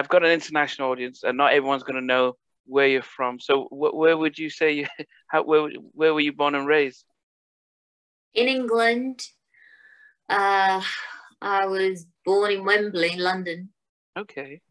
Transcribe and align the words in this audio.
I've 0.00 0.08
got 0.08 0.24
an 0.24 0.30
international 0.30 0.90
audience, 0.90 1.24
and 1.24 1.36
not 1.36 1.52
everyone's 1.52 1.82
going 1.82 2.00
to 2.00 2.12
know 2.14 2.36
where 2.64 2.86
you're 2.86 3.02
from. 3.02 3.38
So, 3.38 3.64
wh- 3.64 3.94
where 3.94 4.16
would 4.16 4.38
you 4.38 4.48
say 4.48 4.72
you? 4.72 4.86
How 5.26 5.42
where 5.42 5.68
where 5.92 6.14
were 6.14 6.20
you 6.20 6.32
born 6.32 6.54
and 6.54 6.66
raised? 6.66 7.04
In 8.32 8.48
England, 8.48 9.22
uh, 10.30 10.80
I 11.42 11.66
was 11.66 12.06
born 12.24 12.52
in 12.52 12.64
Wembley, 12.64 13.16
London. 13.16 13.68
Okay. 14.18 14.62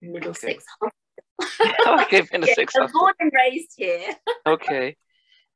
Middlesex. 0.00 0.64
Okay. 0.82 1.72
okay, 1.86 2.22
Middlesex. 2.32 2.72
yeah, 2.74 2.86
born 2.90 3.12
and 3.20 3.32
raised 3.34 3.74
here. 3.76 4.14
okay. 4.46 4.96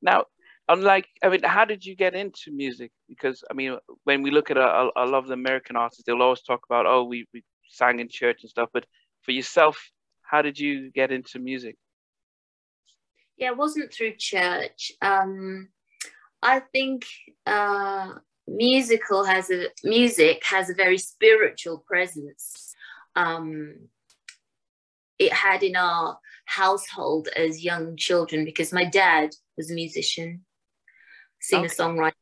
Now, 0.03 0.25
unlike, 0.69 1.09
I 1.23 1.31
mean, 1.31 1.45
how 1.45 1.65
did 1.65 1.83
you 1.83 1.97
get 1.97 2.15
into 2.15 2.53
music? 2.53 2.93
Because 3.09 3.43
I 3.51 3.55
mean, 3.55 3.79
when 4.05 4.21
we 4.21 4.31
look 4.31 4.51
at 4.51 4.59
a, 4.59 4.91
a 4.97 5.07
lot 5.07 5.23
of 5.25 5.29
the 5.29 5.33
American 5.33 5.77
artists, 5.77 6.05
they'll 6.05 6.21
always 6.21 6.43
talk 6.43 6.61
about, 6.69 6.85
oh, 6.85 7.05
we, 7.05 7.27
we 7.33 7.43
sang 7.71 8.01
in 8.01 8.09
church 8.11 8.41
and 8.43 8.51
stuff. 8.51 8.69
But 8.75 8.85
for 9.25 9.33
yourself, 9.33 9.91
how 10.23 10.43
did 10.43 10.59
you 10.59 10.91
get 10.91 11.13
into 11.13 11.39
music? 11.39 11.77
Yeah, 13.37 13.49
it 13.49 13.57
wasn't 13.57 13.93
through 13.93 14.15
church. 14.17 14.93
Um, 15.03 15.69
I 16.43 16.61
think 16.61 17.05
uh, 17.47 18.13
musical 18.47 19.25
has 19.25 19.51
a 19.51 19.69
music 19.83 20.43
has 20.45 20.71
a 20.71 20.75
very 20.75 20.99
spiritual 20.99 21.79
presence. 21.87 22.75
Um, 23.17 23.89
it 25.19 25.33
had 25.33 25.63
in 25.63 25.77
our 25.77 26.19
household 26.47 27.29
as 27.35 27.65
young 27.65 27.97
children 27.97 28.45
because 28.45 28.73
my 28.73 28.85
dad 28.85 29.31
was 29.57 29.71
a 29.71 29.75
musician, 29.75 30.45
singer 31.41 31.69
songwriter, 31.69 32.13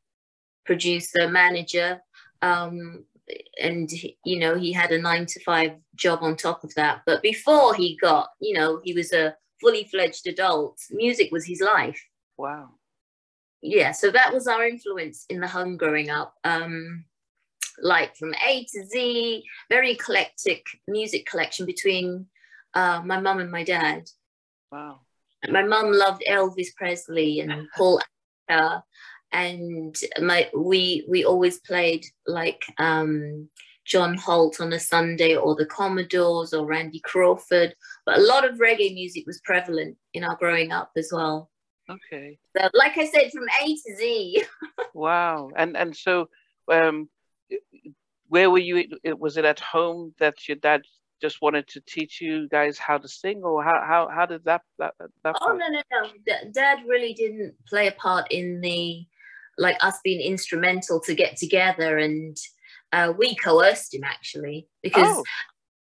producer, 0.64 1.28
manager. 1.28 2.00
Um, 2.40 3.04
and 3.60 3.90
you 4.24 4.38
know 4.38 4.56
he 4.56 4.72
had 4.72 4.90
a 4.90 5.00
nine 5.00 5.26
to 5.26 5.40
five 5.40 5.72
job 5.94 6.20
on 6.22 6.36
top 6.36 6.64
of 6.64 6.74
that. 6.74 7.02
But 7.06 7.22
before 7.22 7.74
he 7.74 7.96
got 7.96 8.30
you 8.40 8.54
know 8.54 8.80
he 8.84 8.92
was 8.92 9.12
a 9.12 9.36
fully 9.60 9.84
fledged 9.84 10.26
adult 10.26 10.78
music 10.90 11.30
was 11.30 11.46
his 11.46 11.60
life. 11.60 12.02
Wow. 12.36 12.70
Yeah 13.60 13.92
so 13.92 14.10
that 14.10 14.32
was 14.32 14.46
our 14.46 14.66
influence 14.66 15.24
in 15.28 15.40
the 15.40 15.48
home 15.48 15.76
growing 15.76 16.10
up. 16.10 16.34
Um 16.44 17.04
like 17.80 18.16
from 18.16 18.34
a 18.46 18.64
to 18.64 18.84
z 18.86 19.44
very 19.70 19.92
eclectic 19.92 20.64
music 20.86 21.26
collection 21.26 21.64
between 21.64 22.26
uh, 22.74 23.02
my 23.04 23.20
mum 23.20 23.38
and 23.38 23.50
my 23.50 23.64
dad. 23.64 24.08
Wow. 24.70 25.00
My 25.48 25.62
mum 25.62 25.92
loved 25.92 26.22
elvis 26.28 26.74
presley 26.76 27.40
and 27.40 27.68
paul 27.76 28.00
Anka, 28.50 28.82
and 29.32 29.96
my 30.20 30.48
we 30.54 31.04
we 31.08 31.24
always 31.24 31.58
played 31.60 32.04
like 32.26 32.64
um 32.78 33.48
John 33.84 34.16
Holt 34.16 34.60
on 34.60 34.72
a 34.72 34.80
Sunday 34.80 35.34
or 35.34 35.56
the 35.56 35.66
Commodores 35.66 36.54
or 36.54 36.66
Randy 36.66 37.00
Crawford, 37.00 37.74
but 38.06 38.18
a 38.18 38.22
lot 38.22 38.48
of 38.48 38.58
reggae 38.58 38.94
music 38.94 39.24
was 39.26 39.40
prevalent 39.44 39.96
in 40.14 40.22
our 40.22 40.36
growing 40.36 40.70
up 40.70 40.92
as 40.96 41.10
well. 41.12 41.50
Okay. 41.90 42.38
So, 42.56 42.68
like 42.74 42.96
I 42.96 43.06
said, 43.06 43.32
from 43.32 43.46
A 43.62 43.66
to 43.66 43.96
Z. 43.96 44.44
wow. 44.94 45.50
And 45.56 45.76
and 45.76 45.96
so, 45.96 46.28
um, 46.70 47.08
where 48.28 48.50
were 48.50 48.58
you? 48.58 48.84
Was 49.18 49.36
it 49.36 49.44
at 49.44 49.60
home 49.60 50.14
that 50.18 50.48
your 50.48 50.56
dad 50.56 50.82
just 51.20 51.42
wanted 51.42 51.68
to 51.68 51.80
teach 51.80 52.20
you 52.20 52.48
guys 52.48 52.78
how 52.78 52.98
to 52.98 53.08
sing, 53.08 53.42
or 53.42 53.64
how 53.64 53.84
how 53.86 54.08
how 54.08 54.26
did 54.26 54.44
that 54.44 54.62
that 54.78 54.94
that? 55.24 55.36
Oh 55.40 55.56
no 55.56 55.68
no 55.68 55.82
no! 55.90 56.50
Dad 56.52 56.78
really 56.86 57.14
didn't 57.14 57.54
play 57.66 57.88
a 57.88 57.92
part 57.92 58.30
in 58.30 58.60
the 58.60 59.04
like 59.58 59.76
us 59.80 59.98
being 60.02 60.20
instrumental 60.20 61.00
to 61.00 61.14
get 61.14 61.36
together 61.36 61.98
and 61.98 62.36
uh, 62.92 63.12
we 63.16 63.34
coerced 63.36 63.94
him 63.94 64.04
actually 64.04 64.68
because 64.82 65.06
oh. 65.08 65.24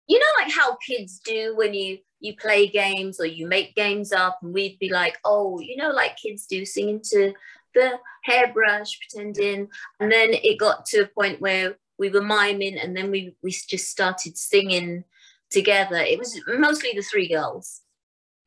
you 0.06 0.18
know 0.18 0.42
like 0.42 0.52
how 0.52 0.76
kids 0.76 1.20
do 1.24 1.54
when 1.56 1.74
you 1.74 1.98
you 2.20 2.34
play 2.36 2.66
games 2.66 3.20
or 3.20 3.26
you 3.26 3.46
make 3.46 3.74
games 3.74 4.12
up 4.12 4.38
and 4.42 4.52
we'd 4.52 4.78
be 4.78 4.90
like 4.90 5.18
oh 5.24 5.60
you 5.60 5.76
know 5.76 5.90
like 5.90 6.16
kids 6.16 6.46
do 6.46 6.64
singing 6.64 7.00
to 7.02 7.32
the 7.74 7.98
hairbrush 8.24 8.98
pretending. 8.98 9.68
And 10.00 10.10
then 10.10 10.30
it 10.32 10.58
got 10.58 10.86
to 10.86 11.02
a 11.02 11.06
point 11.06 11.40
where 11.40 11.76
we 11.98 12.10
were 12.10 12.22
miming 12.22 12.78
and 12.78 12.96
then 12.96 13.10
we 13.10 13.34
we 13.42 13.50
just 13.50 13.88
started 13.88 14.36
singing 14.36 15.04
together. 15.50 15.96
It 15.96 16.18
was 16.18 16.40
mostly 16.46 16.90
the 16.94 17.02
three 17.02 17.28
girls. 17.28 17.80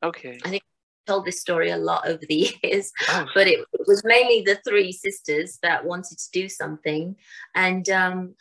Okay. 0.02 0.38
I 0.44 0.48
think 0.48 0.62
told 1.06 1.24
this 1.24 1.40
story 1.40 1.70
a 1.70 1.76
lot 1.76 2.06
over 2.06 2.20
the 2.28 2.54
years, 2.62 2.92
oh. 3.08 3.26
but 3.34 3.46
it, 3.46 3.60
it, 3.72 3.86
was 3.86 4.02
mainly 4.04 4.42
the 4.42 4.60
three 4.66 4.92
sisters 4.92 5.58
that 5.62 5.84
wanted 5.84 6.18
to 6.18 6.30
do 6.32 6.48
something. 6.48 7.16
And 7.54 7.88
um, 7.90 8.34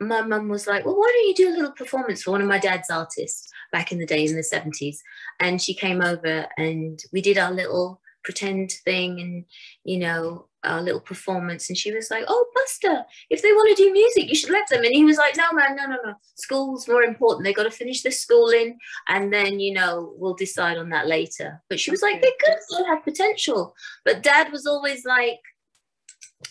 my 0.00 0.22
mum 0.22 0.48
was 0.48 0.66
like, 0.66 0.84
Well, 0.84 0.96
why 0.96 1.10
don't 1.12 1.28
you 1.28 1.34
do 1.34 1.48
a 1.48 1.56
little 1.56 1.72
performance 1.72 2.22
for 2.22 2.32
one 2.32 2.42
of 2.42 2.48
my 2.48 2.58
dad's 2.58 2.90
artists 2.90 3.48
back 3.72 3.92
in 3.92 3.98
the 3.98 4.06
day 4.06 4.24
in 4.24 4.34
the 4.34 4.42
70s? 4.42 4.96
And 5.40 5.60
she 5.60 5.74
came 5.74 6.02
over 6.02 6.46
and 6.56 7.00
we 7.12 7.20
did 7.20 7.38
our 7.38 7.52
little 7.52 8.00
pretend 8.28 8.70
thing 8.84 9.18
and, 9.22 9.46
you 9.84 9.98
know, 9.98 10.48
our 10.62 10.82
little 10.82 11.00
performance. 11.00 11.70
And 11.70 11.78
she 11.78 11.94
was 11.94 12.10
like, 12.10 12.24
Oh, 12.28 12.44
Buster, 12.54 13.02
if 13.30 13.40
they 13.40 13.52
want 13.52 13.74
to 13.74 13.82
do 13.82 13.90
music, 13.90 14.28
you 14.28 14.34
should 14.34 14.50
let 14.50 14.68
them. 14.68 14.84
And 14.84 14.92
he 14.92 15.02
was 15.02 15.16
like, 15.16 15.34
No, 15.34 15.50
man, 15.54 15.76
no, 15.76 15.86
no, 15.86 15.96
no. 16.04 16.14
School's 16.34 16.86
more 16.86 17.04
important. 17.04 17.44
They 17.44 17.54
got 17.54 17.62
to 17.62 17.70
finish 17.70 18.02
their 18.02 18.12
schooling 18.12 18.76
and 19.08 19.32
then, 19.32 19.60
you 19.60 19.72
know, 19.72 20.12
we'll 20.18 20.34
decide 20.34 20.76
on 20.76 20.90
that 20.90 21.06
later. 21.06 21.62
But 21.70 21.80
she 21.80 21.90
was 21.90 22.02
like, 22.02 22.20
They 22.20 22.32
could 22.44 22.58
still 22.60 22.84
have 22.84 23.02
potential. 23.02 23.74
But 24.04 24.22
dad 24.22 24.52
was 24.52 24.66
always 24.66 25.06
like, 25.06 25.40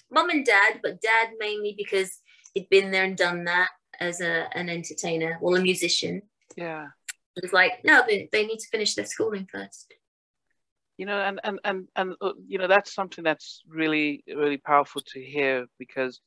Mum 0.09 0.31
and 0.31 0.43
dad, 0.43 0.79
but 0.81 0.99
dad 0.99 1.29
mainly 1.37 1.75
because 1.77 2.17
he'd 2.55 2.69
been 2.69 2.89
there 2.89 3.03
and 3.03 3.15
done 3.15 3.43
that 3.43 3.69
as 3.99 4.19
a, 4.19 4.47
an 4.57 4.67
entertainer, 4.67 5.37
well, 5.41 5.55
a 5.55 5.61
musician. 5.61 6.23
Yeah. 6.55 6.87
It 7.35 7.43
was 7.43 7.53
like, 7.53 7.83
no, 7.83 8.03
they, 8.07 8.29
they 8.31 8.47
need 8.47 8.57
to 8.57 8.67
finish 8.71 8.95
their 8.95 9.05
schooling 9.05 9.47
first. 9.51 9.93
You 10.97 11.05
know, 11.05 11.19
and 11.19 11.39
and 11.43 11.59
and 11.63 11.87
and 11.95 12.15
uh, 12.21 12.33
you 12.47 12.57
know 12.57 12.67
that's 12.67 12.93
something 12.93 13.23
that's 13.23 13.61
really 13.67 14.23
really 14.27 14.57
powerful 14.57 15.01
to 15.13 15.21
hear 15.21 15.67
because 15.77 16.19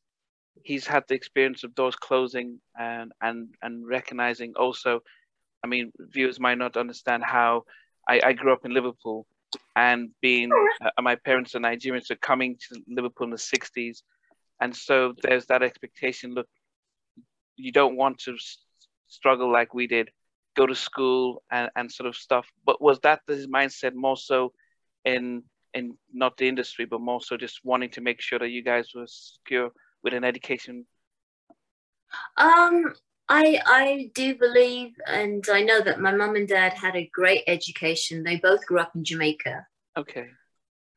he's 0.62 0.86
had 0.86 1.04
the 1.08 1.14
experience 1.14 1.64
of 1.64 1.74
doors 1.74 1.96
closing 1.96 2.60
and 2.78 3.12
and 3.20 3.48
and 3.62 3.86
recognizing 3.86 4.54
also. 4.56 5.00
I 5.62 5.66
mean, 5.66 5.92
viewers 5.98 6.40
might 6.40 6.56
not 6.56 6.78
understand 6.78 7.22
how 7.22 7.64
I, 8.08 8.20
I 8.24 8.32
grew 8.32 8.52
up 8.52 8.64
in 8.64 8.72
Liverpool 8.72 9.26
and 9.76 10.10
being 10.22 10.50
uh, 10.82 11.02
my 11.02 11.16
parents 11.16 11.54
are 11.54 11.60
Nigerian, 11.60 12.02
so 12.02 12.14
coming 12.14 12.56
to 12.68 12.80
Liverpool 12.88 13.26
in 13.26 13.30
the 13.30 13.36
'60s 13.36 14.02
and 14.60 14.74
so 14.76 15.14
there's 15.22 15.46
that 15.46 15.62
expectation 15.62 16.34
look 16.34 16.46
you 17.56 17.72
don't 17.72 17.96
want 17.96 18.18
to 18.18 18.36
struggle 19.08 19.50
like 19.52 19.74
we 19.74 19.86
did 19.86 20.10
go 20.56 20.66
to 20.66 20.74
school 20.74 21.42
and, 21.50 21.70
and 21.76 21.90
sort 21.90 22.08
of 22.08 22.16
stuff 22.16 22.46
but 22.64 22.80
was 22.80 22.98
that 23.00 23.20
his 23.26 23.46
mindset 23.46 23.94
more 23.94 24.16
so 24.16 24.52
in 25.04 25.42
in 25.74 25.96
not 26.12 26.36
the 26.36 26.48
industry 26.48 26.84
but 26.84 27.00
more 27.00 27.20
so 27.20 27.36
just 27.36 27.60
wanting 27.64 27.90
to 27.90 28.00
make 28.00 28.20
sure 28.20 28.38
that 28.38 28.50
you 28.50 28.62
guys 28.62 28.88
were 28.94 29.06
secure 29.06 29.70
with 30.02 30.14
an 30.14 30.24
education 30.24 30.84
um 32.36 32.94
I 33.30 33.60
I 33.64 34.10
do 34.12 34.34
believe 34.34 34.90
and 35.06 35.44
I 35.50 35.62
know 35.62 35.80
that 35.82 36.00
my 36.00 36.12
mum 36.12 36.34
and 36.34 36.48
dad 36.48 36.72
had 36.72 36.96
a 36.96 37.08
great 37.14 37.44
education. 37.46 38.24
They 38.24 38.36
both 38.36 38.66
grew 38.66 38.80
up 38.80 38.90
in 38.96 39.04
Jamaica. 39.04 39.66
Okay. 39.96 40.26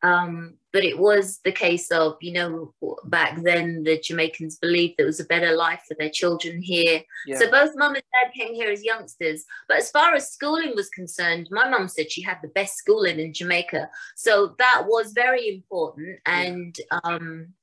Um, 0.03 0.55
but 0.73 0.83
it 0.83 0.99
was 0.99 1.39
the 1.45 1.51
case 1.51 1.89
of, 1.91 2.17
you 2.19 2.33
know, 2.33 2.73
back 3.05 3.41
then 3.41 3.83
the 3.83 3.99
Jamaicans 3.99 4.57
believed 4.57 4.95
there 4.97 5.05
was 5.05 5.19
a 5.19 5.25
better 5.25 5.55
life 5.55 5.83
for 5.87 5.95
their 5.97 6.09
children 6.09 6.61
here. 6.61 7.01
Yeah. 7.25 7.39
So 7.39 7.49
both 7.49 7.71
mum 7.75 7.95
and 7.95 8.03
dad 8.11 8.33
came 8.33 8.53
here 8.53 8.69
as 8.69 8.83
youngsters. 8.83 9.45
But 9.67 9.77
as 9.77 9.91
far 9.91 10.13
as 10.13 10.31
schooling 10.31 10.73
was 10.75 10.89
concerned, 10.89 11.47
my 11.51 11.69
mum 11.69 11.87
said 11.87 12.11
she 12.11 12.21
had 12.21 12.39
the 12.41 12.49
best 12.49 12.75
schooling 12.75 13.19
in 13.19 13.33
Jamaica. 13.33 13.89
So 14.15 14.55
that 14.57 14.83
was 14.87 15.13
very 15.13 15.47
important. 15.47 16.19
And 16.25 16.75
yeah. 16.91 16.99
um, 17.03 17.53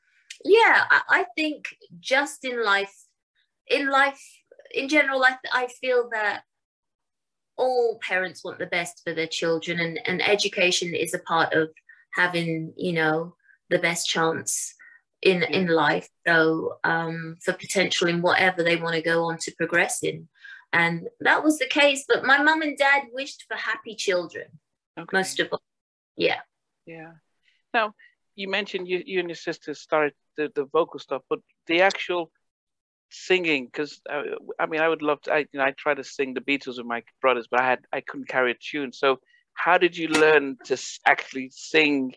yeah, 0.45 0.85
I, 0.91 1.01
I 1.09 1.27
think 1.37 1.67
just 1.99 2.45
in 2.45 2.65
life, 2.65 2.95
in 3.67 3.91
life 3.91 4.23
in 4.73 4.89
general, 4.89 5.23
I, 5.25 5.37
I 5.53 5.67
feel 5.67 6.09
that 6.13 6.43
all 7.57 7.99
parents 8.01 8.43
want 8.43 8.59
the 8.59 8.67
best 8.67 9.03
for 9.05 9.13
their 9.13 9.27
children 9.27 9.81
and, 9.81 10.01
and 10.07 10.23
education 10.23 10.95
is 10.95 11.13
a 11.13 11.19
part 11.19 11.53
of 11.53 11.69
having 12.15 12.73
you 12.77 12.93
know 12.93 13.35
the 13.71 13.79
best 13.79 14.09
chance 14.09 14.75
in 15.23 15.43
in 15.43 15.69
life. 15.69 16.09
So 16.27 16.79
um, 16.85 17.37
for 17.43 17.53
potential 17.53 18.09
in 18.09 18.23
whatever 18.23 18.63
they 18.63 18.77
want 18.77 18.97
to 18.97 19.03
go 19.03 19.25
on 19.25 19.39
to 19.39 19.55
progress 19.57 20.03
in. 20.03 20.29
And 20.73 21.09
that 21.21 21.43
was 21.43 21.59
the 21.59 21.67
case 21.67 22.05
but 22.07 22.25
my 22.25 22.41
mum 22.43 22.63
and 22.63 22.79
dad 22.79 23.05
wished 23.13 23.45
for 23.49 23.57
happy 23.57 23.95
children 23.97 24.47
okay. 24.99 25.17
most 25.17 25.41
of 25.41 25.49
all. 25.53 25.63
Yeah. 26.17 26.41
Yeah. 26.87 27.13
Now 27.75 27.95
you 28.37 28.49
mentioned 28.49 28.87
you, 28.87 29.03
you 29.05 29.19
and 29.19 29.29
your 29.29 29.37
sister 29.37 29.75
started 29.75 30.15
the, 30.37 30.51
the 30.55 30.67
vocal 30.67 31.01
stuff 31.01 31.23
but 31.29 31.41
the 31.67 31.83
actual 31.83 32.31
singing 33.11 33.67
because 33.67 34.01
I, 34.09 34.19
uh, 34.19 34.23
I, 34.61 34.67
mean 34.67 34.81
i 34.81 34.89
would 34.89 35.03
love 35.03 35.21
to 35.23 35.35
I, 35.35 35.39
you 35.39 35.47
know, 35.55 35.65
I 35.65 35.73
try 35.73 35.95
to 35.95 36.05
sing 36.05 36.33
the 36.33 36.41
beatles 36.41 36.77
with 36.79 36.87
my 36.87 37.03
brothers 37.21 37.49
but 37.51 37.61
i 37.61 37.67
had 37.69 37.81
i 37.93 38.01
couldn't 38.01 38.29
carry 38.29 38.53
a 38.53 38.55
tune. 38.55 38.93
So 38.93 39.19
how 39.65 39.77
did 39.79 39.97
you 39.97 40.09
learn 40.09 40.57
to 40.65 40.75
actually 41.07 41.51
sing 41.53 42.15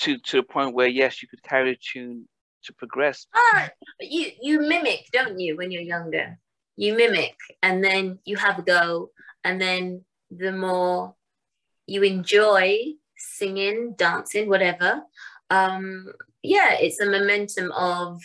to 0.00 0.18
to 0.18 0.38
a 0.38 0.42
point 0.42 0.74
where 0.74 0.88
yes 0.88 1.22
you 1.22 1.28
could 1.28 1.42
carry 1.42 1.70
a 1.72 1.76
tune 1.76 2.28
to 2.64 2.72
progress 2.72 3.26
ah, 3.34 3.68
you 4.00 4.26
you 4.40 4.60
mimic 4.60 5.02
don't 5.12 5.38
you 5.38 5.56
when 5.56 5.70
you're 5.70 5.90
younger 5.96 6.38
you 6.76 6.94
mimic 6.94 7.36
and 7.62 7.84
then 7.84 8.18
you 8.24 8.36
have 8.36 8.58
a 8.58 8.62
go 8.62 9.10
and 9.44 9.60
then 9.60 10.02
the 10.30 10.50
more 10.50 11.14
you 11.86 12.02
enjoy 12.02 12.94
singing, 13.16 13.94
dancing, 13.96 14.48
whatever, 14.48 15.02
um, 15.50 16.06
yeah, 16.42 16.74
it's 16.74 17.00
a 17.00 17.06
momentum 17.06 17.72
of 17.72 18.20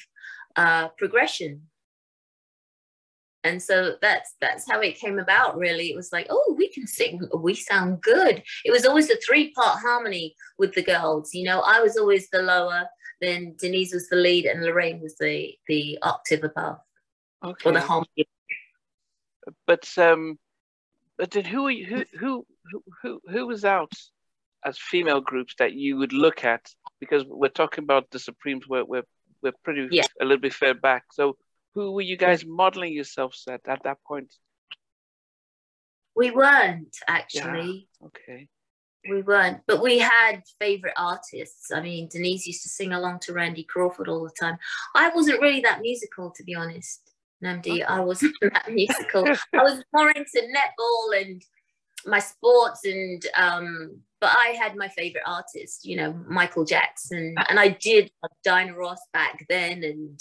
uh, 0.56 0.90
progression. 0.98 1.64
And 3.44 3.62
so 3.62 3.96
that's 4.02 4.36
that's 4.42 4.70
how 4.70 4.82
it 4.82 5.00
came 5.00 5.18
about. 5.18 5.58
Really, 5.58 5.90
it 5.90 5.96
was 5.96 6.12
like, 6.12 6.28
oh, 6.30 6.56
we 6.58 6.70
can 6.70 6.86
sing, 6.86 7.22
we 7.38 7.54
sound 7.56 8.02
good. 8.02 8.44
It 8.66 8.72
was 8.72 8.86
always 8.86 9.10
a 9.10 9.16
three 9.18 9.52
part 9.52 9.80
harmony 9.80 10.36
with 10.58 10.74
the 10.74 10.84
girls. 10.84 11.34
You 11.34 11.46
know, 11.46 11.62
I 11.62 11.80
was 11.80 11.96
always 11.96 12.30
the 12.30 12.42
lower, 12.42 12.86
then 13.22 13.56
Denise 13.58 13.94
was 13.94 14.10
the 14.10 14.18
lead, 14.18 14.46
and 14.46 14.64
Lorraine 14.64 15.02
was 15.02 15.16
the 15.18 15.54
the 15.68 15.98
octave 16.02 16.44
above, 16.44 16.80
okay. 17.44 17.70
or 17.70 17.74
the 17.74 17.82
harmony. 17.82 18.28
But 19.66 19.88
um, 19.98 20.38
but 21.18 21.32
then 21.32 21.46
who 21.46 21.70
who 21.70 22.04
who 22.20 22.46
who 23.02 23.22
who 23.30 23.48
was 23.48 23.64
out 23.64 23.94
as 24.66 24.78
female 24.78 25.22
groups 25.22 25.56
that 25.60 25.74
you 25.74 25.98
would 25.98 26.14
look 26.14 26.44
at 26.44 26.70
because 27.00 27.24
we're 27.26 27.48
talking 27.48 27.84
about 27.84 28.10
the 28.12 28.20
Supremes, 28.20 28.68
we're 28.68 28.84
we're, 28.84 29.04
we're 29.42 29.54
pretty 29.64 29.88
yeah. 29.92 30.04
a 30.20 30.26
little 30.26 30.42
bit 30.42 30.54
far 30.54 30.74
back. 30.74 31.06
So 31.14 31.38
who 31.76 31.92
were 31.92 32.02
you 32.02 32.18
guys 32.18 32.46
modeling 32.46 32.94
yourselves 32.94 33.44
at 33.48 33.62
at 33.68 33.84
that 33.84 33.98
point? 34.04 34.34
We 36.16 36.32
weren't 36.32 36.98
actually. 37.08 37.88
Yeah. 38.02 38.08
Okay. 38.08 38.50
We 39.10 39.22
weren't, 39.22 39.62
but 39.66 39.82
we 39.82 39.98
had 40.00 40.42
favorite 40.60 40.94
artists. 40.98 41.72
I 41.72 41.80
mean, 41.80 42.10
Denise 42.12 42.46
used 42.46 42.64
to 42.64 42.70
sing 42.70 42.92
along 42.92 43.20
to 43.22 43.34
Randy 43.34 43.64
Crawford 43.64 44.10
all 44.10 44.24
the 44.24 44.34
time. 44.38 44.58
I 44.94 45.10
wasn't 45.16 45.40
really 45.40 45.62
that 45.62 45.80
musical, 45.80 46.32
to 46.32 46.44
be 46.44 46.54
honest, 46.54 47.10
Nnamdi. 47.42 47.72
Okay. 47.72 47.84
I 47.84 48.02
wasn't 48.02 48.36
that 48.42 48.70
musical. 48.70 49.26
I 49.54 49.64
was 49.64 49.82
more 49.94 50.12
into 50.12 50.42
netball 50.54 51.22
and 51.22 51.42
my 52.06 52.20
sports 52.20 52.86
and 52.86 53.26
um 53.38 54.02
but 54.22 54.32
I 54.36 54.50
had 54.62 54.76
my 54.76 54.90
favorite 54.90 55.24
artist, 55.26 55.86
you 55.86 55.96
know, 55.96 56.14
Michael 56.28 56.66
Jackson, 56.66 57.36
and 57.50 57.60
I 57.60 57.70
did 57.70 58.12
Diana 58.44 58.76
Ross 58.76 59.00
back 59.14 59.46
then, 59.50 59.84
and 59.84 60.20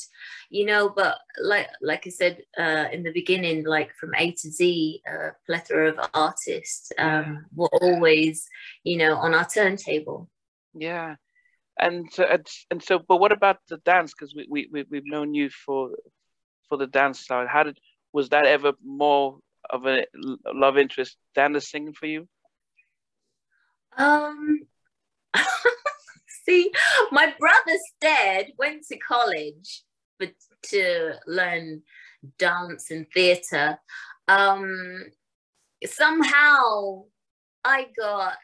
you 0.51 0.67
know, 0.67 0.89
but 0.89 1.19
like 1.43 1.69
like 1.83 2.07
I 2.07 2.11
said 2.11 2.43
uh, 2.59 2.87
in 2.93 3.03
the 3.03 3.13
beginning, 3.13 3.65
like 3.65 3.95
from 3.95 4.15
A 4.15 4.33
to 4.33 4.51
Z, 4.51 5.03
a 5.07 5.31
plethora 5.47 5.91
of 5.91 6.11
artists 6.15 6.93
um, 6.99 7.47
were 7.55 7.69
always, 7.81 8.49
you 8.85 8.99
know, 8.99 9.17
on 9.17 9.35
our 9.35 9.47
turntable. 9.47 10.31
Yeah, 10.75 11.17
and 11.79 12.09
uh, 12.19 12.39
and 12.71 12.83
so, 12.83 13.01
but 13.01 13.17
what 13.17 13.33
about 13.33 13.59
the 13.69 13.79
dance? 13.79 14.13
Because 14.17 14.35
we 14.35 14.69
we 14.71 14.85
we've 14.89 15.07
known 15.07 15.35
you 15.35 15.51
for 15.51 15.91
for 16.69 16.79
the 16.79 16.87
dance 16.87 17.27
side. 17.27 17.49
How 17.49 17.65
did 17.65 17.79
was 18.13 18.29
that 18.31 18.47
ever 18.47 18.73
more 18.85 19.39
of 19.71 19.87
a 19.87 20.07
love 20.53 20.79
interest 20.79 21.17
than 21.35 21.53
the 21.53 21.61
singing 21.61 21.93
for 21.93 22.07
you? 22.07 22.29
Um, 23.99 24.61
see, 26.45 26.73
my 27.11 27.35
brother's 27.39 27.81
dad 28.01 28.47
went 28.59 28.87
to 28.87 28.97
college 28.99 29.83
but 30.19 30.33
to 30.65 31.15
learn 31.27 31.83
dance 32.39 32.91
and 32.91 33.07
theatre. 33.13 33.79
Um, 34.27 35.05
somehow 35.85 37.05
I 37.65 37.87
got 37.99 38.37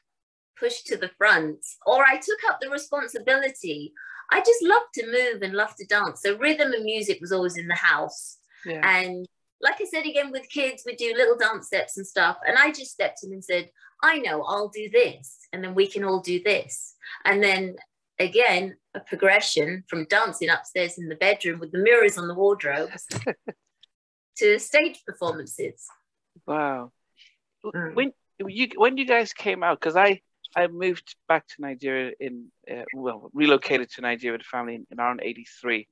pushed 0.59 0.87
to 0.87 0.97
the 0.97 1.11
front, 1.19 1.59
or 1.87 2.05
I 2.05 2.17
took 2.17 2.39
up 2.49 2.61
the 2.61 2.71
responsibility. 2.71 3.93
I 4.31 4.41
just 4.41 4.63
loved 4.63 4.95
to 4.95 5.07
move 5.07 5.43
and 5.43 5.55
loved 5.55 5.77
to 5.79 5.87
dance. 5.87 6.23
So 6.23 6.37
rhythm 6.39 6.73
and 6.73 6.85
music 6.85 7.19
was 7.21 7.33
always 7.33 7.57
in 7.57 7.67
the 7.67 7.75
house. 7.75 8.39
Yeah. 8.65 8.81
And 8.83 9.27
like 9.65 9.81
I 9.81 9.87
said 9.87 10.07
again 10.07 10.31
with 10.31 10.49
kids, 10.51 10.83
we 10.85 10.95
do 10.95 11.15
little 11.17 11.39
dance 11.39 11.67
steps 11.69 11.97
and 11.97 12.07
stuff. 12.07 12.37
And 12.47 12.59
I 12.59 12.71
just 12.71 12.93
stepped 12.93 13.25
in 13.25 13.33
and 13.33 13.43
said, 13.43 13.71
I 14.03 14.19
know 14.19 14.43
I'll 14.43 14.69
do 14.69 14.91
this, 14.91 15.39
and 15.53 15.65
then 15.65 15.75
we 15.75 15.87
can 15.87 16.05
all 16.05 16.21
do 16.21 16.43
this. 16.43 16.95
And 17.25 17.43
then 17.43 17.77
again, 18.19 18.77
a 18.93 19.01
progression 19.01 19.83
from 19.89 20.05
dancing 20.05 20.51
upstairs 20.51 20.99
in 20.99 21.09
the 21.09 21.17
bedroom 21.17 21.61
with 21.61 21.73
the 21.73 21.79
mirrors 21.79 22.19
on 22.19 22.29
the 22.29 22.35
wardrobes 22.35 23.09
to 24.37 24.59
stage 24.59 25.03
performances. 25.07 25.87
Wow. 26.47 26.93
Mm. 27.65 27.95
When 27.95 28.13
you 28.47 28.69
when 28.77 28.99
you 28.99 29.07
guys 29.07 29.33
came 29.33 29.63
out, 29.63 29.81
because 29.81 29.97
I 29.97 30.21
I 30.55 30.67
moved 30.67 31.17
back 31.27 31.47
to 31.49 31.55
Nigeria 31.61 32.13
in 32.21 32.49
uh, 32.71 32.83
well 32.95 33.31
relocated 33.33 33.91
to 33.93 34.03
Nigeria 34.03 34.35
with 34.35 34.43
the 34.43 34.49
family 34.57 34.75
in, 34.75 34.87
in 34.91 35.01
around 35.01 35.21
'83, 35.23 35.89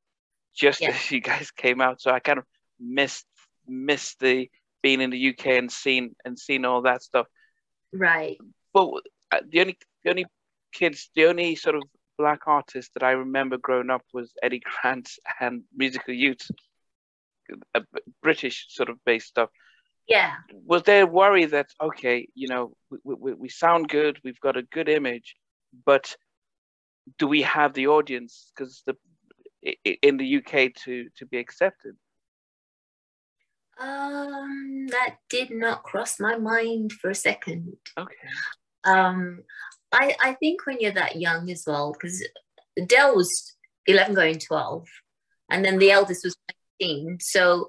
just 0.55 0.83
yeah. 0.83 0.91
as 0.91 1.11
you 1.11 1.21
guys 1.21 1.51
came 1.51 1.81
out. 1.81 2.03
So 2.03 2.11
I 2.11 2.21
kind 2.21 2.39
of 2.39 2.45
missed 2.79 3.27
missed 3.67 4.21
the 4.21 4.49
being 4.83 5.01
in 5.01 5.11
the 5.11 5.29
UK 5.29 5.47
and 5.47 5.71
seeing 5.71 6.15
and 6.25 6.39
seeing 6.39 6.65
all 6.65 6.83
that 6.83 7.03
stuff. 7.03 7.27
Right. 7.93 8.39
But 8.73 8.91
uh, 9.31 9.41
the 9.49 9.61
only 9.61 9.79
the 10.05 10.11
only 10.11 10.27
kids, 10.73 11.11
the 11.15 11.27
only 11.27 11.55
sort 11.55 11.77
of 11.77 11.83
black 12.19 12.41
artist 12.47 12.93
that 12.95 13.03
I 13.03 13.13
remember 13.13 13.57
growing 13.59 13.91
up 13.91 14.03
was 14.13 14.33
Eddie 14.43 14.63
Grant 14.83 15.11
and 15.41 15.63
Musical 15.77 16.15
Youth, 16.15 16.51
a 17.75 17.83
British 18.23 18.67
sort 18.71 18.89
of 18.89 18.99
based 19.05 19.29
stuff. 19.29 19.51
Yeah. 20.09 20.35
Was 20.67 20.83
there 20.83 21.05
a 21.05 21.07
worry 21.07 21.47
that 21.47 21.69
okay, 21.81 22.29
you 22.35 22.49
know, 22.49 22.75
we, 22.91 23.15
we, 23.15 23.33
we 23.35 23.49
sound 23.49 23.89
good, 23.89 24.19
we've 24.25 24.41
got 24.41 24.57
a 24.57 24.63
good 24.63 24.89
image, 24.89 25.37
but 25.87 26.17
do 27.19 27.27
we 27.27 27.43
have 27.43 27.73
the 27.75 27.89
audience 27.89 28.53
because 28.55 28.83
the 28.87 28.97
in 30.03 30.17
the 30.17 30.37
UK 30.39 30.75
to 30.85 31.09
to 31.17 31.27
be 31.27 31.39
accepted? 31.39 31.97
Um, 33.83 34.87
that 34.91 35.17
did 35.29 35.51
not 35.51 35.83
cross 35.83 36.21
my 36.21 36.37
mind 36.37 36.93
for 36.93 37.11
a 37.11 37.15
second. 37.15 37.75
Okay. 37.99 38.15
Um, 38.85 39.43
I 39.91 40.15
I 40.23 40.35
think 40.35 40.65
when 40.67 40.79
you're 40.81 40.93
that 40.93 41.17
young 41.17 41.51
as 41.51 41.65
well, 41.67 41.93
because 41.93 42.23
Del 42.87 43.17
was 43.17 43.55
eleven 43.87 44.15
going 44.15 44.39
twelve, 44.39 44.87
and 45.51 45.65
then 45.65 45.79
the 45.79 45.91
eldest 45.91 46.25
was 46.25 46.37
nineteen. 46.81 47.19
So 47.21 47.69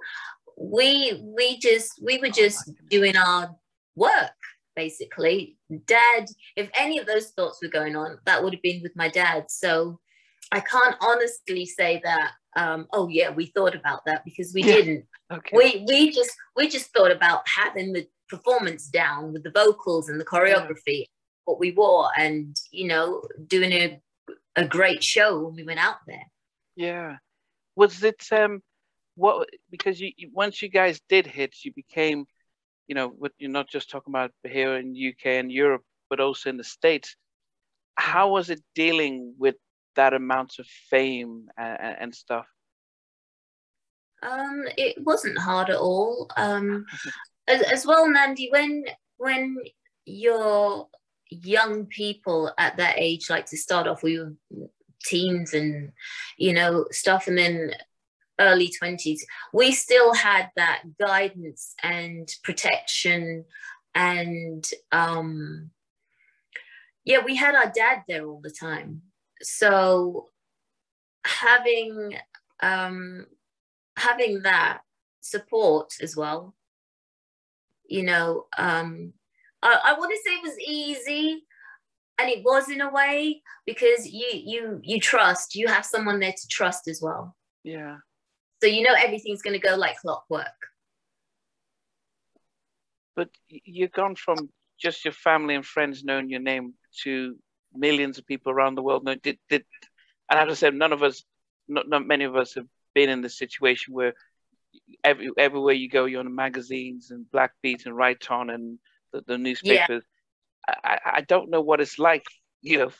we 0.57 1.19
we 1.35 1.57
just 1.57 1.91
we 2.01 2.19
were 2.19 2.29
just 2.29 2.71
doing 2.89 3.17
our 3.17 3.55
work 3.95 4.31
basically. 4.75 5.57
Dad, 5.85 6.25
if 6.55 6.69
any 6.75 6.97
of 6.97 7.05
those 7.05 7.29
thoughts 7.29 7.59
were 7.61 7.69
going 7.69 7.95
on, 7.95 8.17
that 8.25 8.43
would 8.43 8.53
have 8.53 8.61
been 8.61 8.81
with 8.81 8.95
my 8.95 9.07
dad. 9.07 9.45
So 9.49 9.99
I 10.53 10.59
can't 10.59 10.95
honestly 11.01 11.65
say 11.65 12.01
that 12.03 12.31
um, 12.55 12.87
oh 12.93 13.07
yeah, 13.07 13.31
we 13.31 13.47
thought 13.47 13.75
about 13.75 14.05
that 14.05 14.23
because 14.23 14.53
we 14.53 14.63
yeah. 14.63 14.75
didn't. 14.75 15.05
Okay. 15.31 15.57
We 15.57 15.85
we 15.87 16.11
just 16.11 16.31
we 16.55 16.67
just 16.67 16.93
thought 16.93 17.11
about 17.11 17.47
having 17.47 17.93
the 17.93 18.07
performance 18.29 18.87
down 18.87 19.33
with 19.33 19.43
the 19.43 19.51
vocals 19.51 20.09
and 20.09 20.19
the 20.19 20.25
choreography, 20.25 20.99
yeah. 20.99 21.05
what 21.45 21.59
we 21.59 21.71
wore, 21.71 22.09
and 22.17 22.55
you 22.71 22.87
know, 22.87 23.23
doing 23.47 23.71
a 23.71 24.01
a 24.55 24.67
great 24.67 25.03
show 25.03 25.39
when 25.39 25.55
we 25.55 25.63
went 25.63 25.79
out 25.79 25.97
there. 26.05 26.25
Yeah, 26.75 27.17
was 27.75 28.03
it 28.03 28.23
um 28.31 28.61
what 29.15 29.49
because 29.69 29.99
you 29.99 30.11
once 30.31 30.61
you 30.61 30.69
guys 30.69 31.01
did 31.09 31.25
hit, 31.25 31.55
you 31.63 31.73
became, 31.73 32.25
you 32.87 32.95
know, 32.95 33.09
what 33.09 33.31
you're 33.37 33.49
not 33.49 33.69
just 33.69 33.89
talking 33.89 34.11
about 34.11 34.31
here 34.43 34.77
in 34.77 34.95
UK 34.95 35.25
and 35.25 35.51
Europe, 35.51 35.83
but 36.09 36.19
also 36.19 36.49
in 36.49 36.57
the 36.57 36.63
States. 36.63 37.15
How 37.95 38.29
was 38.29 38.49
it 38.49 38.61
dealing 38.75 39.35
with 39.37 39.55
that 39.95 40.13
amount 40.13 40.59
of 40.59 40.65
fame 40.65 41.49
and, 41.57 41.97
and 41.99 42.15
stuff? 42.15 42.47
Um, 44.21 44.65
it 44.77 45.03
wasn't 45.03 45.37
hard 45.37 45.69
at 45.69 45.77
all. 45.77 46.29
Um, 46.37 46.85
as, 47.47 47.61
as 47.61 47.85
well, 47.85 48.07
Nnamdi, 48.07 48.51
when 48.51 48.85
when 49.17 49.57
you're 50.05 50.87
young 51.29 51.85
people 51.85 52.51
at 52.57 52.77
that 52.77 52.95
age 52.97 53.29
like 53.29 53.45
to 53.47 53.57
start 53.57 53.87
off 53.87 54.03
with 54.03 54.35
teens 55.03 55.53
and 55.53 55.91
you 56.37 56.53
know 56.53 56.85
stuff, 56.91 57.27
and 57.27 57.37
then 57.37 57.73
early 58.39 58.71
20s, 58.81 59.19
we 59.53 59.71
still 59.71 60.13
had 60.13 60.49
that 60.55 60.83
guidance 60.99 61.75
and 61.83 62.27
protection 62.43 63.45
and 63.95 64.65
um 64.91 65.69
yeah 67.05 67.19
we 67.23 67.35
had 67.35 67.55
our 67.55 67.71
dad 67.75 68.03
there 68.07 68.25
all 68.25 68.41
the 68.41 68.49
time 68.49 69.01
so 69.43 70.29
having 71.25 72.15
um, 72.61 73.25
having 73.97 74.41
that 74.43 74.81
support 75.21 75.93
as 76.01 76.15
well 76.15 76.55
you 77.87 78.03
know 78.03 78.45
um, 78.57 79.13
I, 79.61 79.79
I 79.85 79.99
want 79.99 80.11
to 80.11 80.19
say 80.23 80.35
it 80.35 80.43
was 80.43 80.59
easy 80.59 81.43
and 82.19 82.29
it 82.29 82.43
was 82.43 82.69
in 82.69 82.81
a 82.81 82.91
way 82.91 83.41
because 83.65 84.07
you 84.07 84.27
you 84.31 84.79
you 84.83 84.99
trust 84.99 85.55
you 85.55 85.67
have 85.67 85.85
someone 85.85 86.19
there 86.19 86.33
to 86.33 86.47
trust 86.47 86.87
as 86.87 87.01
well. 87.01 87.35
Yeah. 87.63 87.97
So 88.61 88.67
you 88.67 88.81
know 88.81 88.95
everything's 88.97 89.41
going 89.41 89.59
to 89.59 89.67
go 89.67 89.75
like 89.75 89.97
clockwork. 89.97 90.47
But 93.15 93.29
you've 93.47 93.91
gone 93.91 94.15
from 94.15 94.49
just 94.79 95.05
your 95.05 95.13
family 95.13 95.55
and 95.55 95.65
friends 95.65 96.03
knowing 96.03 96.29
your 96.29 96.39
name 96.39 96.73
to 97.03 97.35
millions 97.75 98.17
of 98.17 98.25
people 98.25 98.51
around 98.51 98.75
the 98.75 98.83
world. 98.83 99.03
No, 99.03 99.15
did, 99.15 99.37
did, 99.49 99.63
and 100.29 100.39
as 100.39 100.49
I 100.49 100.53
said, 100.59 100.73
none 100.73 100.93
of 100.93 101.03
us, 101.03 101.23
not, 101.67 101.87
not 101.87 102.05
many 102.05 102.25
of 102.25 102.35
us 102.35 102.55
have 102.55 102.67
been 102.93 103.09
in 103.09 103.21
the 103.21 103.29
situation 103.29 103.93
where 103.93 104.13
every 105.03 105.31
everywhere 105.37 105.73
you 105.73 105.89
go, 105.89 106.05
you're 106.05 106.19
on 106.19 106.25
the 106.25 106.31
magazines 106.31 107.11
and 107.11 107.29
Black 107.31 107.51
Beat 107.61 107.85
and 107.85 107.95
Right 107.95 108.31
On 108.31 108.49
and 108.49 108.79
the, 109.11 109.23
the 109.25 109.37
newspapers. 109.37 110.03
Yeah. 110.67 110.75
I, 110.83 110.99
I 111.05 111.21
don't 111.21 111.49
know 111.49 111.61
what 111.61 111.81
it's 111.81 111.99
like, 111.99 112.25
you 112.61 112.77
know, 112.77 112.91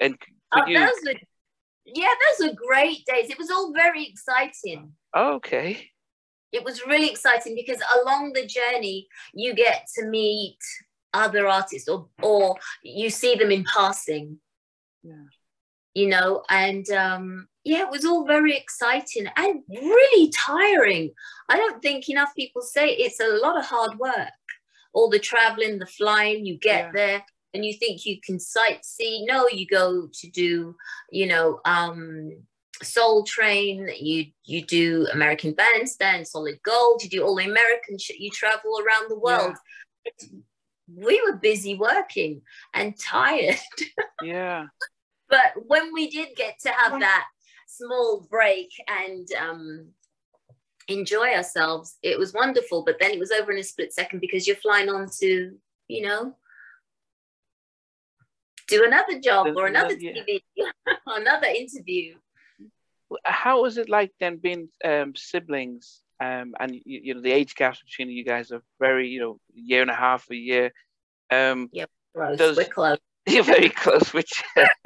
and 0.00 0.16
for 0.52 0.62
oh, 0.62 0.66
you. 0.66 0.78
Those 0.78 0.90
were, 1.06 1.14
yeah, 1.86 2.08
those 2.38 2.48
were 2.48 2.54
great 2.54 3.04
days. 3.06 3.30
It 3.30 3.38
was 3.38 3.50
all 3.50 3.72
very 3.72 4.04
exciting. 4.06 4.92
Oh, 5.14 5.34
okay. 5.34 5.90
It 6.52 6.64
was 6.64 6.84
really 6.86 7.08
exciting 7.08 7.54
because 7.54 7.80
along 8.02 8.32
the 8.32 8.44
journey, 8.44 9.06
you 9.32 9.54
get 9.54 9.86
to 9.96 10.06
meet 10.06 10.58
other 11.12 11.46
artists 11.48 11.88
or, 11.88 12.08
or 12.22 12.56
you 12.82 13.10
see 13.10 13.34
them 13.34 13.50
in 13.50 13.64
passing. 13.64 14.38
Yeah. 15.02 15.24
You 15.94 16.08
know, 16.08 16.44
and 16.48 16.88
um, 16.90 17.48
yeah, 17.64 17.80
it 17.80 17.90
was 17.90 18.04
all 18.04 18.24
very 18.26 18.56
exciting 18.56 19.26
and 19.36 19.62
really 19.68 20.30
tiring. 20.30 21.10
I 21.48 21.56
don't 21.56 21.82
think 21.82 22.08
enough 22.08 22.34
people 22.36 22.62
say 22.62 22.90
it's 22.90 23.20
a 23.20 23.38
lot 23.42 23.58
of 23.58 23.64
hard 23.64 23.98
work. 23.98 24.28
All 24.92 25.10
the 25.10 25.18
traveling, 25.18 25.78
the 25.78 25.86
flying, 25.86 26.46
you 26.46 26.58
get 26.58 26.86
yeah. 26.86 26.90
there 26.94 27.24
and 27.54 27.64
you 27.64 27.74
think 27.74 28.06
you 28.06 28.20
can 28.24 28.38
sightsee. 28.38 29.26
No, 29.26 29.48
you 29.48 29.66
go 29.66 30.08
to 30.12 30.30
do, 30.30 30.76
you 31.10 31.26
know, 31.26 31.60
um, 31.64 32.30
Soul 32.82 33.24
Train, 33.24 33.90
you 33.98 34.26
you 34.44 34.64
do 34.64 35.06
American 35.12 35.52
Bandstand, 35.52 36.26
Solid 36.26 36.60
Gold, 36.62 37.02
you 37.02 37.10
do 37.10 37.22
all 37.22 37.36
the 37.36 37.44
American 37.44 37.98
shit, 37.98 38.20
you 38.20 38.30
travel 38.30 38.78
around 38.80 39.10
the 39.10 39.18
world. 39.18 39.56
Yeah. 40.04 40.38
We 40.96 41.20
were 41.24 41.36
busy 41.36 41.74
working 41.76 42.42
and 42.74 42.98
tired. 42.98 43.58
Yeah. 44.22 44.66
but 45.30 45.52
when 45.66 45.94
we 45.94 46.10
did 46.10 46.36
get 46.36 46.58
to 46.64 46.68
have 46.68 47.00
that 47.00 47.24
small 47.66 48.26
break 48.30 48.68
and 48.86 49.26
um, 49.40 49.88
enjoy 50.88 51.28
ourselves, 51.28 51.96
it 52.02 52.18
was 52.18 52.34
wonderful. 52.34 52.84
But 52.84 52.98
then 53.00 53.12
it 53.12 53.18
was 53.18 53.30
over 53.30 53.50
in 53.50 53.58
a 53.58 53.62
split 53.62 53.94
second 53.94 54.20
because 54.20 54.46
you're 54.46 54.56
flying 54.56 54.90
on 54.90 55.08
to, 55.20 55.56
you 55.88 56.02
know, 56.02 56.34
do 58.68 58.84
another 58.84 59.18
job 59.20 59.48
or 59.56 59.66
another 59.66 59.96
TV, 59.96 60.42
another 61.06 61.48
interview. 61.48 62.16
How 63.24 63.62
was 63.62 63.76
it 63.76 63.88
like 63.88 64.12
then 64.20 64.36
being 64.36 64.68
um, 64.84 65.14
siblings? 65.16 66.02
Um, 66.20 66.54
and 66.60 66.74
you, 66.74 66.82
you, 66.84 67.14
know 67.14 67.22
the 67.22 67.32
age 67.32 67.54
gap 67.54 67.76
between 67.82 68.10
you 68.10 68.24
guys 68.24 68.52
are 68.52 68.62
very, 68.78 69.08
you 69.08 69.20
know, 69.20 69.40
year 69.54 69.80
and 69.80 69.90
a 69.90 69.94
half, 69.94 70.26
a 70.30 70.36
year. 70.36 70.72
Um, 71.30 71.70
yeah, 71.72 71.86
close. 72.14 72.38
Does, 72.38 72.56
We're 72.56 72.64
close. 72.64 72.98
You're 73.26 73.44
very 73.44 73.70
close. 73.70 74.12
Which 74.12 74.42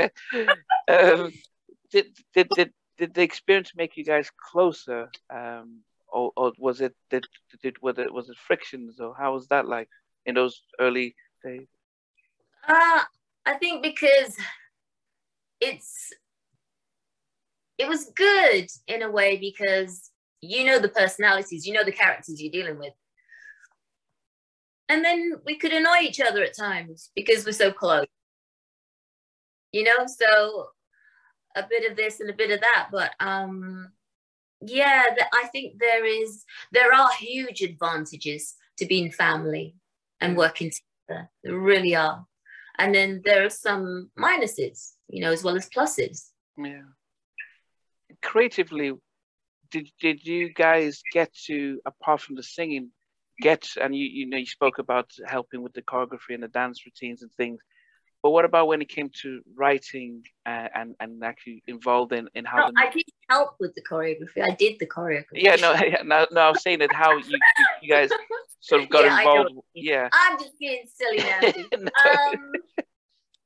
um, 0.88 1.32
did, 1.90 2.06
did 2.34 2.48
did 2.54 2.72
did 2.98 3.14
the 3.14 3.22
experience 3.22 3.72
make 3.76 3.96
you 3.96 4.04
guys 4.04 4.30
closer, 4.50 5.10
um, 5.34 5.80
or, 6.08 6.30
or 6.36 6.52
was 6.58 6.80
it 6.80 6.94
did 7.10 7.24
did 7.62 7.76
was 7.82 7.98
it 7.98 8.12
was 8.12 8.28
it 8.28 8.36
frictions, 8.36 9.00
or 9.00 9.14
how 9.16 9.34
was 9.34 9.48
that 9.48 9.66
like 9.66 9.88
in 10.26 10.34
those 10.34 10.62
early 10.78 11.14
days? 11.44 11.66
Uh, 12.68 13.00
I 13.46 13.54
think 13.58 13.82
because 13.82 14.36
it's 15.60 16.12
it 17.78 17.88
was 17.88 18.10
good 18.14 18.68
in 18.86 19.02
a 19.02 19.10
way 19.10 19.36
because 19.36 20.10
you 20.40 20.64
know 20.64 20.78
the 20.78 20.88
personalities, 20.88 21.66
you 21.66 21.72
know 21.72 21.84
the 21.84 21.92
characters 21.92 22.40
you're 22.40 22.52
dealing 22.52 22.78
with. 22.78 22.92
And 24.88 25.04
then 25.04 25.34
we 25.46 25.56
could 25.56 25.72
annoy 25.72 26.00
each 26.02 26.20
other 26.20 26.42
at 26.42 26.56
times 26.56 27.10
because 27.16 27.46
we're 27.46 27.52
so 27.52 27.72
close. 27.72 28.06
You 29.72 29.84
know, 29.84 30.06
so 30.06 30.66
a 31.56 31.64
bit 31.68 31.90
of 31.90 31.96
this 31.96 32.20
and 32.20 32.30
a 32.30 32.34
bit 32.34 32.50
of 32.50 32.60
that. 32.60 32.88
But 32.92 33.12
um 33.20 33.92
yeah, 34.60 35.04
I 35.32 35.46
think 35.48 35.78
there 35.78 36.04
is 36.04 36.44
there 36.72 36.92
are 36.92 37.10
huge 37.18 37.60
advantages 37.62 38.54
to 38.78 38.86
being 38.86 39.10
family 39.10 39.76
and 40.20 40.36
working 40.36 40.70
together. 40.70 41.30
There 41.42 41.58
really 41.58 41.94
are 41.94 42.26
and 42.78 42.94
then 42.94 43.22
there 43.24 43.44
are 43.44 43.50
some 43.50 44.10
minuses 44.18 44.92
you 45.08 45.20
know 45.20 45.32
as 45.32 45.42
well 45.42 45.56
as 45.56 45.68
pluses 45.68 46.30
yeah 46.56 46.82
creatively 48.22 48.92
did, 49.74 49.90
did 50.00 50.24
you 50.24 50.52
guys 50.52 51.02
get 51.12 51.34
to 51.46 51.80
apart 51.84 52.20
from 52.20 52.36
the 52.36 52.42
singing 52.42 52.90
get 53.40 53.68
and 53.80 53.94
you 53.96 54.06
you 54.06 54.26
know 54.28 54.36
you 54.36 54.46
spoke 54.46 54.78
about 54.78 55.10
helping 55.26 55.62
with 55.62 55.72
the 55.72 55.82
choreography 55.82 56.34
and 56.34 56.42
the 56.42 56.48
dance 56.48 56.86
routines 56.86 57.22
and 57.22 57.30
things 57.36 57.58
but 58.22 58.30
what 58.30 58.44
about 58.44 58.68
when 58.68 58.80
it 58.80 58.88
came 58.88 59.10
to 59.22 59.42
writing 59.54 60.22
and 60.46 60.70
and, 60.74 60.94
and 61.00 61.24
actually 61.24 61.62
involved 61.66 62.12
in 62.12 62.28
in 62.34 62.44
how 62.44 62.58
no, 62.58 62.66
the... 62.68 62.86
I 62.86 62.90
did 62.90 63.04
help 63.28 63.56
with 63.60 63.74
the 63.74 63.82
choreography. 63.82 64.42
I 64.42 64.54
did 64.54 64.78
the 64.78 64.86
choreography. 64.86 65.24
Yeah, 65.34 65.56
no, 65.56 65.72
yeah, 65.92 66.02
no, 66.02 66.26
no. 66.32 66.40
I 66.40 66.50
was 66.50 66.62
saying 66.62 66.78
that 66.78 66.90
how 66.90 67.14
you 67.18 67.38
you 67.82 67.88
guys 67.90 68.08
sort 68.60 68.82
of 68.82 68.88
got 68.88 69.04
yeah, 69.04 69.18
involved. 69.18 69.50
Yeah, 69.74 70.08
I'm 70.10 70.38
just 70.38 70.58
being 70.58 70.84
silly 70.94 71.18
now. 71.18 71.40
no. 71.78 72.30
um, 72.32 72.52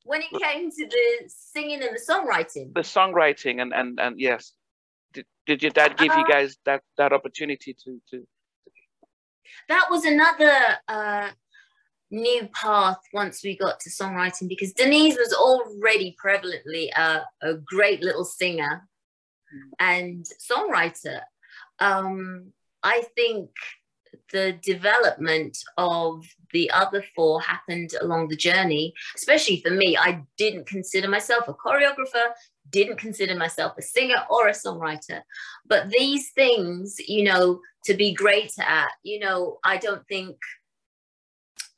when 0.04 0.22
it 0.22 0.30
came 0.40 0.70
to 0.70 0.86
the 0.86 1.28
singing 1.28 1.82
and 1.82 1.96
the 1.96 2.00
songwriting, 2.08 2.72
the 2.72 2.82
songwriting 2.82 3.60
and 3.60 3.74
and 3.74 3.98
and 3.98 4.20
yes, 4.20 4.52
did, 5.48 5.62
your 5.62 5.72
dad 5.72 5.96
give 5.96 6.12
uh, 6.12 6.18
you 6.18 6.28
guys 6.28 6.56
that 6.64 6.82
that 6.96 7.12
opportunity 7.12 7.74
to 7.84 8.00
to? 8.10 8.26
That 9.68 9.86
was 9.90 10.04
another. 10.04 10.54
Uh, 10.86 11.30
new 12.10 12.48
path 12.54 12.98
once 13.12 13.44
we 13.44 13.54
got 13.54 13.78
to 13.80 13.90
songwriting 13.90 14.48
because 14.48 14.72
Denise 14.72 15.16
was 15.16 15.34
already 15.34 16.16
prevalently 16.22 16.88
a, 16.96 17.22
a 17.42 17.54
great 17.54 18.02
little 18.02 18.24
singer 18.24 18.88
mm. 19.54 19.70
and 19.78 20.24
songwriter. 20.50 21.20
Um, 21.80 22.52
I 22.82 23.04
think 23.14 23.50
the 24.32 24.58
development 24.62 25.58
of 25.76 26.24
the 26.52 26.70
other 26.70 27.04
four 27.14 27.40
happened 27.40 27.90
along 28.00 28.28
the 28.28 28.36
journey, 28.36 28.94
especially 29.14 29.60
for 29.60 29.70
me. 29.70 29.96
I 29.96 30.22
didn't 30.36 30.66
consider 30.66 31.08
myself 31.08 31.48
a 31.48 31.54
choreographer, 31.54 32.32
didn't 32.70 32.98
consider 32.98 33.34
myself 33.34 33.72
a 33.78 33.82
singer 33.82 34.24
or 34.30 34.48
a 34.48 34.52
songwriter. 34.52 35.22
But 35.66 35.90
these 35.90 36.30
things, 36.30 36.96
you 37.06 37.24
know, 37.24 37.60
to 37.84 37.94
be 37.94 38.12
great 38.12 38.52
at, 38.58 38.88
you 39.02 39.18
know, 39.18 39.58
I 39.64 39.76
don't 39.76 40.06
think 40.06 40.36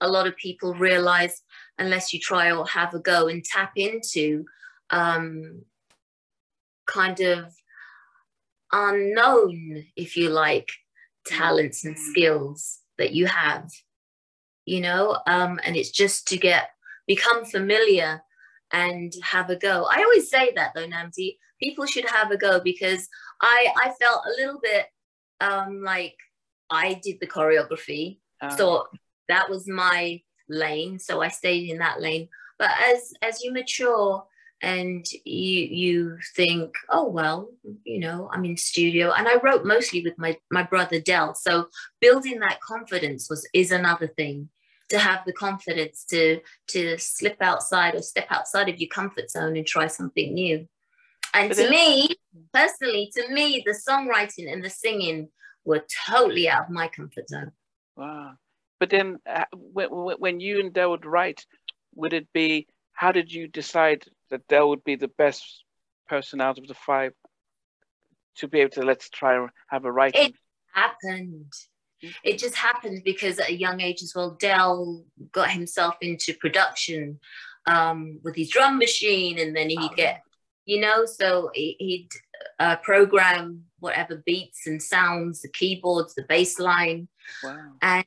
a 0.01 0.09
lot 0.09 0.27
of 0.27 0.37
people 0.37 0.75
realize 0.75 1.43
unless 1.79 2.13
you 2.13 2.21
try 2.21 2.51
or 2.53 2.67
have 2.67 2.95
a 2.95 2.99
go 2.99 3.29
and 3.29 3.45
tap 3.45 3.73
into 3.77 4.45
um, 4.91 5.63
kind 6.87 7.21
of 7.21 7.55
unknown, 8.73 9.85
if 9.97 10.17
you 10.17 10.31
like, 10.31 10.69
talents 11.27 11.85
and 11.85 11.99
skills 11.99 12.81
that 12.99 13.13
you 13.13 13.27
have, 13.27 13.71
you 14.65 14.81
know, 14.81 15.19
um, 15.27 15.61
and 15.65 15.77
it's 15.77 15.91
just 15.91 16.27
to 16.29 16.37
get 16.37 16.71
become 17.07 17.45
familiar 17.45 18.23
and 18.73 19.13
have 19.23 19.51
a 19.51 19.57
go. 19.57 19.87
I 19.91 20.03
always 20.03 20.31
say 20.31 20.53
that 20.57 20.73
though, 20.75 20.87
Nnamdi, 20.87 21.37
people 21.63 21.87
should 21.87 22.09
have 22.09 22.31
a 22.31 22.37
go 22.37 22.61
because 22.61 23.09
I 23.41 23.73
I 23.77 23.93
felt 24.01 24.23
a 24.27 24.41
little 24.41 24.61
bit 24.61 24.87
um, 25.41 25.83
like 25.83 26.17
I 26.71 27.01
did 27.03 27.19
the 27.21 27.27
choreography, 27.27 28.19
um. 28.41 28.51
so 28.51 28.87
that 29.29 29.49
was 29.49 29.67
my 29.69 30.21
lane 30.51 30.99
so 30.99 31.23
i 31.23 31.29
stayed 31.29 31.71
in 31.71 31.79
that 31.79 32.01
lane 32.01 32.29
but 32.59 32.71
as 32.87 33.13
as 33.23 33.43
you 33.43 33.53
mature 33.53 34.23
and 34.63 35.07
you 35.25 35.63
you 35.63 36.19
think 36.37 36.75
oh 36.91 37.09
well 37.09 37.49
you 37.85 37.99
know 38.01 38.29
i'm 38.33 38.45
in 38.45 38.57
studio 38.57 39.13
and 39.13 39.27
i 39.29 39.37
wrote 39.37 39.65
mostly 39.65 40.03
with 40.03 40.19
my 40.19 40.37
my 40.51 40.63
brother 40.63 41.01
Del 41.01 41.35
so 41.35 41.69
building 42.01 42.41
that 42.41 42.61
confidence 42.61 43.31
was 43.31 43.49
is 43.55 43.71
another 43.71 44.09
thing 44.09 44.49
to 44.91 44.99
have 44.99 45.25
the 45.25 45.33
confidence 45.33 46.05
to 46.05 46.41
to 46.69 46.99
slip 46.99 47.37
outside 47.41 47.95
or 47.95 48.03
step 48.03 48.27
outside 48.31 48.69
of 48.69 48.79
your 48.79 48.89
comfort 48.89 49.31
zone 49.31 49.57
and 49.57 49.67
try 49.67 49.87
something 49.87 50.35
new 50.35 50.67
and 51.35 51.53
to 51.53 51.71
me 51.71 52.09
personally 52.53 53.11
to 53.15 53.29
me 53.33 53.63
the 53.65 53.73
songwriting 53.89 54.53
and 54.53 54.65
the 54.65 54.71
singing 54.71 55.29
were 55.65 55.85
totally 56.07 56.49
out 56.49 56.65
of 56.65 56.71
my 56.71 56.89
comfort 56.89 57.29
zone 57.29 57.53
wow 57.97 58.33
but 58.81 58.89
then 58.89 59.19
uh, 59.29 59.45
when, 59.55 59.91
when 59.91 60.41
you 60.41 60.59
and 60.59 60.73
Del 60.73 60.91
would 60.91 61.05
write, 61.05 61.45
would 61.95 62.15
it 62.15 62.27
be, 62.33 62.67
how 62.93 63.13
did 63.13 63.31
you 63.31 63.47
decide 63.47 64.05
that 64.31 64.49
Del 64.49 64.71
would 64.71 64.83
be 64.83 64.97
the 64.97 65.11
best 65.19 65.65
person 66.09 66.41
out 66.41 66.59
of 66.59 66.67
the 66.67 66.75
five 66.75 67.13
to 68.37 68.49
be 68.49 68.61
able 68.61 68.71
to 68.71 68.83
let's 68.83 69.11
try 69.11 69.37
and 69.37 69.51
have 69.69 69.85
a 69.85 69.93
writing? 69.93 70.31
It 70.31 70.35
happened. 70.75 71.53
It 72.25 72.39
just 72.39 72.55
happened 72.55 73.03
because 73.05 73.39
at 73.39 73.51
a 73.51 73.55
young 73.55 73.81
age 73.81 74.03
as 74.03 74.15
well, 74.15 74.37
Del 74.39 75.05
got 75.33 75.51
himself 75.51 75.97
into 76.01 76.35
production 76.35 77.21
um, 77.67 78.21
with 78.23 78.37
his 78.37 78.49
drum 78.49 78.79
machine 78.79 79.39
and 79.39 79.55
then 79.55 79.69
he'd 79.69 79.79
oh. 79.81 79.95
get, 79.95 80.23
you 80.65 80.81
know, 80.81 81.05
so 81.05 81.51
he'd 81.55 82.09
uh, 82.59 82.77
program 82.77 83.65
whatever 83.81 84.23
beats 84.27 84.67
and 84.67 84.83
sounds, 84.83 85.43
the 85.43 85.49
keyboards, 85.49 86.15
the 86.15 86.25
bass 86.29 86.59
line. 86.59 87.09
Wow. 87.43 87.73
And 87.83 88.05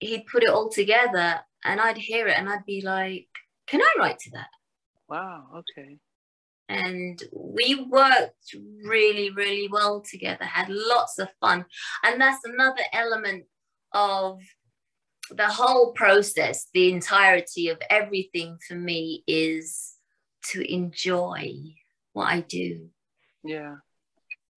he'd 0.00 0.26
put 0.26 0.42
it 0.42 0.50
all 0.50 0.68
together 0.68 1.40
and 1.64 1.80
I'd 1.80 1.98
hear 1.98 2.28
it 2.28 2.38
and 2.38 2.48
I'd 2.48 2.66
be 2.66 2.82
like, 2.82 3.28
can 3.66 3.80
I 3.80 3.94
write 3.98 4.18
to 4.20 4.30
that? 4.32 4.48
Wow, 5.08 5.62
okay. 5.78 5.98
And 6.68 7.22
we 7.32 7.86
worked 7.90 8.56
really 8.84 9.30
really 9.30 9.68
well 9.70 10.00
together 10.00 10.44
had 10.44 10.68
lots 10.68 11.18
of 11.18 11.28
fun. 11.40 11.64
And 12.02 12.20
that's 12.20 12.44
another 12.44 12.82
element 12.92 13.44
of 13.92 14.40
the 15.30 15.48
whole 15.48 15.92
process 15.92 16.68
the 16.74 16.92
entirety 16.92 17.68
of 17.68 17.78
everything 17.88 18.58
for 18.66 18.74
me 18.74 19.22
is 19.26 19.94
to 20.52 20.72
enjoy 20.72 21.54
what 22.12 22.26
i 22.26 22.40
do. 22.40 22.88
Yeah. 23.44 23.76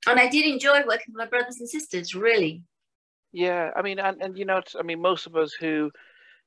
And 0.08 0.20
i 0.20 0.28
did 0.28 0.46
enjoy 0.46 0.84
working 0.88 1.14
with 1.14 1.18
my 1.18 1.26
brothers 1.26 1.60
and 1.60 1.70
sisters 1.70 2.16
really. 2.16 2.64
Yeah 3.34 3.72
i 3.76 3.82
mean 3.82 4.00
and, 4.00 4.22
and 4.22 4.38
you 4.38 4.46
know 4.46 4.62
i 4.80 4.84
mean 4.84 5.02
most 5.02 5.28
of 5.28 5.36
us 5.36 5.54
who 5.54 5.92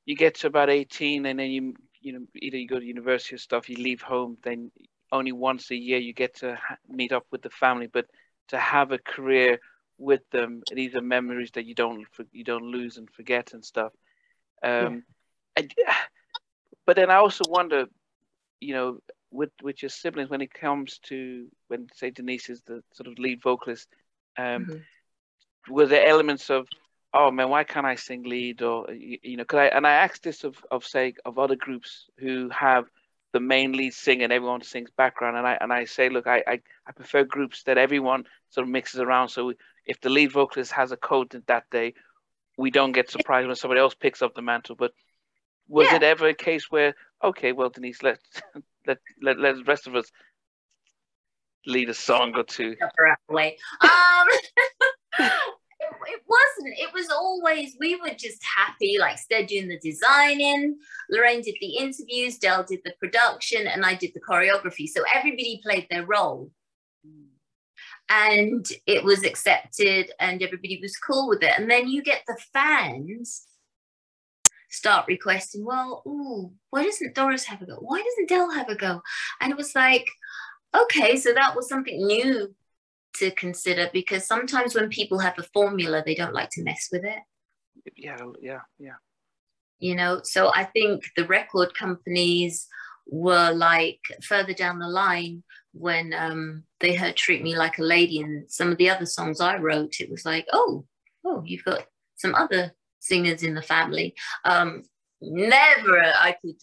you 0.07 0.17
get 0.17 0.35
to 0.37 0.47
about 0.47 0.71
18 0.71 1.27
and 1.27 1.39
then 1.39 1.51
you 1.51 1.75
you 2.01 2.13
know 2.15 2.21
either 2.37 2.57
you 2.57 2.67
go 2.67 2.79
to 2.79 2.85
university 2.85 3.35
or 3.35 3.39
stuff 3.39 3.69
you 3.69 3.77
leave 3.77 4.03
home 4.03 4.39
then 4.43 4.71
only 5.13 5.33
once 5.33 5.71
a 5.71 5.77
year 5.77 5.99
you 5.99 6.13
get 6.13 6.37
to 6.37 6.57
ha- 6.57 6.77
meet 6.89 7.13
up 7.13 7.27
with 7.31 7.43
the 7.43 7.51
family, 7.51 7.87
but 7.87 8.07
to 8.49 8.59
have 8.59 8.93
a 8.93 8.99
career 8.99 9.59
with 9.99 10.23
them, 10.31 10.63
these 10.73 10.95
are 10.95 11.03
memories 11.03 11.51
that 11.53 11.67
you 11.67 11.75
don't 11.75 12.07
you 12.33 12.45
don't 12.45 12.65
lose 12.65 12.97
and 12.97 13.11
forget 13.11 13.53
and 13.53 13.65
stuff. 13.65 13.93
Um, 14.63 15.05
yeah. 15.57 15.69
I, 15.93 15.95
but 16.87 16.97
then 16.97 17.11
I 17.11 17.17
also 17.17 17.45
wonder, 17.49 17.87
you 18.61 18.75
know, 18.75 18.99
with 19.31 19.51
with 19.63 19.83
your 19.83 19.91
siblings 19.91 20.31
when 20.31 20.41
it 20.41 20.53
comes 20.53 20.99
to 21.05 21.47
when 21.69 21.89
say 21.95 22.11
Denise 22.11 22.49
is 22.49 22.63
the 22.63 22.83
sort 22.93 23.07
of 23.09 23.19
lead 23.19 23.43
vocalist, 23.43 23.89
um, 24.37 24.67
mm-hmm. 24.67 25.73
were 25.73 25.87
there 25.87 26.07
elements 26.07 26.51
of 26.51 26.67
oh 27.13 27.31
man, 27.31 27.49
why 27.49 27.65
can't 27.65 27.87
I 27.87 27.97
sing 27.97 28.23
lead 28.23 28.63
or 28.63 28.93
you, 28.93 29.19
you 29.23 29.37
know? 29.37 29.45
Cause 29.45 29.59
I 29.59 29.67
and 29.67 29.87
I 29.87 29.93
asked 29.93 30.23
this 30.23 30.45
of 30.45 30.57
of 30.71 30.85
say 30.85 31.15
of 31.25 31.39
other 31.39 31.57
groups 31.57 32.07
who 32.19 32.49
have 32.51 32.87
the 33.33 33.41
main 33.41 33.73
lead 33.73 33.95
singer 33.95 34.25
and 34.25 34.33
everyone 34.33 34.63
sings 34.63 34.91
background. 34.97 35.37
And 35.37 35.47
I 35.47 35.59
and 35.61 35.73
I 35.73 35.85
say, 35.85 36.09
look, 36.09 36.27
I, 36.27 36.43
I, 36.47 36.61
I 36.87 36.93
prefer 36.93 37.25
groups 37.25 37.63
that 37.65 37.79
everyone 37.79 38.25
sort 38.51 38.67
of 38.67 38.73
mixes 38.73 39.01
around. 39.01 39.29
So 39.29 39.53
if 39.87 40.01
the 40.01 40.11
lead 40.11 40.33
vocalist 40.33 40.73
has 40.73 40.93
a 40.93 40.97
cold 40.97 41.35
that 41.47 41.65
day, 41.71 41.95
we 42.59 42.71
don't 42.71 42.93
get 42.93 43.11
surprised 43.11 43.47
when 43.47 43.57
somebody 43.57 43.81
else 43.81 43.95
picks 43.95 44.23
up 44.23 44.35
the 44.35 44.43
mantle. 44.43 44.77
But 44.77 44.93
was 45.69 45.87
yeah. 45.87 45.97
it 45.97 46.03
ever 46.03 46.29
a 46.29 46.35
case 46.35 46.71
where, 46.71 46.95
okay, 47.23 47.53
well, 47.53 47.71
Denise, 47.71 48.03
let 48.03 48.19
let 48.87 48.99
let, 49.23 49.39
let 49.39 49.57
the 49.57 49.65
rest 49.65 49.87
of 49.87 49.95
us 49.95 50.11
lead 51.67 51.89
a 51.91 51.95
song 51.95 52.35
or 52.37 52.45
two? 52.45 52.77
Um, 53.81 55.29
it 56.07 56.23
wasn't. 56.27 56.79
It 56.79 56.93
was 56.95 57.09
always 57.11 57.77
we 57.81 57.97
were 57.97 58.15
just 58.17 58.43
happy, 58.57 58.97
like 58.99 59.19
Stead 59.19 59.47
doing 59.47 59.69
the 59.69 59.79
designing, 59.79 60.79
Lorraine 61.11 61.43
did 61.43 61.57
the 61.61 61.77
interviews, 61.77 62.39
Del 62.39 62.65
did 62.65 62.81
the 62.85 62.95
production, 62.99 63.67
and 63.67 63.85
I 63.85 63.95
did 63.95 64.13
the 64.15 64.21
choreography. 64.21 64.87
So 64.89 65.03
everybody 65.15 65.61
played 65.63 65.87
their 65.91 66.07
role. 66.07 66.51
And 68.13 68.67
it 68.87 69.05
was 69.05 69.25
accepted 69.25 70.11
and 70.19 70.43
everybody 70.43 70.81
was 70.83 70.97
cool 70.97 71.29
with 71.29 71.45
it. 71.45 71.53
And 71.57 71.71
then 71.71 71.87
you 71.87 72.03
get 72.03 72.23
the 72.27 72.37
fans 72.53 73.47
start 74.69 75.07
requesting, 75.07 75.65
well, 75.65 76.03
ooh, 76.07 76.53
why 76.71 76.83
doesn't 76.83 77.15
Doris 77.15 77.45
have 77.45 77.63
a 77.63 77.67
go? 77.67 77.77
Why 77.81 78.03
doesn't 78.03 78.29
Del 78.29 78.51
have 78.51 78.69
a 78.69 78.75
go? 78.75 79.01
And 79.41 79.53
it 79.53 79.57
was 79.57 79.77
like, 79.77 80.09
okay, 80.75 81.17
so 81.17 81.33
that 81.33 81.55
was 81.55 81.69
something 81.69 82.05
new 82.05 82.53
to 83.15 83.31
consider 83.33 83.91
because 83.93 84.27
sometimes 84.27 84.75
when 84.75 84.89
people 84.89 85.19
have 85.19 85.39
a 85.39 85.45
formula, 85.55 86.03
they 86.05 86.15
don't 86.15 86.35
like 86.35 86.51
to 86.53 86.63
mess 86.63 86.89
with 86.93 87.05
it. 87.05 87.19
Yeah, 87.97 88.19
yeah, 88.41 88.61
yeah. 88.79 88.97
You 89.79 89.95
know, 89.95 90.21
so 90.23 90.51
I 90.55 90.65
think 90.65 91.05
the 91.17 91.27
record 91.27 91.75
companies 91.75 92.67
were 93.07 93.51
like 93.53 94.01
further 94.23 94.53
down 94.53 94.79
the 94.79 94.89
line 94.89 95.43
when 95.73 96.13
um, 96.13 96.65
they 96.81 96.95
heard 96.95 97.17
Treat 97.17 97.43
Me 97.43 97.57
Like 97.57 97.79
a 97.79 97.83
Lady 97.83 98.21
and 98.21 98.51
some 98.51 98.71
of 98.71 98.79
the 98.79 98.91
other 98.91 99.07
songs 99.07 99.41
I 99.41 99.57
wrote, 99.57 100.01
it 100.01 100.11
was 100.11 100.25
like, 100.25 100.47
oh, 100.53 100.85
oh, 101.25 101.43
you've 101.45 101.65
got 101.65 101.87
some 102.17 102.35
other 102.35 102.73
singers 103.01 103.43
in 103.43 103.55
the 103.55 103.63
family. 103.63 104.15
Um, 104.45 104.83
never 105.21 106.03
I 106.03 106.37
could 106.41 106.57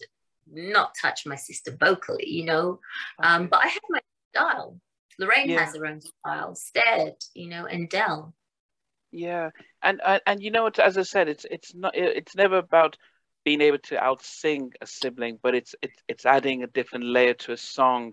not 0.50 0.94
touch 1.00 1.26
my 1.26 1.36
sister 1.36 1.76
vocally, 1.78 2.28
you 2.28 2.44
know, 2.44 2.80
um, 3.22 3.48
but 3.48 3.60
I 3.64 3.68
had 3.68 3.80
my 3.88 4.00
style. 4.34 4.78
Lorraine 5.18 5.50
yeah. 5.50 5.64
has 5.64 5.76
her 5.76 5.86
own 5.86 6.00
style, 6.00 6.54
Stead, 6.54 7.14
you 7.34 7.48
know, 7.48 7.66
and 7.66 7.88
Del. 7.88 8.34
Yeah, 9.10 9.50
and 9.82 10.00
and, 10.04 10.20
and 10.26 10.42
you 10.42 10.50
know 10.50 10.64
what? 10.64 10.78
As 10.78 10.98
I 10.98 11.02
said, 11.02 11.28
it's 11.28 11.46
it's 11.50 11.74
not 11.74 11.96
it's 11.96 12.36
never 12.36 12.58
about 12.58 12.96
being 13.44 13.60
able 13.60 13.78
to 13.78 13.96
outsing 13.96 14.70
a 14.80 14.86
sibling, 14.86 15.38
but 15.42 15.54
it's 15.54 15.74
it's 15.82 16.02
it's 16.08 16.26
adding 16.26 16.62
a 16.62 16.66
different 16.66 17.06
layer 17.06 17.34
to 17.34 17.52
a 17.52 17.56
song. 17.56 18.12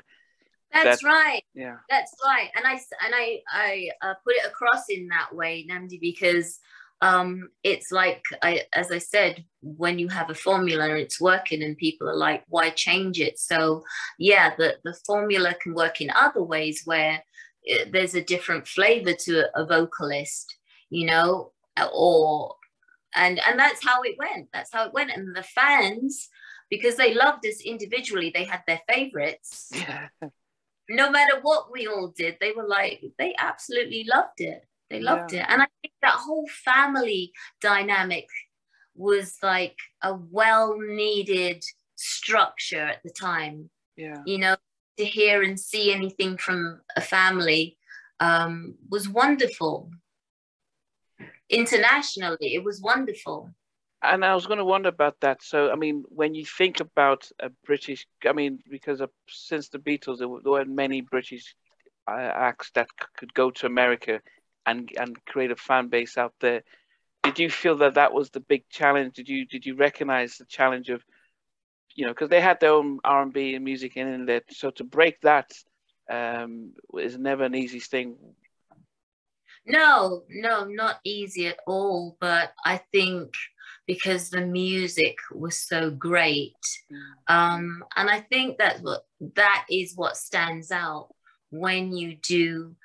That's 0.71 1.01
that, 1.01 1.07
right. 1.07 1.43
Yeah, 1.53 1.77
that's 1.89 2.13
right. 2.25 2.49
And 2.55 2.65
I 2.65 2.73
and 2.73 3.13
I 3.13 3.39
I 3.51 3.89
uh, 4.01 4.13
put 4.23 4.35
it 4.35 4.45
across 4.45 4.85
in 4.89 5.07
that 5.09 5.35
way, 5.35 5.65
Nnamdi, 5.69 5.99
because 5.99 6.59
um, 7.05 7.49
it's 7.63 7.91
like 7.91 8.23
I, 8.41 8.63
as 8.73 8.91
I 8.91 8.97
said, 8.97 9.45
when 9.61 9.99
you 9.99 10.07
have 10.07 10.31
a 10.31 10.35
formula 10.47 10.85
and 10.89 10.97
it's 10.97 11.21
working, 11.21 11.61
and 11.61 11.77
people 11.77 12.09
are 12.09 12.15
like, 12.15 12.43
"Why 12.47 12.71
change 12.71 13.19
it?" 13.19 13.37
So, 13.37 13.83
yeah, 14.17 14.55
the 14.57 14.77
the 14.83 14.95
formula 15.05 15.53
can 15.61 15.75
work 15.75 16.01
in 16.01 16.09
other 16.09 16.41
ways 16.41 16.81
where 16.85 17.23
it, 17.61 17.87
eh, 17.87 17.89
there's 17.93 18.15
a 18.15 18.23
different 18.23 18.67
flavor 18.67 19.13
to 19.13 19.31
a, 19.41 19.61
a 19.61 19.65
vocalist, 19.67 20.57
you 20.89 21.05
know, 21.05 21.51
or 21.93 22.55
and 23.15 23.39
and 23.47 23.59
that's 23.59 23.85
how 23.85 24.01
it 24.01 24.15
went. 24.17 24.47
That's 24.51 24.73
how 24.73 24.87
it 24.87 24.93
went, 24.93 25.11
and 25.11 25.35
the 25.35 25.43
fans, 25.43 26.29
because 26.71 26.95
they 26.95 27.13
loved 27.13 27.45
us 27.45 27.61
individually, 27.61 28.31
they 28.33 28.45
had 28.45 28.63
their 28.65 28.81
favorites. 28.89 29.69
Yeah. 29.71 30.07
No 30.89 31.09
matter 31.11 31.39
what 31.41 31.71
we 31.71 31.87
all 31.87 32.13
did, 32.15 32.37
they 32.39 32.51
were 32.51 32.67
like, 32.67 33.01
they 33.17 33.33
absolutely 33.39 34.05
loved 34.07 34.39
it. 34.39 34.67
They 34.89 35.00
loved 35.02 35.34
yeah. 35.34 35.41
it. 35.41 35.45
And 35.50 35.62
I 35.62 35.67
think 35.82 35.93
that 36.02 36.13
whole 36.13 36.48
family 36.48 37.32
dynamic 37.62 38.28
was 38.95 39.38
like 39.41 39.78
a 40.02 40.13
well 40.13 40.78
needed 40.78 41.63
structure 41.95 42.86
at 42.88 43.02
the 43.04 43.12
time. 43.12 43.69
Yeah. 43.98 44.21
You 44.26 44.38
know, 44.38 44.56
to 44.98 45.06
hear 45.06 45.43
and 45.43 45.60
see 45.60 45.93
anything 45.93 46.38
from 46.38 46.82
a 46.95 47.02
family 47.02 47.78
um, 48.19 48.76
was 48.89 49.10
wonderful. 49.10 49.89
Internationally, 51.50 52.56
it 52.56 52.63
was 52.63 52.82
wonderful. 52.82 53.52
And 54.02 54.24
I 54.24 54.36
was 54.36 54.45
going 54.45 54.60
to 54.60 54.65
wonder 54.65 54.89
about 54.89 55.19
that. 55.21 55.41
So, 55.41 55.71
I 55.71 55.76
mean, 55.76 56.04
when 56.10 56.36
you 56.36 56.45
think 56.45 56.80
about 56.80 57.28
a 57.39 57.50
British, 57.65 58.06
I 58.28 58.34
mean, 58.34 58.60
because 58.69 59.02
of, 59.02 59.10
since 59.28 59.69
the 59.69 59.80
Beatles, 59.80 60.19
there, 60.19 60.28
there 60.43 60.52
were 60.52 60.65
many 60.65 61.02
British 61.02 61.56
uh, 62.08 62.32
acts 62.36 62.71
that 62.76 62.88
could 63.17 63.34
go 63.34 63.50
to 63.52 63.65
America 63.65 64.21
and 64.65 64.89
and 64.97 65.23
create 65.25 65.51
a 65.51 65.56
fan 65.56 65.88
base 65.88 66.17
out 66.17 66.34
there. 66.39 66.63
Did 67.23 67.39
you 67.39 67.49
feel 67.49 67.78
that 67.78 67.95
that 67.95 68.13
was 68.13 68.30
the 68.30 68.39
big 68.39 68.69
challenge? 68.69 69.15
Did 69.15 69.30
you 69.30 69.45
did 69.45 69.65
you 69.65 69.75
recognize 69.75 70.38
the 70.38 70.45
challenge 70.45 70.89
of, 70.89 71.04
you 71.95 72.06
know, 72.06 72.12
because 72.12 72.30
they 72.30 72.41
had 72.41 72.60
their 72.60 72.73
own 72.73 72.99
R 73.04 73.23
and 73.23 73.34
B 73.34 73.56
and 73.56 73.65
music 73.65 73.97
in 73.97 74.25
there, 74.25 74.41
so 74.49 74.69
to 74.71 74.84
break 74.84 75.21
that 75.21 75.51
um, 76.10 76.73
is 76.99 77.17
never 77.17 77.43
an 77.43 77.56
easy 77.56 77.80
thing. 77.80 78.15
No, 79.65 80.23
no, 80.30 80.65
not 80.65 80.99
easy 81.04 81.47
at 81.47 81.58
all. 81.65 82.17
But 82.19 82.54
I 82.63 82.82
think 82.91 83.34
because 83.88 84.30
the 84.30 84.41
music 84.41 85.17
was 85.32 85.58
so 85.58 85.89
great, 85.89 86.56
mm. 86.91 87.34
um, 87.34 87.84
and 87.95 88.10
I 88.10 88.21
think 88.21 88.60
that 88.60 88.82
what 88.82 89.06
that 89.36 89.65
is 89.69 89.95
what 89.95 90.17
stands 90.17 90.71
out 90.71 91.10
when 91.49 91.95
you 91.95 92.15
do 92.15 92.75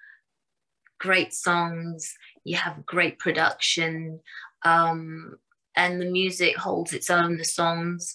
great 1.00 1.34
songs, 1.34 2.14
you 2.44 2.56
have 2.56 2.86
great 2.86 3.18
production, 3.18 4.20
um, 4.64 5.36
and 5.74 6.00
the 6.00 6.06
music 6.06 6.56
holds 6.56 6.92
its 6.92 7.10
own, 7.10 7.38
the 7.38 7.44
songs. 7.44 8.12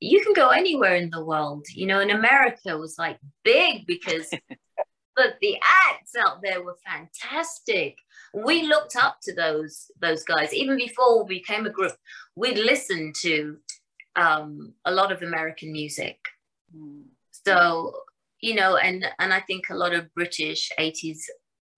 You 0.00 0.20
can 0.22 0.34
go 0.34 0.50
anywhere 0.50 0.96
in 0.96 1.10
the 1.10 1.24
world. 1.24 1.64
You 1.72 1.86
know, 1.86 2.00
in 2.00 2.10
America 2.10 2.76
was 2.76 2.96
like 2.98 3.18
big 3.44 3.86
because 3.86 4.28
but 5.16 5.36
the 5.40 5.56
acts 5.88 6.14
out 6.18 6.42
there 6.42 6.62
were 6.62 6.76
fantastic. 6.84 7.96
We 8.34 8.62
looked 8.62 8.96
up 8.96 9.18
to 9.22 9.34
those 9.34 9.90
those 10.00 10.24
guys. 10.24 10.52
Even 10.52 10.76
before 10.76 11.24
we 11.24 11.38
became 11.38 11.66
a 11.66 11.70
group, 11.70 11.94
we'd 12.36 12.58
listened 12.58 13.14
to 13.22 13.58
um, 14.16 14.74
a 14.84 14.92
lot 14.92 15.12
of 15.12 15.22
American 15.22 15.72
music. 15.72 16.18
Mm. 16.76 17.04
So, 17.30 17.94
you 18.40 18.54
know, 18.54 18.76
and 18.76 19.06
and 19.18 19.32
I 19.32 19.40
think 19.40 19.70
a 19.70 19.74
lot 19.74 19.94
of 19.94 20.12
British 20.14 20.70
80s 20.78 21.20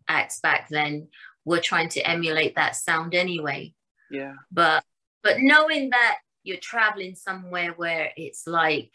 acts 0.09 0.41
back 0.41 0.69
then 0.69 1.09
were 1.47 1.61
trying 1.61 1.89
to 1.89 2.01
emulate 2.01 2.57
that 2.57 2.77
sound 2.77 3.15
anyway. 3.15 3.73
Yeah. 4.11 4.35
But 4.53 4.85
but 5.23 5.41
knowing 5.41 5.91
that 5.91 6.19
you're 6.43 6.59
traveling 6.59 7.15
somewhere 7.15 7.73
where 7.73 8.11
it's 8.17 8.47
like, 8.47 8.93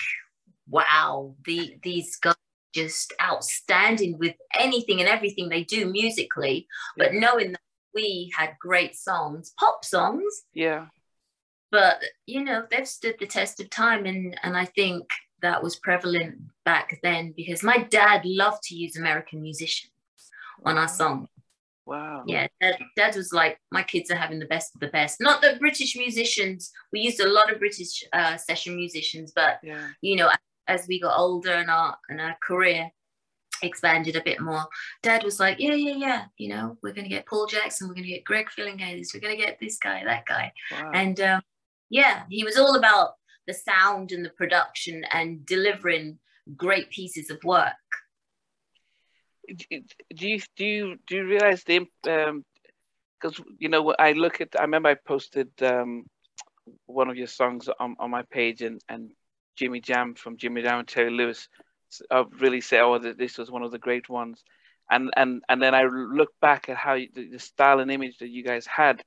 wow, 0.69 1.35
the 1.45 1.77
these 1.81 2.15
guys 2.17 2.35
just 2.73 3.13
outstanding 3.21 4.17
with 4.17 4.35
anything 4.57 4.99
and 4.99 5.09
everything 5.09 5.49
they 5.49 5.63
do 5.63 5.91
musically, 5.91 6.67
yeah. 6.95 7.05
but 7.05 7.13
knowing 7.13 7.51
that 7.51 7.61
we 7.93 8.31
had 8.37 8.55
great 8.59 8.95
songs, 8.95 9.53
pop 9.59 9.83
songs. 9.83 10.43
Yeah. 10.53 10.85
But 11.71 12.01
you 12.25 12.43
know, 12.43 12.65
they've 12.69 12.87
stood 12.87 13.15
the 13.19 13.27
test 13.27 13.59
of 13.59 13.69
time 13.69 14.05
and 14.05 14.37
and 14.43 14.57
I 14.57 14.65
think 14.65 15.09
that 15.41 15.63
was 15.63 15.75
prevalent 15.77 16.37
back 16.65 16.99
then 17.01 17.33
because 17.35 17.63
my 17.63 17.77
dad 17.77 18.21
loved 18.25 18.61
to 18.63 18.75
use 18.75 18.95
American 18.95 19.41
musicians 19.41 19.91
on 20.63 20.77
our 20.77 20.87
song. 20.87 21.27
Wow. 21.85 22.23
Yeah, 22.27 22.47
dad, 22.61 22.77
dad, 22.95 23.15
was 23.15 23.33
like, 23.33 23.59
my 23.71 23.83
kids 23.83 24.11
are 24.11 24.15
having 24.15 24.39
the 24.39 24.45
best 24.45 24.73
of 24.75 24.81
the 24.81 24.87
best. 24.87 25.19
Not 25.19 25.41
the 25.41 25.57
British 25.59 25.95
musicians. 25.95 26.71
We 26.93 27.01
used 27.01 27.19
a 27.19 27.27
lot 27.27 27.51
of 27.51 27.59
British 27.59 28.03
uh, 28.13 28.37
session 28.37 28.75
musicians, 28.75 29.33
but 29.35 29.59
yeah. 29.63 29.87
you 30.01 30.15
know, 30.15 30.29
as 30.67 30.87
we 30.87 30.99
got 31.01 31.17
older 31.17 31.53
and 31.53 31.69
our 31.69 31.97
and 32.09 32.21
our 32.21 32.37
career 32.43 32.89
expanded 33.63 34.15
a 34.15 34.23
bit 34.23 34.39
more, 34.39 34.63
Dad 35.03 35.23
was 35.23 35.39
like, 35.39 35.59
yeah, 35.59 35.73
yeah, 35.73 35.95
yeah. 35.95 36.25
You 36.37 36.49
know, 36.49 36.77
we're 36.81 36.93
going 36.93 37.05
to 37.05 37.09
get 37.09 37.25
Paul 37.27 37.47
Jackson. 37.47 37.87
We're 37.87 37.95
going 37.95 38.05
to 38.05 38.13
get 38.13 38.23
Greg 38.23 38.47
Phillinganes. 38.55 39.13
We're 39.13 39.19
going 39.19 39.35
to 39.35 39.43
get 39.43 39.57
this 39.59 39.77
guy, 39.77 40.03
that 40.05 40.25
guy, 40.25 40.51
wow. 40.71 40.91
and 40.93 41.19
um, 41.19 41.41
yeah, 41.89 42.23
he 42.29 42.43
was 42.43 42.57
all 42.57 42.75
about 42.75 43.15
the 43.47 43.53
sound 43.53 44.11
and 44.11 44.23
the 44.23 44.29
production 44.29 45.03
and 45.11 45.45
delivering 45.45 46.19
great 46.55 46.89
pieces 46.89 47.29
of 47.29 47.43
work. 47.43 47.73
Do 49.47 50.27
you 50.27 50.39
do 50.55 50.65
you 50.65 50.97
do 51.07 51.15
you 51.15 51.25
realize 51.25 51.63
the 51.63 51.77
um 52.07 52.43
because 53.19 53.41
you 53.57 53.69
know 53.69 53.93
I 53.99 54.13
look 54.13 54.41
at 54.41 54.49
I 54.57 54.61
remember 54.61 54.89
I 54.89 54.95
posted 54.95 55.49
um 55.61 56.05
one 56.85 57.09
of 57.09 57.17
your 57.17 57.27
songs 57.27 57.69
on, 57.79 57.95
on 57.99 58.09
my 58.09 58.23
page 58.23 58.61
and 58.61 58.81
and 58.89 59.11
Jimmy 59.55 59.81
Jam 59.81 60.15
from 60.15 60.37
Jimmy 60.37 60.61
Jam 60.61 60.79
and 60.79 60.87
Terry 60.87 61.11
Lewis 61.11 61.47
uh, 62.11 62.25
really 62.39 62.61
say 62.61 62.79
oh 62.79 62.97
this 62.99 63.37
was 63.37 63.51
one 63.51 63.63
of 63.63 63.71
the 63.71 63.79
great 63.79 64.09
ones. 64.09 64.43
And 64.89 65.11
and 65.15 65.41
and 65.49 65.61
then 65.61 65.73
I 65.75 65.83
look 65.83 66.31
back 66.41 66.69
at 66.69 66.77
how 66.77 66.93
you, 66.93 67.07
the, 67.13 67.29
the 67.29 67.39
style 67.39 67.79
and 67.79 67.91
image 67.91 68.17
that 68.19 68.29
you 68.29 68.43
guys 68.43 68.65
had. 68.65 69.03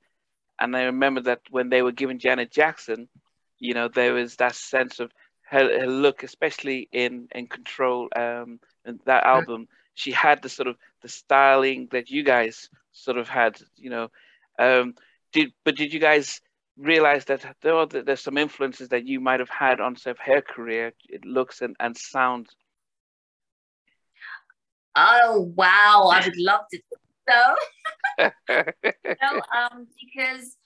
And 0.59 0.75
I 0.75 0.83
remember 0.83 1.21
that 1.21 1.41
when 1.49 1.69
they 1.69 1.81
were 1.81 1.91
giving 1.91 2.19
Janet 2.19 2.51
Jackson 2.51 3.07
you 3.59 3.73
know 3.73 3.87
there 3.87 4.13
was 4.13 4.35
that 4.37 4.55
sense 4.55 4.99
of 4.99 5.11
her, 5.49 5.79
her 5.79 5.87
look 5.87 6.23
especially 6.23 6.87
in 6.91 7.27
in 7.33 7.47
control 7.47 8.09
um 8.15 8.59
in 8.85 8.99
that 9.05 9.23
album 9.23 9.67
she 9.95 10.11
had 10.11 10.41
the 10.41 10.49
sort 10.49 10.67
of 10.67 10.75
the 11.01 11.09
styling 11.09 11.87
that 11.91 12.09
you 12.09 12.23
guys 12.23 12.69
sort 12.91 13.17
of 13.17 13.27
had 13.27 13.57
you 13.75 13.89
know. 13.89 14.09
Um 14.59 14.93
did 15.33 15.51
but 15.63 15.75
did 15.75 15.93
you 15.93 15.99
guys 15.99 16.39
realize 16.77 17.25
that 17.25 17.45
there 17.61 17.75
are 17.75 17.87
there's 17.87 18.21
some 18.21 18.37
influences 18.37 18.89
that 18.89 19.07
you 19.07 19.19
might 19.19 19.39
have 19.39 19.49
had 19.49 19.79
on 19.79 19.95
sort 19.95 20.17
of 20.17 20.19
her 20.25 20.41
career 20.41 20.93
it 21.07 21.23
looks 21.25 21.61
and, 21.61 21.75
and 21.79 21.97
sound 21.97 22.47
oh 24.95 25.51
wow. 25.55 26.09
I 26.11 26.25
would 26.25 26.37
love 26.37 26.61
to 26.71 26.79
so. 27.27 27.55
No 29.21 29.41
um 29.55 29.87
because 29.99 30.57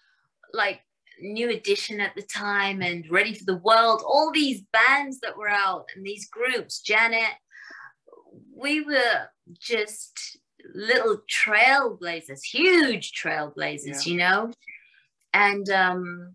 like 0.53 0.81
New 1.21 1.49
Edition 1.49 1.99
at 1.99 2.15
the 2.15 2.21
time 2.21 2.81
and 2.81 3.05
Ready 3.09 3.33
for 3.33 3.45
the 3.45 3.57
World, 3.57 4.03
all 4.05 4.31
these 4.31 4.61
bands 4.71 5.19
that 5.21 5.37
were 5.37 5.49
out 5.49 5.85
and 5.95 6.05
these 6.05 6.29
groups, 6.29 6.79
Janet, 6.79 7.33
we 8.55 8.81
were 8.81 9.29
just 9.59 10.37
little 10.73 11.21
trailblazers, 11.29 12.43
huge 12.43 13.11
trailblazers, 13.13 14.05
yeah. 14.05 14.11
you 14.11 14.17
know? 14.17 14.51
And 15.33 15.69
um, 15.69 16.33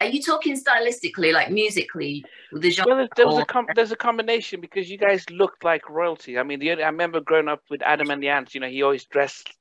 are 0.00 0.06
you 0.06 0.22
talking 0.22 0.58
stylistically, 0.58 1.32
like 1.32 1.50
musically, 1.50 2.24
the 2.52 2.70
genre? 2.70 2.96
Well, 2.96 3.08
there 3.16 3.26
was 3.26 3.38
a 3.38 3.44
com- 3.44 3.66
there's 3.74 3.92
a 3.92 3.96
combination 3.96 4.60
because 4.60 4.90
you 4.90 4.98
guys 4.98 5.28
looked 5.30 5.64
like 5.64 5.88
royalty. 5.90 6.38
I 6.38 6.42
mean, 6.42 6.60
the, 6.60 6.72
I 6.72 6.86
remember 6.86 7.20
growing 7.20 7.48
up 7.48 7.62
with 7.70 7.82
Adam 7.82 8.10
and 8.10 8.22
the 8.22 8.28
Ants. 8.28 8.54
You 8.54 8.60
know, 8.60 8.68
he 8.68 8.82
always 8.82 9.04
dressed 9.04 9.52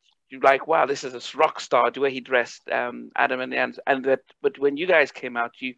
like, 0.43 0.67
wow, 0.67 0.85
this 0.85 1.03
is 1.03 1.13
a 1.13 1.37
rock 1.37 1.59
star 1.59 1.89
the 1.89 1.99
way 1.99 2.11
he 2.11 2.19
dressed, 2.19 2.69
um, 2.69 3.09
Adam 3.15 3.41
and 3.41 3.53
and 3.53 3.79
and 3.87 4.05
that. 4.05 4.21
But 4.41 4.59
when 4.59 4.77
you 4.77 4.87
guys 4.87 5.11
came 5.11 5.35
out, 5.35 5.53
you 5.59 5.75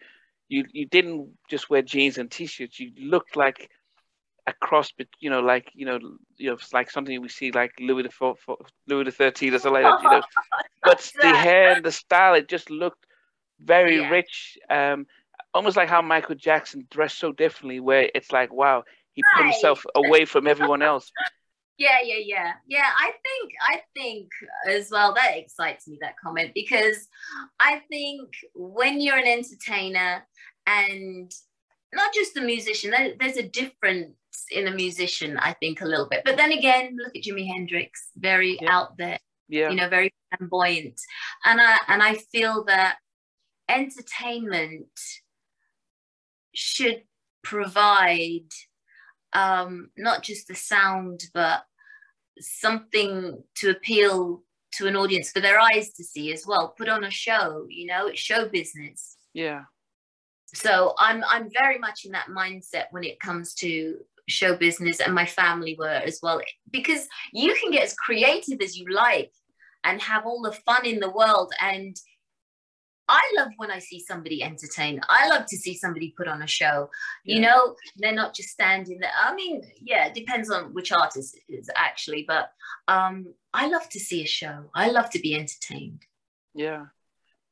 you 0.49 0.65
you 0.71 0.85
didn't 0.85 1.29
just 1.49 1.69
wear 1.69 1.81
jeans 1.81 2.17
and 2.17 2.29
t-shirts. 2.29 2.79
You 2.79 2.91
looked 2.99 3.35
like 3.35 3.69
a 4.47 4.53
cross, 4.53 4.91
but 4.97 5.07
you 5.19 5.29
know, 5.29 5.39
like 5.39 5.69
you 5.73 5.85
know, 5.85 5.99
you 6.37 6.49
know, 6.49 6.53
it's 6.53 6.73
like 6.73 6.89
something 6.89 7.21
we 7.21 7.29
see 7.29 7.51
like 7.51 7.71
Louis 7.79 8.03
the 8.03 8.09
Four, 8.09 8.35
Louis 8.87 9.05
the 9.05 9.11
Thirteenth 9.11 9.55
or 9.55 9.59
something 9.59 9.83
like 9.83 10.01
that. 10.01 10.03
You 10.03 10.17
know, 10.17 10.23
but 10.83 11.11
the 11.21 11.35
hair 11.35 11.73
and 11.73 11.85
the 11.85 11.91
style, 11.91 12.33
it 12.33 12.47
just 12.47 12.69
looked 12.69 13.05
very 13.59 13.97
yeah. 13.97 14.09
rich. 14.09 14.57
Um, 14.69 15.05
almost 15.53 15.77
like 15.77 15.89
how 15.89 16.01
Michael 16.01 16.35
Jackson 16.35 16.87
dressed 16.89 17.19
so 17.19 17.31
differently, 17.31 17.79
where 17.79 18.09
it's 18.15 18.31
like, 18.31 18.51
wow, 18.51 18.83
he 19.13 19.23
put 19.35 19.45
himself 19.45 19.85
away 19.95 20.25
from 20.25 20.47
everyone 20.47 20.81
else 20.81 21.11
yeah 21.77 21.97
yeah 22.03 22.19
yeah 22.23 22.51
yeah 22.67 22.89
i 22.99 23.11
think 23.23 23.51
i 23.69 23.81
think 23.95 24.29
as 24.67 24.89
well 24.91 25.13
that 25.13 25.35
excites 25.35 25.87
me 25.87 25.97
that 26.01 26.15
comment 26.23 26.51
because 26.53 27.07
i 27.59 27.81
think 27.89 28.29
when 28.53 29.01
you're 29.01 29.17
an 29.17 29.27
entertainer 29.27 30.23
and 30.67 31.33
not 31.93 32.13
just 32.13 32.37
a 32.37 32.41
musician 32.41 32.93
there's 33.19 33.37
a 33.37 33.49
difference 33.49 34.15
in 34.51 34.67
a 34.67 34.71
musician 34.71 35.37
i 35.37 35.53
think 35.53 35.81
a 35.81 35.85
little 35.85 36.07
bit 36.07 36.21
but 36.25 36.37
then 36.37 36.51
again 36.51 36.95
look 36.97 37.15
at 37.15 37.23
jimi 37.23 37.47
hendrix 37.47 38.09
very 38.17 38.57
yeah. 38.61 38.75
out 38.75 38.97
there 38.97 39.19
yeah 39.49 39.69
you 39.69 39.75
know 39.75 39.89
very 39.89 40.13
flamboyant 40.29 40.99
and 41.45 41.59
i 41.61 41.77
and 41.87 42.01
i 42.01 42.15
feel 42.15 42.63
that 42.63 42.97
entertainment 43.69 44.89
should 46.53 47.03
provide 47.43 48.49
um, 49.33 49.89
not 49.97 50.23
just 50.23 50.47
the 50.47 50.55
sound, 50.55 51.23
but 51.33 51.63
something 52.39 53.43
to 53.55 53.69
appeal 53.69 54.43
to 54.73 54.87
an 54.87 54.95
audience 54.95 55.31
for 55.31 55.41
their 55.41 55.59
eyes 55.59 55.91
to 55.93 56.03
see 56.03 56.31
as 56.33 56.45
well. 56.45 56.73
Put 56.77 56.89
on 56.89 57.03
a 57.03 57.11
show, 57.11 57.65
you 57.69 57.87
know, 57.87 58.07
it's 58.07 58.19
show 58.19 58.47
business. 58.47 59.17
Yeah. 59.33 59.63
So 60.53 60.93
I'm 60.97 61.23
I'm 61.29 61.49
very 61.49 61.77
much 61.77 62.03
in 62.03 62.11
that 62.11 62.27
mindset 62.27 62.85
when 62.91 63.05
it 63.05 63.21
comes 63.21 63.53
to 63.55 63.97
show 64.31 64.55
business 64.55 64.99
and 64.99 65.13
my 65.13 65.25
family 65.25 65.75
were 65.77 65.87
as 65.87 66.19
well 66.23 66.41
because 66.71 67.07
you 67.33 67.55
can 67.61 67.71
get 67.71 67.83
as 67.83 67.93
creative 67.93 68.61
as 68.61 68.77
you 68.77 68.85
like 68.89 69.31
and 69.83 70.01
have 70.01 70.25
all 70.25 70.41
the 70.41 70.51
fun 70.51 70.85
in 70.85 70.99
the 70.99 71.09
world 71.09 71.53
and 71.61 71.95
I 73.11 73.21
love 73.35 73.49
when 73.57 73.71
I 73.71 73.79
see 73.79 73.99
somebody 73.99 74.41
entertain. 74.41 75.01
I 75.09 75.27
love 75.27 75.45
to 75.47 75.57
see 75.57 75.75
somebody 75.75 76.13
put 76.15 76.29
on 76.29 76.43
a 76.43 76.47
show. 76.47 76.89
Yeah. 77.25 77.35
You 77.35 77.41
know, 77.41 77.75
they're 77.97 78.13
not 78.13 78.33
just 78.33 78.49
standing 78.49 78.99
there. 78.99 79.11
I 79.21 79.35
mean, 79.35 79.63
yeah, 79.81 80.07
it 80.07 80.13
depends 80.13 80.49
on 80.49 80.73
which 80.73 80.93
artist 80.93 81.37
it 81.49 81.53
is 81.53 81.69
actually, 81.75 82.23
but 82.25 82.53
um, 82.87 83.33
I 83.53 83.67
love 83.67 83.89
to 83.89 83.99
see 83.99 84.23
a 84.23 84.27
show. 84.27 84.69
I 84.73 84.91
love 84.91 85.09
to 85.09 85.19
be 85.19 85.35
entertained. 85.35 86.05
Yeah, 86.53 86.85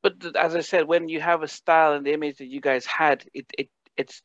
but 0.01 0.13
as 0.35 0.55
I 0.55 0.61
said, 0.61 0.87
when 0.87 1.09
you 1.09 1.19
have 1.19 1.43
a 1.43 1.47
style 1.47 1.93
and 1.93 2.05
the 2.05 2.13
image 2.13 2.37
that 2.37 2.47
you 2.47 2.61
guys 2.61 2.85
had, 2.85 3.25
it 3.33 3.45
it 3.57 3.69
it's 3.97 4.21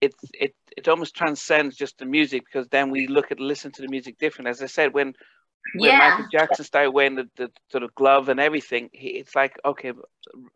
it 0.00 0.14
it 0.34 0.54
it 0.76 0.88
almost 0.88 1.14
transcends 1.14 1.76
just 1.76 1.98
the 1.98 2.06
music 2.06 2.44
because 2.44 2.68
then 2.68 2.90
we 2.90 3.06
look 3.06 3.32
at 3.32 3.40
listen 3.40 3.72
to 3.72 3.82
the 3.82 3.88
music 3.88 4.18
different. 4.18 4.48
As 4.48 4.62
I 4.62 4.66
said, 4.66 4.94
when 4.94 5.14
when 5.74 5.90
yeah. 5.90 5.98
Michael 5.98 6.26
Jackson 6.30 6.64
started 6.64 6.92
wearing 6.92 7.16
the, 7.16 7.28
the 7.36 7.50
sort 7.70 7.82
of 7.82 7.94
glove 7.94 8.28
and 8.28 8.40
everything, 8.40 8.90
he, 8.92 9.08
it's 9.08 9.34
like 9.34 9.58
okay, 9.64 9.92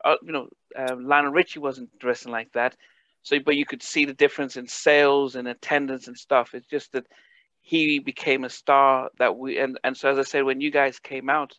uh, 0.05 0.17
you 0.23 0.33
know, 0.33 0.49
uh, 0.79 0.97
Lionel 0.97 1.33
Richie 1.33 1.59
wasn't 1.59 1.97
dressing 1.99 2.33
like 2.33 2.53
that, 2.53 2.77
so 3.23 3.39
but 3.45 3.57
you 3.57 3.67
could 3.67 3.83
see 3.83 4.05
the 4.05 4.15
difference 4.15 4.57
in 4.57 4.67
sales 4.67 5.37
and 5.37 5.49
attendance 5.49 6.07
and 6.07 6.17
stuff. 6.17 6.55
It's 6.55 6.69
just 6.69 6.93
that 6.93 7.07
he 7.61 7.99
became 7.99 8.45
a 8.45 8.51
star 8.51 9.11
that 9.19 9.37
we 9.37 9.59
and 9.59 9.79
and 9.85 9.97
so 9.97 10.11
as 10.11 10.19
I 10.19 10.23
said, 10.23 10.45
when 10.45 10.61
you 10.61 10.71
guys 10.71 10.99
came 10.99 11.29
out, 11.29 11.57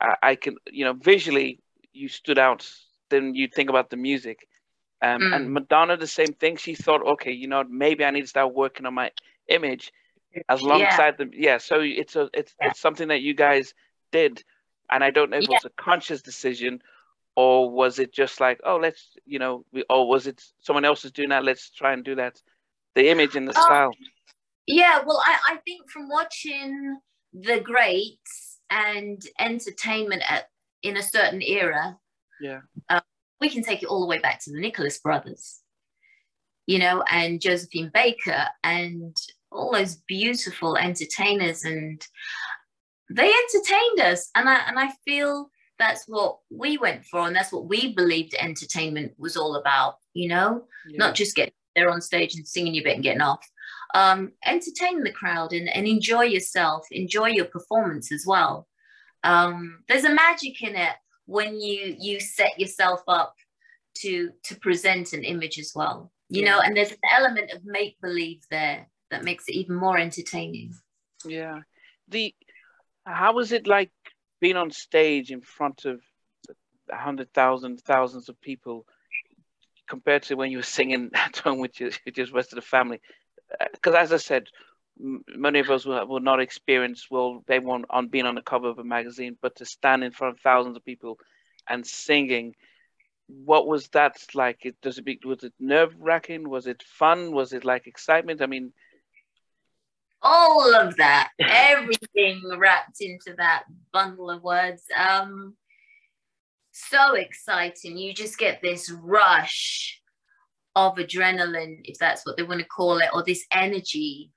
I, 0.00 0.16
I 0.22 0.34
can 0.34 0.56
you 0.70 0.84
know 0.84 0.94
visually 0.94 1.60
you 1.92 2.08
stood 2.08 2.38
out. 2.38 2.68
Then 3.10 3.34
you 3.34 3.48
think 3.48 3.70
about 3.70 3.90
the 3.90 3.96
music. 3.96 4.46
Um, 5.02 5.20
mm. 5.20 5.36
And 5.36 5.52
Madonna, 5.52 5.96
the 5.96 6.06
same 6.06 6.34
thing. 6.34 6.56
She 6.56 6.74
thought, 6.74 7.06
okay, 7.06 7.32
you 7.32 7.48
know, 7.48 7.64
maybe 7.68 8.04
I 8.04 8.10
need 8.10 8.22
to 8.22 8.26
start 8.26 8.54
working 8.54 8.86
on 8.86 8.94
my 8.94 9.10
image 9.48 9.92
as 10.48 10.60
alongside 10.60 11.14
yeah. 11.14 11.16
them. 11.16 11.30
Yeah, 11.32 11.58
so 11.58 11.80
it's 11.80 12.16
a 12.16 12.28
it's 12.34 12.54
yeah. 12.60 12.68
it's 12.68 12.80
something 12.80 13.08
that 13.08 13.22
you 13.22 13.34
guys 13.34 13.74
did, 14.12 14.42
and 14.90 15.02
I 15.02 15.10
don't 15.10 15.30
know 15.30 15.38
if 15.38 15.44
yeah. 15.44 15.56
it 15.56 15.64
was 15.64 15.72
a 15.72 15.82
conscious 15.82 16.22
decision, 16.22 16.82
or 17.34 17.70
was 17.70 17.98
it 17.98 18.12
just 18.12 18.40
like, 18.40 18.60
oh, 18.64 18.76
let's 18.76 19.16
you 19.24 19.38
know, 19.38 19.64
we, 19.72 19.84
or 19.88 20.08
was 20.08 20.26
it 20.26 20.42
someone 20.60 20.84
else 20.84 21.04
is 21.04 21.12
doing 21.12 21.30
that? 21.30 21.44
Let's 21.44 21.70
try 21.70 21.92
and 21.92 22.04
do 22.04 22.14
that. 22.16 22.40
The 22.94 23.08
image 23.08 23.36
and 23.36 23.48
the 23.48 23.56
um, 23.56 23.62
style. 23.62 23.90
Yeah, 24.66 25.00
well, 25.04 25.22
I 25.24 25.54
I 25.54 25.56
think 25.64 25.90
from 25.90 26.08
watching 26.08 26.98
the 27.32 27.60
greats 27.60 28.58
and 28.68 29.20
entertainment 29.38 30.22
at 30.28 30.48
in 30.82 30.96
a 30.96 31.02
certain 31.02 31.42
era. 31.42 31.98
Yeah. 32.40 32.60
Uh, 32.88 33.00
we 33.40 33.48
can 33.48 33.62
take 33.62 33.82
it 33.82 33.86
all 33.86 34.00
the 34.00 34.06
way 34.06 34.18
back 34.18 34.40
to 34.44 34.52
the 34.52 34.60
Nicholas 34.60 34.98
brothers, 34.98 35.60
you 36.66 36.78
know, 36.78 37.02
and 37.10 37.40
Josephine 37.40 37.90
Baker 37.92 38.46
and 38.62 39.16
all 39.50 39.72
those 39.72 39.96
beautiful 40.06 40.76
entertainers 40.76 41.64
and 41.64 42.06
they 43.10 43.30
entertained 43.32 44.00
us. 44.00 44.30
And 44.34 44.48
I 44.48 44.60
and 44.68 44.78
I 44.78 44.90
feel 45.04 45.50
that's 45.78 46.04
what 46.06 46.38
we 46.50 46.76
went 46.78 47.06
for 47.06 47.26
and 47.26 47.34
that's 47.34 47.52
what 47.52 47.66
we 47.66 47.94
believed 47.94 48.34
entertainment 48.34 49.12
was 49.18 49.36
all 49.36 49.56
about 49.56 49.94
you 50.12 50.28
know 50.28 50.64
yeah. 50.86 50.98
not 50.98 51.14
just 51.14 51.34
getting 51.34 51.54
there 51.74 51.90
on 51.90 52.02
stage 52.02 52.34
and 52.34 52.46
singing 52.46 52.74
your 52.74 52.84
bit 52.84 52.94
and 52.94 53.02
getting 53.02 53.22
off. 53.22 53.44
Um, 53.92 54.32
entertain 54.44 55.02
the 55.02 55.10
crowd 55.10 55.52
and, 55.52 55.68
and 55.68 55.86
enjoy 55.86 56.22
yourself 56.22 56.86
enjoy 56.90 57.28
your 57.28 57.46
performance 57.46 58.12
as 58.12 58.24
well. 58.26 58.68
Um, 59.24 59.82
there's 59.88 60.04
a 60.04 60.14
magic 60.14 60.62
in 60.62 60.76
it 60.76 60.94
when 61.30 61.60
you 61.60 61.96
you 61.98 62.20
set 62.20 62.58
yourself 62.58 63.00
up 63.08 63.34
to 63.94 64.30
to 64.44 64.54
present 64.56 65.12
an 65.12 65.24
image 65.24 65.58
as 65.58 65.72
well 65.74 66.10
you 66.30 66.44
yeah. 66.44 66.50
know, 66.50 66.60
and 66.60 66.76
there's 66.76 66.92
an 66.92 66.98
element 67.12 67.50
of 67.50 67.64
make 67.64 68.00
believe 68.00 68.44
there 68.50 68.86
that 69.10 69.24
makes 69.24 69.48
it 69.48 69.56
even 69.56 69.74
more 69.74 69.98
entertaining. 69.98 70.74
Yeah. 71.24 71.60
The 72.08 72.34
how 73.04 73.34
was 73.34 73.50
it 73.50 73.66
like 73.66 73.90
being 74.40 74.56
on 74.56 74.70
stage 74.70 75.32
in 75.32 75.40
front 75.40 75.84
of 75.84 76.00
a 76.90 76.96
hundred 76.96 77.34
thousand, 77.34 77.80
thousands 77.80 78.28
of 78.28 78.40
people 78.40 78.86
compared 79.88 80.22
to 80.24 80.36
when 80.36 80.52
you 80.52 80.58
were 80.58 80.62
singing 80.62 81.10
at 81.14 81.38
home 81.38 81.58
with 81.58 81.80
your, 81.80 81.90
with 82.06 82.14
the 82.14 82.26
rest 82.32 82.52
of 82.52 82.56
the 82.56 82.62
family? 82.62 83.00
Because 83.72 83.94
uh, 83.94 83.98
as 83.98 84.12
I 84.12 84.18
said, 84.18 84.46
many 84.98 85.60
of 85.60 85.70
us 85.70 85.84
will, 85.84 86.06
will 86.06 86.20
not 86.20 86.40
experience 86.40 87.06
well 87.10 87.42
they 87.46 87.58
want 87.58 87.86
on 87.90 88.08
being 88.08 88.26
on 88.26 88.34
the 88.34 88.42
cover 88.42 88.68
of 88.68 88.78
a 88.78 88.84
magazine, 88.84 89.36
but 89.40 89.56
to 89.56 89.64
stand 89.64 90.04
in 90.04 90.12
front 90.12 90.34
of 90.34 90.40
thousands 90.40 90.76
of 90.76 90.84
people 90.84 91.18
and 91.68 91.86
singing 91.86 92.54
what 93.44 93.66
was 93.66 93.88
that 93.88 94.16
like? 94.34 94.64
It 94.64 94.76
does 94.82 94.98
it 94.98 95.04
be 95.04 95.20
was 95.24 95.44
it 95.44 95.52
nerve 95.58 95.94
wracking? 95.98 96.48
Was 96.48 96.66
it 96.66 96.82
fun? 96.82 97.32
Was 97.32 97.52
it 97.52 97.64
like 97.64 97.86
excitement? 97.86 98.42
I 98.42 98.46
mean, 98.46 98.72
all 100.22 100.74
of 100.74 100.96
that, 100.96 101.30
everything 101.38 102.42
wrapped 102.58 103.00
into 103.00 103.34
that 103.36 103.64
bundle 103.92 104.30
of 104.30 104.42
words. 104.42 104.84
Um, 104.96 105.56
so 106.72 107.14
exciting! 107.14 107.96
You 107.96 108.12
just 108.12 108.38
get 108.38 108.60
this 108.62 108.90
rush 108.90 110.00
of 110.76 110.96
adrenaline, 110.96 111.80
if 111.84 111.98
that's 111.98 112.24
what 112.24 112.36
they 112.36 112.42
want 112.42 112.60
to 112.60 112.66
call 112.66 112.98
it, 112.98 113.08
or 113.12 113.24
this 113.24 113.44
energy 113.52 114.30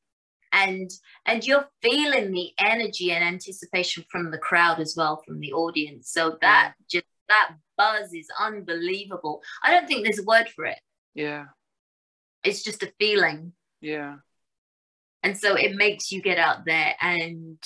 and 0.53 0.89
and 1.25 1.45
you're 1.45 1.67
feeling 1.81 2.31
the 2.31 2.51
energy 2.59 3.11
and 3.11 3.23
anticipation 3.23 4.05
from 4.09 4.31
the 4.31 4.37
crowd 4.37 4.79
as 4.79 4.93
well 4.95 5.21
from 5.25 5.39
the 5.39 5.51
audience 5.51 6.11
so 6.11 6.37
that 6.41 6.73
just 6.89 7.05
that 7.29 7.55
buzz 7.77 8.13
is 8.13 8.27
unbelievable. 8.39 9.41
I 9.63 9.71
don't 9.71 9.87
think 9.87 10.03
there's 10.03 10.19
a 10.19 10.23
word 10.23 10.49
for 10.49 10.65
it. 10.65 10.79
Yeah. 11.13 11.45
It's 12.43 12.63
just 12.63 12.83
a 12.83 12.93
feeling. 12.99 13.53
Yeah. 13.81 14.17
And 15.23 15.37
so 15.37 15.55
it 15.55 15.75
makes 15.75 16.11
you 16.11 16.21
get 16.21 16.37
out 16.37 16.65
there 16.65 16.95
and 16.99 17.57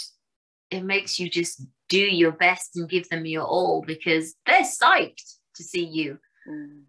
it 0.69 0.83
makes 0.83 1.19
you 1.19 1.29
just 1.29 1.65
do 1.89 1.99
your 1.99 2.31
best 2.31 2.75
and 2.75 2.89
give 2.89 3.09
them 3.09 3.25
your 3.25 3.45
all 3.45 3.83
because 3.85 4.35
they're 4.45 4.61
psyched 4.61 5.37
to 5.55 5.63
see 5.63 5.85
you. 5.85 6.19
Mm. 6.47 6.83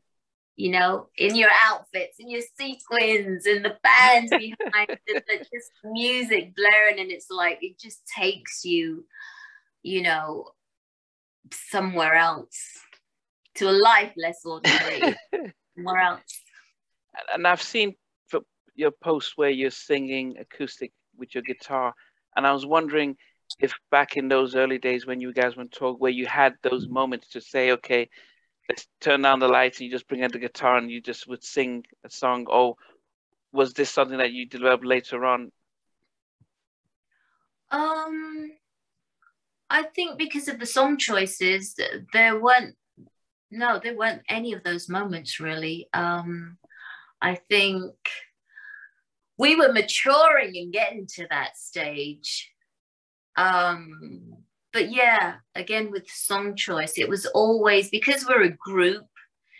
You 0.58 0.72
know, 0.72 1.08
in 1.16 1.36
your 1.36 1.50
outfits, 1.66 2.16
in 2.18 2.28
your 2.28 2.42
sequins, 2.58 3.46
and 3.46 3.64
the 3.64 3.76
bands 3.80 4.30
behind 4.30 4.98
it, 5.06 5.48
just 5.52 5.70
music 5.84 6.52
blaring, 6.56 6.98
and 6.98 7.12
it's 7.12 7.30
like 7.30 7.58
it 7.62 7.78
just 7.78 8.02
takes 8.06 8.64
you, 8.64 9.04
you 9.84 10.02
know, 10.02 10.50
somewhere 11.52 12.14
else 12.14 12.58
to 13.54 13.70
a 13.70 13.70
life 13.70 14.12
less 14.16 14.40
ordinary 14.44 15.14
somewhere 15.76 16.00
else. 16.00 16.40
And 17.32 17.46
i've 17.46 17.62
seen 17.62 17.94
your 18.78 18.92
post 18.92 19.32
where 19.34 19.50
you're 19.50 19.70
singing 19.70 20.36
acoustic 20.38 20.92
with 21.16 21.34
your 21.34 21.42
guitar 21.42 21.92
and 22.36 22.46
i 22.46 22.52
was 22.52 22.64
wondering 22.64 23.16
if 23.58 23.74
back 23.90 24.16
in 24.16 24.28
those 24.28 24.54
early 24.54 24.78
days 24.78 25.04
when 25.04 25.20
you 25.20 25.32
guys 25.32 25.56
went 25.56 25.72
talk 25.72 26.00
where 26.00 26.12
you 26.12 26.26
had 26.26 26.54
those 26.62 26.88
moments 26.88 27.28
to 27.28 27.40
say 27.40 27.72
okay 27.72 28.08
let's 28.68 28.86
turn 29.00 29.22
down 29.22 29.38
the 29.38 29.48
lights 29.48 29.78
and 29.78 29.86
you 29.86 29.90
just 29.90 30.08
bring 30.08 30.22
out 30.22 30.32
the 30.32 30.38
guitar 30.38 30.76
and 30.76 30.90
you 30.90 31.00
just 31.00 31.26
would 31.26 31.42
sing 31.42 31.84
a 32.04 32.10
song 32.10 32.46
oh 32.50 32.76
was 33.52 33.72
this 33.72 33.90
something 33.90 34.18
that 34.18 34.32
you 34.32 34.46
developed 34.46 34.84
later 34.84 35.24
on 35.24 35.50
um 37.70 38.50
I 39.70 39.82
think 39.82 40.18
because 40.18 40.48
of 40.48 40.58
the 40.58 40.66
song 40.66 40.96
choices, 40.96 41.76
there 42.12 42.40
weren't 42.40 42.74
no, 43.50 43.80
there 43.82 43.96
weren't 43.96 44.22
any 44.28 44.52
of 44.52 44.62
those 44.62 44.88
moments 44.88 45.40
really. 45.40 45.88
Um, 45.92 46.58
I 47.20 47.36
think 47.48 47.94
we 49.38 49.56
were 49.56 49.72
maturing 49.72 50.56
and 50.56 50.72
getting 50.72 51.06
to 51.14 51.26
that 51.30 51.56
stage. 51.56 52.52
Um, 53.36 54.34
but 54.72 54.90
yeah, 54.90 55.36
again 55.54 55.90
with 55.90 56.08
song 56.10 56.56
choice, 56.56 56.98
it 56.98 57.08
was 57.08 57.26
always 57.26 57.90
because 57.90 58.26
we're 58.26 58.42
a 58.42 58.50
group, 58.50 59.06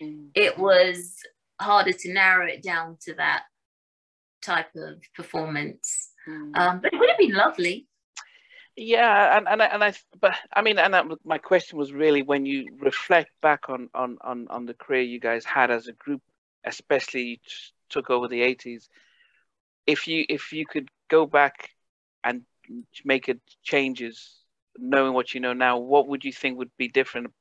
mm. 0.03 0.29
it 0.35 0.59
was 0.59 1.14
harder 1.61 1.92
to 1.92 2.12
narrow 2.12 2.47
it 2.47 2.62
down 2.62 2.97
to 3.03 3.14
that 3.14 3.42
type 4.42 4.75
of 4.77 5.03
performance. 5.14 6.11
Mm. 6.29 6.57
Um, 6.57 6.81
but 6.81 6.92
it 6.92 6.99
would 6.99 7.09
have 7.09 7.18
been 7.18 7.35
lovely. 7.35 7.87
Yeah, 8.77 9.37
and 9.37 9.49
and 9.49 9.61
I, 9.61 9.66
and 9.66 9.83
I 9.83 9.92
but 10.21 10.37
I 10.55 10.62
mean, 10.62 10.79
and 10.79 10.94
I, 10.94 11.03
my 11.25 11.38
question 11.38 11.79
was 11.79 11.92
really 11.92 12.23
when 12.23 12.47
you 12.47 12.77
reflect 12.79 13.31
back 13.42 13.68
on 13.68 13.88
on 13.92 14.18
on 14.21 14.47
on 14.49 14.66
the 14.66 14.75
career 14.75 15.03
you 15.03 15.18
guys 15.18 15.44
had 15.44 15.73
as 15.73 15.88
a 15.88 15.92
group, 15.92 16.23
especially 16.64 17.23
you 17.23 17.37
took 17.88 18.09
over 18.09 18.29
the 18.29 18.40
eighties. 18.40 18.88
If 19.85 20.07
you 20.07 20.25
if 20.29 20.53
you 20.53 20.64
could 20.64 20.88
go 21.09 21.27
back 21.27 21.71
and 22.23 22.42
make 23.05 23.29
it 23.29 23.40
changes, 23.64 24.38
knowing 24.79 25.12
what 25.12 25.35
you 25.35 25.41
know 25.41 25.53
now, 25.53 25.79
what 25.79 26.09
would 26.09 26.25
you 26.25 26.33
think 26.33 26.59
would 26.59 26.71
be 26.79 26.88
different 26.88 27.33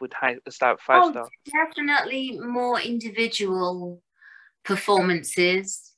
with 0.00 0.12
high 0.12 0.36
start 0.48 0.80
five 0.80 1.02
oh, 1.04 1.10
star? 1.10 1.28
Definitely 1.52 2.38
more 2.40 2.80
individual 2.80 4.02
performances. 4.64 5.92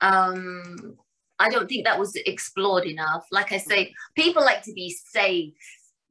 Um, 0.00 0.96
I 1.38 1.48
don't 1.48 1.68
think 1.68 1.84
that 1.84 1.98
was 1.98 2.14
explored 2.14 2.84
enough. 2.84 3.26
Like 3.32 3.52
I 3.52 3.58
say, 3.58 3.94
people 4.14 4.44
like 4.44 4.62
to 4.64 4.72
be 4.72 4.96
safe, 5.08 5.54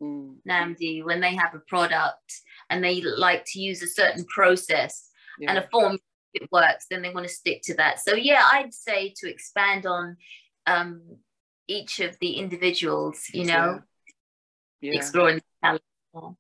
mm. 0.01 0.35
Nnamdi, 0.47 1.03
when 1.03 1.21
they 1.21 1.35
have 1.35 1.53
a 1.53 1.59
product 1.59 2.41
and 2.69 2.83
they 2.83 3.01
like 3.01 3.45
to 3.47 3.59
use 3.59 3.81
a 3.81 3.87
certain 3.87 4.25
process 4.25 5.09
yeah. 5.39 5.49
and 5.49 5.59
a 5.59 5.67
form 5.71 5.97
it 6.33 6.49
works, 6.51 6.87
then 6.89 7.01
they 7.01 7.11
want 7.11 7.27
to 7.27 7.33
stick 7.33 7.61
to 7.63 7.75
that. 7.75 7.99
So 7.99 8.15
yeah, 8.15 8.43
I'd 8.51 8.73
say 8.73 9.13
to 9.17 9.29
expand 9.29 9.85
on 9.85 10.17
um, 10.65 11.01
each 11.67 11.99
of 11.99 12.17
the 12.19 12.33
individuals, 12.33 13.25
you 13.33 13.45
know, 13.45 13.81
yeah. 14.81 14.91
Yeah. 14.91 14.97
exploring 14.97 15.41
talent 15.63 15.83
more. 16.13 16.35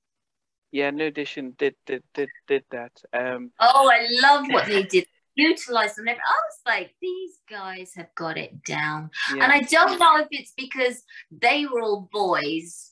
Yeah, 0.71 0.89
New 0.89 1.05
Edition 1.05 1.53
did 1.57 1.75
did 1.85 2.03
did 2.13 2.29
did 2.47 2.63
that. 2.71 2.91
Um, 3.13 3.51
oh, 3.59 3.91
I 3.91 4.07
love 4.21 4.45
what 4.49 4.67
they 4.67 4.83
did 4.95 5.05
utilize 5.35 5.95
them. 5.95 6.07
I 6.07 6.13
was 6.13 6.59
like, 6.65 6.95
these 7.01 7.39
guys 7.49 7.93
have 7.95 8.13
got 8.15 8.37
it 8.37 8.63
down. 8.63 9.09
Yeah. 9.35 9.43
And 9.43 9.51
I 9.51 9.61
don't 9.61 9.99
know 9.99 10.17
if 10.17 10.27
it's 10.31 10.53
because 10.57 11.03
they 11.31 11.65
were 11.65 11.81
all 11.81 12.09
boys, 12.11 12.91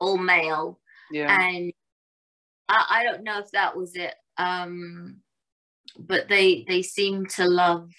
all 0.00 0.18
male. 0.18 0.80
Yeah. 1.10 1.36
And 1.40 1.72
I, 2.68 2.86
I 2.90 3.04
don't 3.04 3.24
know 3.24 3.38
if 3.40 3.50
that 3.52 3.76
was 3.76 3.94
it. 3.96 4.14
Um, 4.38 5.18
but 5.98 6.28
they 6.28 6.64
they 6.66 6.82
seem 6.82 7.26
to 7.26 7.46
love 7.46 7.90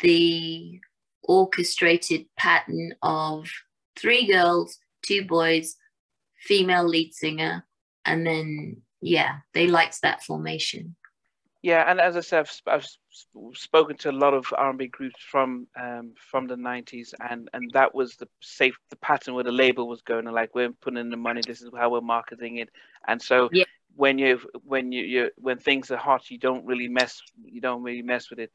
the 0.00 0.80
orchestrated 1.24 2.26
pattern 2.36 2.94
of 3.02 3.48
three 3.96 4.26
girls, 4.26 4.78
two 5.02 5.24
boys, 5.24 5.76
female 6.38 6.86
lead 6.86 7.14
singer, 7.14 7.64
and 8.04 8.26
then 8.26 8.82
yeah, 9.00 9.38
they 9.52 9.66
liked 9.66 10.02
that 10.02 10.22
formation. 10.22 10.96
Yeah, 11.64 11.90
and 11.90 11.98
as 11.98 12.14
I 12.14 12.20
said, 12.20 12.40
I've, 12.40 12.60
I've 12.66 12.86
spoken 13.54 13.96
to 13.96 14.10
a 14.10 14.12
lot 14.12 14.34
of 14.34 14.52
R&B 14.54 14.88
groups 14.88 15.22
from 15.30 15.66
um, 15.80 16.12
from 16.30 16.46
the 16.46 16.56
'90s, 16.56 17.14
and 17.30 17.48
and 17.54 17.70
that 17.72 17.94
was 17.94 18.16
the 18.16 18.28
safe 18.42 18.76
the 18.90 18.96
pattern 18.96 19.32
where 19.32 19.44
the 19.44 19.50
label 19.50 19.88
was 19.88 20.02
going. 20.02 20.26
Like 20.26 20.54
we're 20.54 20.72
putting 20.72 20.98
in 20.98 21.08
the 21.08 21.16
money. 21.16 21.40
This 21.40 21.62
is 21.62 21.70
how 21.74 21.88
we're 21.88 22.02
marketing 22.02 22.58
it. 22.58 22.68
And 23.08 23.20
so 23.20 23.48
yeah. 23.50 23.64
when 23.96 24.18
you 24.18 24.40
when 24.64 24.92
you 24.92 25.04
you 25.04 25.30
when 25.38 25.56
things 25.56 25.90
are 25.90 25.96
hot, 25.96 26.30
you 26.30 26.36
don't 26.36 26.66
really 26.66 26.88
mess 26.88 27.22
you 27.46 27.62
don't 27.62 27.82
really 27.82 28.02
mess 28.02 28.28
with 28.28 28.40
it. 28.40 28.52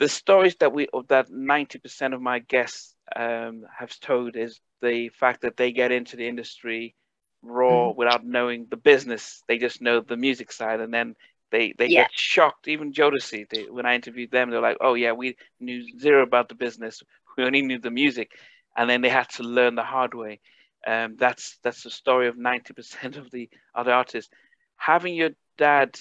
The 0.00 0.08
stories 0.08 0.56
that 0.56 0.72
we 0.72 0.88
that 1.08 1.30
90% 1.30 2.14
of 2.14 2.20
my 2.20 2.40
guests 2.40 2.94
um, 3.14 3.64
have 3.78 3.98
told 4.00 4.36
is 4.36 4.60
the 4.82 5.08
fact 5.10 5.42
that 5.42 5.56
they 5.56 5.72
get 5.72 5.92
into 5.92 6.16
the 6.16 6.26
industry 6.26 6.94
raw 7.42 7.92
mm. 7.92 7.96
without 7.96 8.24
knowing 8.24 8.66
the 8.70 8.76
business. 8.76 9.42
They 9.46 9.58
just 9.58 9.80
know 9.80 10.00
the 10.00 10.16
music 10.16 10.52
side, 10.52 10.80
and 10.80 10.92
then 10.92 11.14
they 11.50 11.74
they 11.78 11.86
yeah. 11.86 12.02
get 12.02 12.10
shocked. 12.12 12.68
Even 12.68 12.92
Jodeci, 12.92 13.48
they, 13.48 13.64
when 13.64 13.86
I 13.86 13.94
interviewed 13.94 14.30
them, 14.30 14.50
they're 14.50 14.60
like, 14.60 14.78
"Oh 14.80 14.94
yeah, 14.94 15.12
we 15.12 15.36
knew 15.60 15.84
zero 15.98 16.22
about 16.22 16.48
the 16.48 16.54
business. 16.54 17.02
We 17.36 17.44
only 17.44 17.62
knew 17.62 17.78
the 17.78 17.90
music," 17.90 18.32
and 18.76 18.88
then 18.88 19.00
they 19.00 19.08
had 19.08 19.28
to 19.30 19.42
learn 19.42 19.74
the 19.74 19.84
hard 19.84 20.14
way. 20.14 20.40
Um, 20.86 21.16
that's 21.18 21.58
that's 21.62 21.82
the 21.82 21.90
story 21.90 22.28
of 22.28 22.36
ninety 22.36 22.74
percent 22.74 23.16
of 23.22 23.30
the 23.30 23.48
other 23.74 23.92
artists. 23.92 24.30
Having 24.76 25.14
your 25.14 25.30
dad 25.56 25.96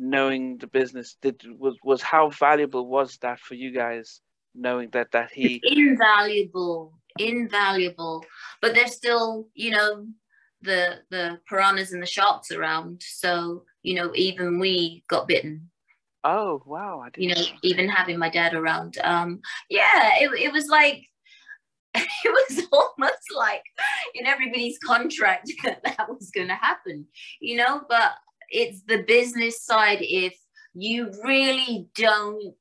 knowing 0.00 0.56
the 0.58 0.66
business 0.66 1.16
did 1.20 1.42
was 1.58 1.76
was 1.84 2.00
how 2.00 2.30
valuable 2.30 2.86
was 2.86 3.18
that 3.18 3.38
for 3.38 3.54
you 3.54 3.70
guys 3.70 4.20
knowing 4.54 4.88
that 4.90 5.12
that 5.12 5.30
he 5.30 5.60
it's 5.62 5.76
invaluable 5.76 6.92
invaluable 7.18 8.24
but 8.62 8.74
there's 8.74 8.94
still 8.94 9.46
you 9.54 9.70
know 9.70 10.06
the 10.62 10.96
the 11.10 11.38
piranhas 11.48 11.92
and 11.92 12.02
the 12.02 12.06
sharks 12.06 12.50
around 12.50 13.02
so 13.02 13.62
you 13.82 13.94
know, 13.94 14.12
even 14.14 14.58
we 14.58 15.04
got 15.08 15.28
bitten. 15.28 15.70
Oh 16.22 16.62
wow! 16.66 17.00
I 17.00 17.10
didn't 17.10 17.22
you 17.22 17.34
know, 17.34 17.42
even 17.62 17.88
having 17.88 18.18
my 18.18 18.28
dad 18.28 18.54
around. 18.54 18.98
Um, 19.02 19.40
yeah, 19.70 20.10
it, 20.20 20.30
it 20.38 20.52
was 20.52 20.66
like 20.66 21.02
it 21.94 22.06
was 22.24 22.66
almost 22.72 23.34
like 23.34 23.62
in 24.14 24.26
everybody's 24.26 24.78
contract 24.84 25.50
that 25.64 25.82
that 25.82 26.08
was 26.08 26.30
going 26.34 26.48
to 26.48 26.54
happen, 26.54 27.06
you 27.40 27.56
know. 27.56 27.82
But 27.88 28.12
it's 28.50 28.82
the 28.82 29.02
business 29.02 29.62
side. 29.64 29.98
If 30.00 30.36
you 30.74 31.10
really 31.24 31.88
don't 31.94 32.54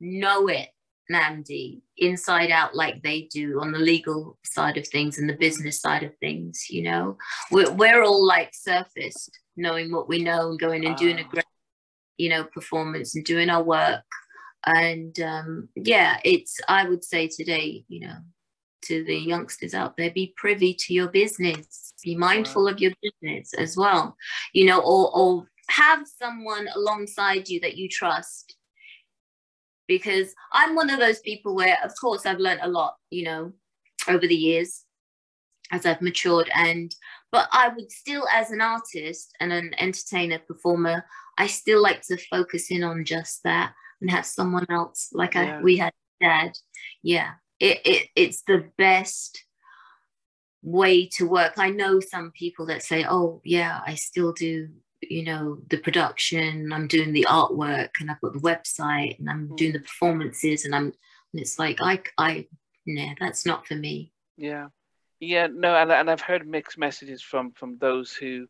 know 0.00 0.48
it 0.48 0.68
Nnamdi 1.10 1.82
inside 1.98 2.50
out 2.50 2.74
like 2.74 3.02
they 3.02 3.28
do 3.32 3.60
on 3.60 3.72
the 3.72 3.78
legal 3.78 4.38
side 4.44 4.76
of 4.76 4.86
things 4.88 5.18
and 5.18 5.28
the 5.28 5.36
business 5.36 5.80
side 5.80 6.02
of 6.02 6.16
things 6.18 6.66
you 6.70 6.82
know 6.82 7.16
we're, 7.50 7.70
we're 7.72 8.02
all 8.02 8.26
like 8.26 8.50
surfaced 8.52 9.38
knowing 9.56 9.92
what 9.92 10.08
we 10.08 10.22
know 10.22 10.50
and 10.50 10.58
going 10.58 10.84
and 10.84 10.96
doing 10.96 11.18
a 11.18 11.22
ah. 11.22 11.28
great 11.30 11.44
you 12.16 12.30
know 12.30 12.44
performance 12.44 13.14
and 13.14 13.24
doing 13.24 13.50
our 13.50 13.62
work 13.62 14.02
and 14.66 15.20
um 15.20 15.68
yeah 15.76 16.18
it's 16.24 16.58
i 16.68 16.88
would 16.88 17.04
say 17.04 17.28
today 17.28 17.84
you 17.88 18.00
know 18.00 18.16
to 18.84 19.04
the 19.04 19.16
youngsters 19.16 19.74
out 19.74 19.96
there 19.96 20.10
be 20.10 20.32
privy 20.36 20.74
to 20.74 20.94
your 20.94 21.08
business 21.08 21.94
be 22.02 22.14
mindful 22.14 22.68
of 22.68 22.78
your 22.80 22.92
business 23.02 23.54
as 23.54 23.76
well 23.76 24.16
you 24.52 24.66
know 24.66 24.80
or 24.80 25.10
or 25.16 25.46
have 25.68 26.06
someone 26.06 26.68
alongside 26.74 27.48
you 27.48 27.58
that 27.60 27.76
you 27.76 27.88
trust 27.88 28.56
because 29.86 30.34
I'm 30.52 30.74
one 30.74 30.90
of 30.90 31.00
those 31.00 31.20
people 31.20 31.54
where, 31.54 31.76
of 31.84 31.92
course, 32.00 32.26
I've 32.26 32.38
learned 32.38 32.60
a 32.62 32.68
lot, 32.68 32.94
you 33.10 33.24
know, 33.24 33.52
over 34.08 34.26
the 34.26 34.34
years 34.34 34.84
as 35.70 35.86
I've 35.86 36.02
matured. 36.02 36.50
And, 36.54 36.94
but 37.32 37.48
I 37.52 37.68
would 37.68 37.90
still, 37.90 38.24
as 38.32 38.50
an 38.50 38.60
artist 38.60 39.34
and 39.40 39.52
an 39.52 39.74
entertainer, 39.78 40.38
performer, 40.38 41.04
I 41.38 41.46
still 41.48 41.82
like 41.82 42.02
to 42.02 42.16
focus 42.16 42.70
in 42.70 42.84
on 42.84 43.04
just 43.04 43.42
that 43.44 43.74
and 44.00 44.10
have 44.10 44.26
someone 44.26 44.66
else, 44.70 45.08
like 45.12 45.34
yeah. 45.34 45.58
I, 45.58 45.62
we 45.62 45.76
had 45.76 45.92
dad. 46.20 46.56
Yeah, 47.02 47.32
it, 47.60 47.80
it, 47.84 48.08
it's 48.14 48.42
the 48.42 48.70
best 48.76 49.44
way 50.62 51.06
to 51.06 51.28
work. 51.28 51.54
I 51.58 51.70
know 51.70 52.00
some 52.00 52.32
people 52.32 52.66
that 52.66 52.82
say, 52.82 53.04
oh, 53.08 53.40
yeah, 53.44 53.80
I 53.86 53.94
still 53.94 54.32
do 54.32 54.68
you 55.10 55.22
know 55.24 55.58
the 55.68 55.78
production 55.78 56.72
i'm 56.72 56.86
doing 56.86 57.12
the 57.12 57.26
artwork 57.28 57.90
and 58.00 58.10
i've 58.10 58.20
got 58.20 58.32
the 58.32 58.38
website 58.40 59.18
and 59.18 59.28
i'm 59.28 59.54
doing 59.56 59.72
the 59.72 59.80
performances 59.80 60.64
and 60.64 60.74
i'm 60.74 60.84
and 60.84 61.40
it's 61.40 61.58
like 61.58 61.78
i 61.80 62.00
i 62.18 62.46
nah 62.86 63.14
that's 63.18 63.46
not 63.46 63.66
for 63.66 63.74
me. 63.74 64.12
Yeah. 64.36 64.68
Yeah 65.20 65.48
no 65.52 65.74
and, 65.74 65.90
and 65.90 66.10
i've 66.10 66.20
heard 66.20 66.46
mixed 66.46 66.78
messages 66.78 67.22
from 67.22 67.52
from 67.52 67.78
those 67.78 68.12
who 68.12 68.46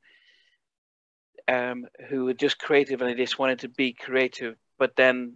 um 1.48 1.86
who 2.08 2.24
were 2.24 2.34
just 2.34 2.58
creative 2.58 3.00
and 3.00 3.10
they 3.10 3.14
just 3.14 3.38
wanted 3.38 3.60
to 3.60 3.68
be 3.68 3.92
creative 3.92 4.56
but 4.78 4.96
then 4.96 5.34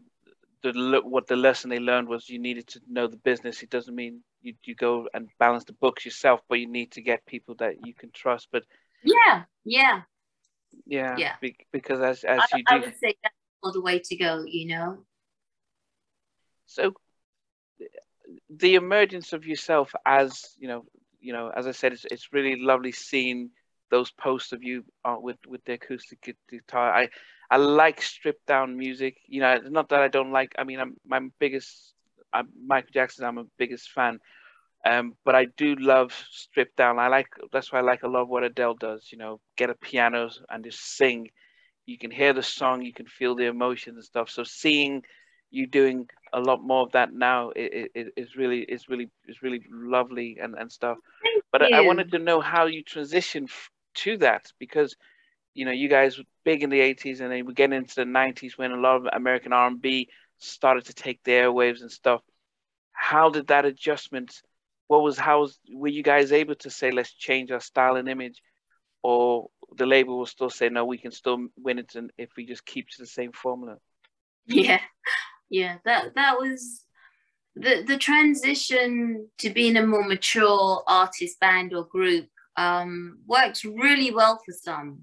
the 0.63 1.01
what 1.05 1.27
the 1.27 1.37
lesson 1.37 1.71
they 1.71 1.79
learned 1.79 2.09
was 2.09 2.29
you 2.29 2.39
needed 2.39 2.67
to 2.67 2.81
know 2.89 3.07
the 3.07 3.17
business 3.17 3.63
it 3.63 3.71
doesn't 3.71 3.95
mean 3.95 4.21
you, 4.43 4.55
you 4.65 4.75
go 4.75 5.09
and 5.15 5.29
balance 5.39 5.65
the 5.65 5.73
books 5.75 6.05
yourself 6.05 6.41
but 6.49 6.59
you 6.59 6.67
need 6.67 6.91
to 6.91 7.01
get 7.01 7.25
people 7.27 7.55
that 7.57 7.87
you 7.87 7.95
can 7.95 8.11
trust 8.11 8.49
but 8.51 8.65
yeah 9.05 9.45
yeah 9.65 10.03
yeah. 10.87 11.17
Yeah. 11.17 11.35
Be- 11.41 11.57
because 11.73 12.01
as 12.01 12.25
as 12.25 12.41
I, 12.53 12.57
you 12.57 12.65
do, 12.65 12.75
I 12.75 12.79
would 12.79 12.99
say 12.99 13.17
that's 13.23 13.35
all 13.63 13.73
the 13.73 13.81
way 13.81 13.99
to 13.99 14.17
go. 14.17 14.45
You 14.47 14.67
know. 14.69 14.99
So, 16.67 16.95
the 18.51 18.75
emergence 18.75 19.33
of 19.33 19.47
yourself 19.47 19.95
as 20.05 20.55
you 20.59 20.69
know, 20.69 20.85
you 21.21 21.33
know, 21.33 21.51
as 21.55 21.67
I 21.67 21.73
said, 21.73 21.93
it's 21.93 22.05
it's 22.11 22.33
really 22.33 22.57
lovely 22.61 22.93
seeing 22.93 23.51
those 23.91 24.11
posts 24.11 24.53
of 24.53 24.63
you 24.63 24.85
uh, 25.05 25.17
with 25.19 25.39
with 25.47 25.65
the 25.65 25.75
acoustic 25.75 26.37
guitar. 26.51 26.93
I 26.93 27.09
I 27.51 27.57
like 27.57 28.03
stripped 28.03 28.47
down 28.47 28.77
music. 28.77 29.17
You 29.27 29.41
know, 29.41 29.53
it's 29.55 29.71
not 29.71 29.89
that 29.91 30.03
I 30.03 30.09
don't 30.09 30.33
like. 30.33 30.55
I 30.59 30.65
mean, 30.65 30.81
I'm 30.81 30.97
my 31.07 31.21
biggest. 31.39 31.95
I'm 32.33 32.49
Michael 32.67 32.91
Jackson. 32.93 33.25
I'm 33.25 33.39
a 33.39 33.45
biggest 33.57 33.91
fan, 33.91 34.19
um, 34.85 35.15
but 35.25 35.35
I 35.35 35.47
do 35.57 35.75
love 35.77 36.13
stripped 36.31 36.77
down. 36.77 36.99
I 36.99 37.09
like 37.09 37.29
that's 37.53 37.73
why 37.73 37.79
I 37.79 37.83
like 37.83 38.03
a 38.03 38.09
lot 38.09 38.23
of 38.23 38.29
what 38.29 38.45
Adele 38.45 38.75
does. 38.75 39.09
You 39.11 39.19
know, 39.19 39.41
get 39.57 39.71
a 39.71 39.75
piano 39.75 40.31
and 40.51 40.65
just 40.65 40.97
sing. 40.97 41.31
You 41.87 41.97
can 41.97 42.11
hear 42.11 42.35
the 42.35 42.43
song, 42.43 42.83
you 42.83 42.93
can 42.93 43.07
feel 43.07 43.35
the 43.35 43.47
emotion 43.47 43.95
and 43.95 44.05
stuff. 44.05 44.29
So 44.29 44.45
seeing 44.45 45.05
you 45.51 45.67
doing 45.67 46.07
a 46.33 46.41
lot 46.41 46.63
more 46.63 46.83
of 46.83 46.93
that 46.93 47.13
now 47.13 47.51
is 47.57 47.89
it, 47.95 48.13
it, 48.17 48.29
really 48.37 48.61
is 48.61 48.89
really 48.89 49.09
is 49.27 49.43
really 49.43 49.63
lovely 49.71 50.37
and, 50.41 50.55
and 50.55 50.71
stuff. 50.71 50.99
Thank 51.23 51.45
but 51.51 51.63
I, 51.63 51.79
I, 51.79 51.81
wanted 51.81 52.11
to 52.13 52.19
know 52.19 52.41
how 52.41 52.67
you 52.67 52.83
transition 52.83 53.45
f- 53.45 53.71
to 53.95 54.19
that 54.19 54.53
because 54.59 54.95
you 55.59 55.65
know 55.65 55.73
you 55.73 55.89
guys 55.89 56.17
were 56.17 56.25
big 56.45 56.63
in 56.63 56.71
the 56.71 56.79
80s 56.79 57.21
and 57.21 57.33
then 57.33 57.45
we 57.45 57.53
get 57.53 57.73
into 57.73 57.97
the 57.97 58.05
90s 58.05 58.57
when 58.57 58.71
a 58.71 58.77
lot 58.77 58.97
of 58.97 59.09
American 59.13 59.53
R&B 59.53 60.09
started 60.39 60.85
to 60.87 60.95
take 60.95 61.21
the 61.25 61.33
airwaves 61.33 61.81
and 61.81 61.91
stuff. 61.91 62.23
How 62.93 63.29
did 63.29 63.49
that 63.49 63.65
adjustment 63.65 64.41
what 64.87 65.03
was 65.03 65.19
how 65.19 65.41
was, 65.41 65.59
were 65.73 65.89
you 65.89 66.03
guys 66.03 66.31
able 66.33 66.55
to 66.55 66.71
say 66.71 66.91
let's 66.93 67.13
change 67.13 67.51
our 67.51 67.61
style 67.61 67.97
and 67.97 68.09
image 68.09 68.41
or 69.03 69.49
the 69.77 69.85
label 69.85 70.17
will 70.19 70.27
still 70.27 70.51
say 70.51 70.69
no 70.69 70.85
we 70.85 70.99
can 70.99 71.11
still 71.11 71.39
win 71.57 71.79
it 71.79 71.93
if 72.17 72.31
we 72.37 72.47
just 72.47 72.65
keep 72.65 72.89
to 72.89 73.03
the 73.03 73.07
same 73.07 73.33
formula 73.33 73.77
yeah. 74.47 74.81
Yeah 75.51 75.77
that 75.85 76.15
that 76.15 76.39
was 76.39 76.85
the 77.55 77.85
the 77.87 77.99
transition 77.99 79.29
to 79.39 79.51
being 79.51 79.77
a 79.77 79.87
more 79.87 80.05
mature 80.05 80.83
artist 80.87 81.39
band 81.41 81.75
or 81.75 81.85
group 81.85 82.29
um, 82.57 83.19
works 83.27 83.65
really 83.65 84.11
well 84.11 84.41
for 84.45 84.53
some 84.53 85.03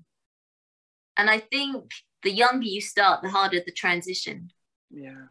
and 1.18 1.30
i 1.30 1.40
think 1.40 1.92
the 2.26 2.32
younger 2.32 2.66
you 2.66 2.82
start 2.82 3.22
the 3.22 3.30
harder 3.30 3.62
the 3.66 3.72
transition. 3.72 4.52
Yeah. 4.90 5.28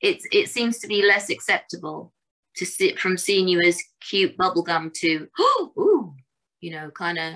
It's 0.00 0.24
it 0.32 0.48
seems 0.48 0.78
to 0.78 0.86
be 0.86 1.02
less 1.02 1.28
acceptable 1.28 2.14
to 2.56 2.64
sit 2.64 2.98
from 2.98 3.18
seeing 3.18 3.48
you 3.48 3.60
as 3.60 3.82
cute 4.00 4.38
bubblegum 4.38 4.94
to 5.00 5.28
oh, 5.38 5.72
ooh, 5.78 6.14
you 6.60 6.70
know, 6.70 6.90
kind 6.90 7.18
of 7.18 7.34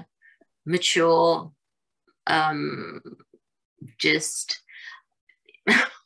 mature, 0.64 1.52
um, 2.26 3.02
just 3.98 4.62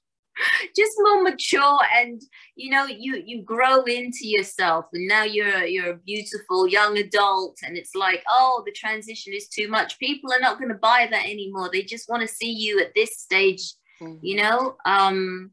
just 0.77 0.93
more 0.99 1.23
mature 1.23 1.79
and 1.97 2.23
you 2.57 2.71
know 2.71 2.87
you 2.87 3.23
you 3.25 3.43
grow 3.43 3.83
into 3.85 4.27
yourself 4.27 4.87
and 4.93 5.07
now 5.07 5.25
you're 5.25 5.65
you're 5.65 5.93
a 5.93 5.99
beautiful 5.99 6.69
young 6.69 6.99
adult 6.99 7.59
and 7.65 7.77
it's 7.77 7.95
like 7.95 8.23
oh 8.29 8.63
the 8.67 8.73
transition 8.73 9.33
is 9.33 9.49
too 9.49 9.69
much. 9.69 9.99
People 9.99 10.33
are 10.33 10.41
not 10.41 10.59
going 10.59 10.71
to 10.71 10.79
buy 10.79 11.07
that 11.11 11.25
anymore. 11.25 11.71
They 11.73 11.83
just 11.83 12.09
want 12.09 12.23
to 12.23 12.29
see 12.29 12.51
you 12.51 12.81
at 12.81 12.95
this 12.95 13.19
stage 13.19 13.75
mm-hmm. 14.01 14.19
you 14.23 14.37
know? 14.37 14.77
Um 14.85 15.51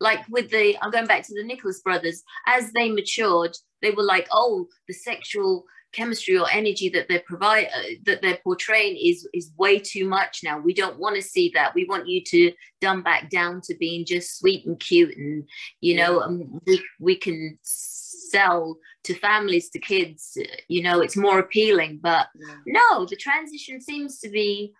like 0.00 0.20
with 0.30 0.50
the 0.50 0.76
i'm 0.80 0.90
going 0.90 1.06
back 1.06 1.22
to 1.22 1.34
the 1.34 1.44
nicholas 1.44 1.80
brothers 1.80 2.22
as 2.46 2.72
they 2.72 2.90
matured 2.90 3.54
they 3.82 3.90
were 3.90 4.02
like 4.02 4.26
oh 4.32 4.66
the 4.88 4.94
sexual 4.94 5.64
chemistry 5.94 6.38
or 6.38 6.46
energy 6.52 6.88
that 6.88 7.08
they're 7.08 7.22
provide 7.26 7.66
uh, 7.66 7.82
that 8.04 8.20
they're 8.22 8.38
portraying 8.42 8.96
is 8.96 9.28
is 9.32 9.52
way 9.56 9.78
too 9.78 10.06
much 10.06 10.40
now 10.42 10.58
we 10.58 10.74
don't 10.74 10.98
want 10.98 11.16
to 11.16 11.22
see 11.22 11.50
that 11.54 11.74
we 11.74 11.84
want 11.86 12.08
you 12.08 12.22
to 12.22 12.52
dumb 12.80 13.02
back 13.02 13.30
down 13.30 13.60
to 13.60 13.74
being 13.76 14.04
just 14.04 14.38
sweet 14.38 14.66
and 14.66 14.78
cute 14.80 15.16
and 15.16 15.44
you 15.80 15.96
know 15.96 16.20
and 16.20 16.60
we, 16.66 16.84
we 17.00 17.16
can 17.16 17.58
sell 17.62 18.76
to 19.04 19.14
families 19.14 19.70
to 19.70 19.78
kids 19.78 20.36
you 20.68 20.82
know 20.82 21.00
it's 21.00 21.16
more 21.16 21.38
appealing 21.38 21.98
but 22.02 22.28
yeah. 22.36 22.56
no 22.66 23.06
the 23.06 23.16
transition 23.16 23.80
seems 23.80 24.18
to 24.18 24.28
be 24.28 24.72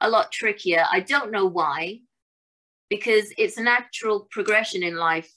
a 0.00 0.10
lot 0.10 0.32
trickier 0.32 0.84
i 0.92 1.00
don't 1.00 1.30
know 1.30 1.46
why 1.46 1.98
because 2.88 3.32
it's 3.38 3.56
a 3.56 3.62
natural 3.62 4.26
progression 4.30 4.82
in 4.82 4.96
life 4.96 5.32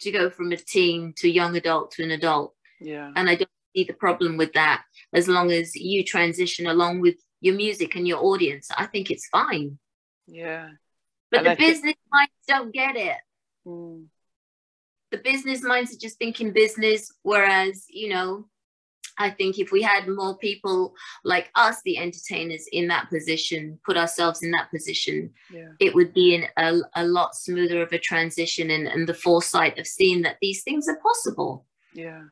to 0.00 0.10
go 0.10 0.30
from 0.30 0.52
a 0.52 0.56
teen 0.56 1.12
to 1.16 1.28
a 1.28 1.30
young 1.30 1.56
adult 1.56 1.92
to 1.92 2.02
an 2.02 2.10
adult. 2.10 2.54
Yeah. 2.80 3.12
And 3.14 3.28
I 3.28 3.36
don't 3.36 3.50
see 3.74 3.84
the 3.84 3.92
problem 3.94 4.36
with 4.36 4.52
that 4.54 4.82
as 5.12 5.28
long 5.28 5.50
as 5.50 5.74
you 5.74 6.04
transition 6.04 6.66
along 6.66 7.00
with 7.00 7.16
your 7.40 7.54
music 7.54 7.96
and 7.96 8.06
your 8.06 8.22
audience. 8.22 8.68
I 8.76 8.86
think 8.86 9.10
it's 9.10 9.26
fine. 9.28 9.78
Yeah. 10.26 10.70
But 11.30 11.38
and 11.38 11.46
the 11.46 11.50
I 11.52 11.54
business 11.54 11.82
think... 11.82 11.98
minds 12.12 12.32
don't 12.46 12.72
get 12.72 12.96
it. 12.96 13.16
Mm. 13.66 14.06
The 15.10 15.18
business 15.18 15.62
minds 15.62 15.94
are 15.94 15.98
just 15.98 16.18
thinking 16.18 16.52
business, 16.52 17.12
whereas, 17.22 17.84
you 17.88 18.10
know, 18.10 18.46
I 19.18 19.28
think 19.30 19.58
if 19.58 19.70
we 19.70 19.82
had 19.82 20.08
more 20.08 20.38
people 20.38 20.94
like 21.24 21.50
us, 21.54 21.82
the 21.84 21.98
entertainers, 21.98 22.66
in 22.72 22.88
that 22.88 23.10
position, 23.10 23.78
put 23.84 23.96
ourselves 23.96 24.42
in 24.42 24.50
that 24.52 24.70
position, 24.70 25.32
yeah. 25.52 25.72
it 25.78 25.94
would 25.94 26.14
be 26.14 26.36
in 26.36 26.44
a, 26.56 26.78
a 26.94 27.04
lot 27.04 27.34
smoother 27.34 27.82
of 27.82 27.92
a 27.92 27.98
transition 27.98 28.70
and, 28.70 28.86
and 28.86 29.06
the 29.06 29.14
foresight 29.14 29.78
of 29.78 29.86
seeing 29.86 30.22
that 30.22 30.36
these 30.40 30.62
things 30.62 30.88
are 30.88 30.98
possible. 31.02 31.66
Yeah. 31.92 32.22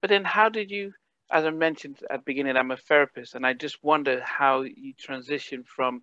But 0.00 0.10
then 0.10 0.24
how 0.24 0.48
did 0.48 0.70
you, 0.70 0.92
as 1.30 1.44
I 1.44 1.50
mentioned 1.50 1.98
at 2.10 2.20
the 2.20 2.22
beginning, 2.24 2.56
I'm 2.56 2.70
a 2.70 2.76
therapist, 2.76 3.34
and 3.34 3.46
I 3.46 3.52
just 3.52 3.82
wonder 3.82 4.20
how 4.20 4.62
you 4.62 4.92
transition 4.94 5.64
from 5.64 6.02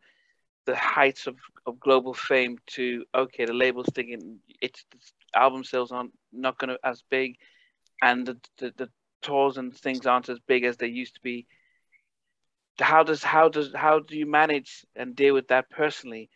the 0.66 0.76
heights 0.76 1.28
of, 1.28 1.36
of 1.66 1.80
global 1.80 2.14
fame 2.14 2.58
to 2.66 3.06
okay, 3.14 3.46
the 3.46 3.54
label's 3.54 3.89
thinking 3.93 4.39
it's 4.62 4.84
the 4.91 5.39
album 5.39 5.64
sales 5.64 5.91
aren't 5.91 6.14
not 6.32 6.58
going 6.58 6.70
to 6.70 6.80
as 6.84 7.04
big, 7.10 7.38
and 8.02 8.26
the, 8.26 8.38
the, 8.58 8.74
the 8.78 8.89
tours 9.22 9.58
and 9.58 9.76
things 9.76 10.06
aren't 10.06 10.30
as 10.30 10.39
big 10.48 10.64
as 10.64 10.78
they 10.78 10.88
used 10.88 11.16
to 11.16 11.22
be. 11.22 11.48
How 12.80 13.04
does 13.04 13.24
how 13.24 13.48
does 13.50 13.74
how 13.74 14.00
do 14.00 14.18
you 14.18 14.26
manage 14.26 14.86
and 14.96 15.16
deal 15.16 15.34
with 15.34 15.48
that 15.48 15.70
personally? 15.70 16.30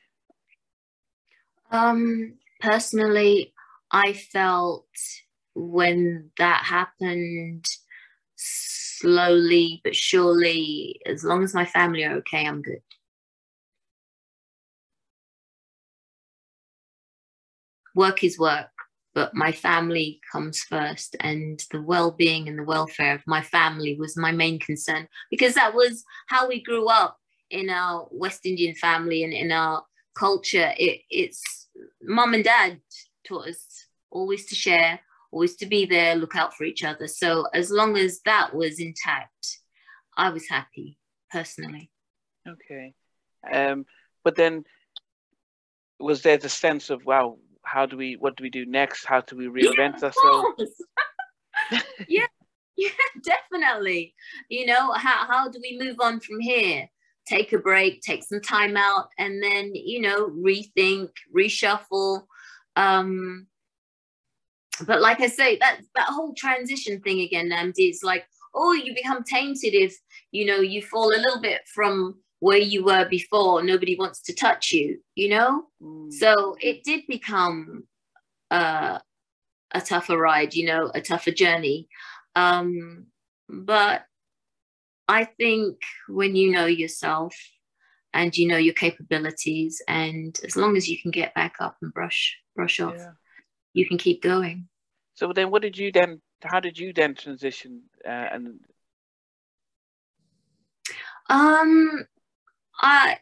Um 1.72 2.34
personally 2.60 3.54
i 3.92 4.14
felt 4.14 4.86
when 5.56 6.30
that 6.38 6.64
happened 6.64 7.66
slowly 8.36 9.82
but 9.84 9.96
surely 9.96 11.00
as 11.06 11.24
long 11.24 11.44
as 11.44 11.54
my 11.54 11.66
family 11.66 12.04
are 12.04 12.16
okay 12.16 12.46
i'm 12.46 12.62
good 12.62 12.82
work 17.96 18.24
is 18.24 18.40
work, 18.40 18.70
but 19.14 19.34
my 19.34 19.52
family 19.52 20.22
comes 20.32 20.62
first, 20.62 21.16
and 21.20 21.62
the 21.72 21.82
well-being 21.82 22.48
and 22.48 22.60
the 22.60 22.64
welfare 22.64 23.16
of 23.16 23.22
my 23.28 23.42
family 23.42 23.96
was 24.00 24.16
my 24.16 24.32
main 24.32 24.60
concern 24.60 25.08
because 25.30 25.56
that 25.56 25.74
was 25.74 26.04
how 26.28 26.48
we 26.48 26.62
grew 26.62 26.88
up 26.88 27.18
in 27.50 27.70
our 27.70 28.08
West 28.12 28.46
Indian 28.46 28.76
family 28.76 29.24
and 29.24 29.34
in 29.34 29.52
our 29.52 29.84
culture. 30.16 30.72
It, 30.78 31.02
it's 31.10 31.68
mom 32.02 32.34
and 32.34 32.44
dad 32.44 32.80
taught 33.28 33.48
us 33.48 33.66
always 34.12 34.46
to 34.48 34.56
share, 34.56 35.00
always 35.32 35.56
to 35.58 35.66
be 35.66 35.86
there, 35.86 36.16
look 36.16 36.36
out 36.36 36.54
for 36.54 36.64
each 36.64 36.84
other. 36.84 37.08
So 37.08 37.46
as 37.54 37.70
long 37.70 37.98
as 37.98 38.22
that 38.26 38.54
was 38.54 38.80
intact, 38.80 39.60
I 40.18 40.30
was 40.30 40.48
happy 40.48 40.98
personally. 41.32 41.92
Okay. 42.48 42.94
Um, 43.52 43.86
but 44.24 44.36
then 44.36 44.66
was 46.00 46.22
there 46.22 46.38
the 46.38 46.50
sense 46.50 46.90
of 46.90 47.06
wow, 47.06 47.38
how 47.64 47.86
do 47.86 47.98
we 47.98 48.16
what 48.16 48.36
do 48.36 48.44
we 48.44 48.50
do 48.50 48.66
next? 48.66 49.06
How 49.06 49.22
do 49.22 49.36
we 49.36 49.48
reinvent 49.48 50.02
yeah, 50.02 50.06
ourselves? 50.06 50.84
yeah, 52.08 52.26
yeah, 52.78 52.90
definitely. 53.24 54.16
You 54.50 54.66
know, 54.66 54.92
how 54.94 55.26
how 55.28 55.50
do 55.50 55.60
we 55.62 55.78
move 55.80 55.98
on 56.00 56.20
from 56.20 56.40
here? 56.40 56.90
Take 57.28 57.54
a 57.54 57.60
break, 57.60 58.02
take 58.02 58.24
some 58.24 58.42
time 58.42 58.76
out, 58.76 59.10
and 59.20 59.44
then, 59.44 59.72
you 59.76 60.02
know, 60.02 60.30
rethink, 60.30 61.10
reshuffle. 61.36 62.24
Um, 62.76 63.46
but 64.86 65.02
like 65.02 65.22
I 65.22 65.28
say, 65.28 65.58
that 65.58 65.82
that 65.96 66.08
whole 66.08 66.34
transition 66.34 67.02
thing 67.02 67.22
again, 67.22 67.50
Nnamdi, 67.50 67.74
it's 67.78 68.04
like, 68.04 68.26
oh, 68.54 68.74
you 68.74 68.94
become 68.96 69.24
tainted 69.24 69.74
if 69.74 69.98
you 70.32 70.46
know 70.46 70.60
you 70.60 70.82
fall 70.82 71.10
a 71.10 71.18
little 71.18 71.42
bit 71.42 71.62
from 71.74 72.16
where 72.40 72.58
you 72.58 72.84
were 72.84 73.08
before. 73.10 73.64
Nobody 73.64 73.96
wants 73.96 74.22
to 74.24 74.34
touch 74.34 74.72
you, 74.72 75.00
you 75.16 75.30
know. 75.30 75.64
Mm. 75.82 76.12
So 76.14 76.56
it 76.60 76.84
did 76.84 77.04
become 77.08 77.84
uh, 78.52 79.00
a 79.72 79.82
tougher 79.82 80.18
ride, 80.18 80.54
you 80.54 80.66
know, 80.66 80.92
a 80.94 81.02
tougher 81.02 81.32
journey. 81.32 81.88
Um, 82.36 83.08
but 83.50 84.04
I 85.08 85.26
think 85.26 85.78
when 86.08 86.36
you 86.36 86.52
know 86.52 86.66
yourself 86.66 87.36
and 88.14 88.36
you 88.36 88.48
know 88.48 88.58
your 88.58 88.74
capabilities, 88.74 89.82
and 89.88 90.40
as 90.44 90.56
long 90.56 90.78
as 90.78 90.88
you 90.88 91.00
can 91.02 91.12
get 91.12 91.34
back 91.36 91.56
up 91.60 91.78
and 91.82 91.94
brush 91.94 92.38
brush 92.56 92.80
off. 92.80 92.96
Yeah 92.98 93.12
you 93.74 93.88
can 93.88 93.98
keep 93.98 94.22
going. 94.22 94.68
So 95.16 95.32
then, 95.34 95.52
what 95.52 95.62
did 95.62 95.78
you 95.78 95.92
then? 95.92 96.22
How 96.44 96.60
did 96.60 96.78
you 96.78 96.94
then 96.94 97.16
transition? 97.16 97.84
Uh, 98.06 98.28
and 98.32 98.60
um, 101.30 102.06
I 102.82 103.18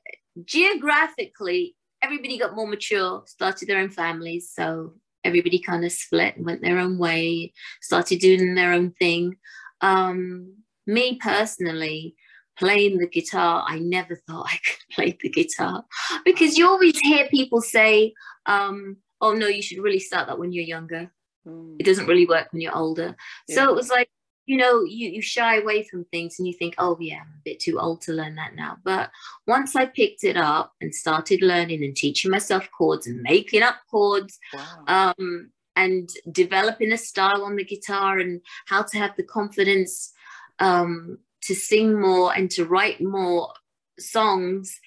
geographically, 0.46 1.76
everybody 2.02 2.38
got 2.38 2.56
more 2.56 2.68
mature, 2.68 3.24
started 3.26 3.68
their 3.68 3.80
own 3.80 3.90
families, 3.90 4.52
so 4.54 4.94
everybody 5.24 5.60
kind 5.60 5.84
of 5.84 5.92
split 5.92 6.38
and 6.38 6.46
went 6.46 6.62
their 6.62 6.80
own 6.80 6.98
way, 6.98 7.54
started 7.82 8.20
doing 8.20 8.56
their 8.56 8.72
own 8.72 8.92
thing. 8.92 9.36
Um, 9.82 10.56
me 10.86 11.20
personally, 11.22 12.16
playing 12.58 12.98
the 12.98 13.08
guitar, 13.08 13.66
I 13.68 13.80
never 13.80 14.16
thought 14.16 14.48
I 14.52 14.58
could 14.58 14.96
play 14.96 15.18
the 15.22 15.30
guitar 15.30 15.84
because 16.26 16.58
you 16.58 16.68
always 16.68 16.98
hear 17.00 17.28
people 17.28 17.62
say, 17.62 18.14
um, 18.46 18.98
oh 19.22 19.34
no, 19.34 19.48
you 19.48 19.62
should 19.62 19.80
really 19.80 20.00
start 20.00 20.28
that 20.28 20.40
when 20.40 20.52
you're 20.52 20.64
younger. 20.64 21.12
Mm. 21.48 21.76
It 21.80 21.84
doesn't 21.84 22.08
really 22.08 22.26
work 22.26 22.52
when 22.52 22.62
you're 22.62 22.76
older. 22.76 23.16
Yeah. 23.48 23.56
So 23.56 23.70
it 23.70 23.76
was 23.76 23.90
like, 23.90 24.10
you 24.46 24.58
know, 24.58 24.84
you, 24.84 25.10
you 25.10 25.22
shy 25.22 25.58
away 25.58 25.84
from 25.84 26.06
things 26.06 26.36
and 26.40 26.48
you 26.48 26.54
think, 26.54 26.76
oh 26.78 26.98
yeah, 27.00 27.18
I'm 27.18 27.28
a 27.28 27.44
bit 27.44 27.60
too 27.60 27.80
old 27.80 28.02
to 28.02 28.14
learn 28.14 28.36
that 28.36 28.56
now. 28.56 28.78
But 28.84 29.12
once 29.46 29.76
I 29.76 29.86
picked 29.86 30.24
it 30.24 30.38
up 30.38 30.74
and 30.80 30.96
started 30.96 31.42
learning 31.42 31.84
and 31.84 31.96
teaching 31.96 32.32
myself 32.32 32.70
chords 32.78 33.08
and 33.08 33.22
making 33.22 33.62
up 33.62 33.76
chords, 33.92 34.40
wow. 34.54 35.14
um, 35.18 35.52
and 35.76 36.10
developing 36.32 36.92
a 36.92 36.98
style 36.98 37.44
on 37.44 37.56
the 37.56 37.64
guitar 37.64 38.18
and 38.18 38.42
how 38.66 38.82
to 38.82 38.98
have 38.98 39.16
the 39.16 39.24
confidence 39.24 40.12
um, 40.60 41.20
to 41.44 41.54
sing 41.54 42.02
more 42.02 42.36
and 42.36 42.50
to 42.52 42.66
write 42.66 43.00
more 43.00 43.54
songs, 44.00 44.80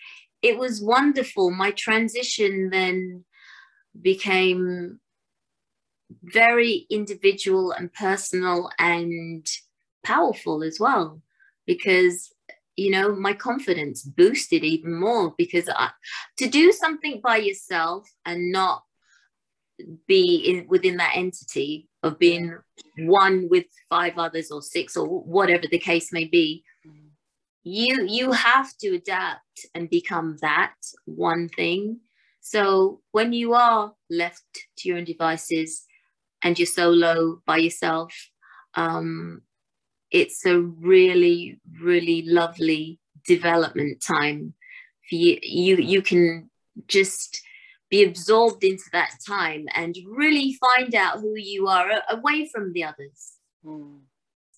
it 0.43 0.59
was 0.59 0.83
wonderful. 0.83 1.51
My 1.51 1.70
transition 1.70 2.70
then 2.70 3.24
became 4.01 5.01
very 6.22 6.86
individual 6.91 7.72
and 7.72 7.93
personal 7.93 8.70
and 8.78 9.47
powerful 10.05 10.62
as 10.62 10.78
well. 10.80 11.22
Because 11.66 12.32
you 12.76 12.91
know 12.91 13.14
my 13.14 13.34
confidence 13.34 14.03
boosted 14.03 14.64
even 14.64 14.95
more 14.95 15.34
because 15.36 15.68
I, 15.68 15.91
to 16.38 16.49
do 16.49 16.72
something 16.72 17.20
by 17.22 17.36
yourself 17.36 18.09
and 18.24 18.51
not 18.51 18.84
be 20.07 20.36
in 20.36 20.66
within 20.68 20.97
that 20.97 21.12
entity 21.14 21.88
of 22.03 22.18
being 22.18 22.57
one 22.99 23.49
with 23.51 23.66
five 23.91 24.18
others 24.18 24.51
or 24.51 24.62
six 24.62 24.97
or 24.97 25.07
whatever 25.07 25.64
the 25.70 25.78
case 25.78 26.12
may 26.12 26.24
be 26.24 26.64
mm-hmm. 26.86 27.09
you 27.64 28.07
you 28.07 28.32
have 28.32 28.74
to 28.78 28.95
adapt 28.95 29.66
and 29.74 29.91
become 29.91 30.38
that 30.41 30.74
one 31.05 31.49
thing 31.49 32.01
so 32.51 33.01
when 33.13 33.33
you 33.33 33.55
are 33.55 33.93
left 34.11 34.67
to 34.79 34.89
your 34.89 34.99
own 34.99 35.05
devices 35.05 35.85
and 36.43 36.59
you're 36.59 36.67
solo 36.67 37.41
by 37.47 37.59
yourself, 37.59 38.13
um, 38.75 39.43
it's 40.11 40.45
a 40.45 40.59
really, 40.59 41.61
really 41.81 42.23
lovely 42.23 42.99
development 43.25 44.03
time 44.05 44.55
for 45.09 45.15
you. 45.15 45.39
You, 45.45 45.77
you 45.77 46.03
can 46.03 46.51
just 46.89 47.41
be 47.89 48.03
absorbed 48.03 48.65
into 48.65 48.91
that 48.95 49.13
time 49.25 49.67
and 49.77 49.95
really 50.05 50.55
find 50.55 50.93
out 50.97 51.21
who 51.21 51.35
you 51.37 51.69
are 51.69 52.03
away 52.11 52.49
from 52.53 52.73
the 52.73 52.83
others. 52.83 53.35
Mm. 53.65 54.01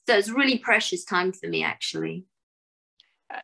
So 0.09 0.17
it's 0.17 0.31
really 0.31 0.57
precious 0.57 1.05
time 1.05 1.33
for 1.35 1.47
me, 1.47 1.63
actually. 1.63 2.25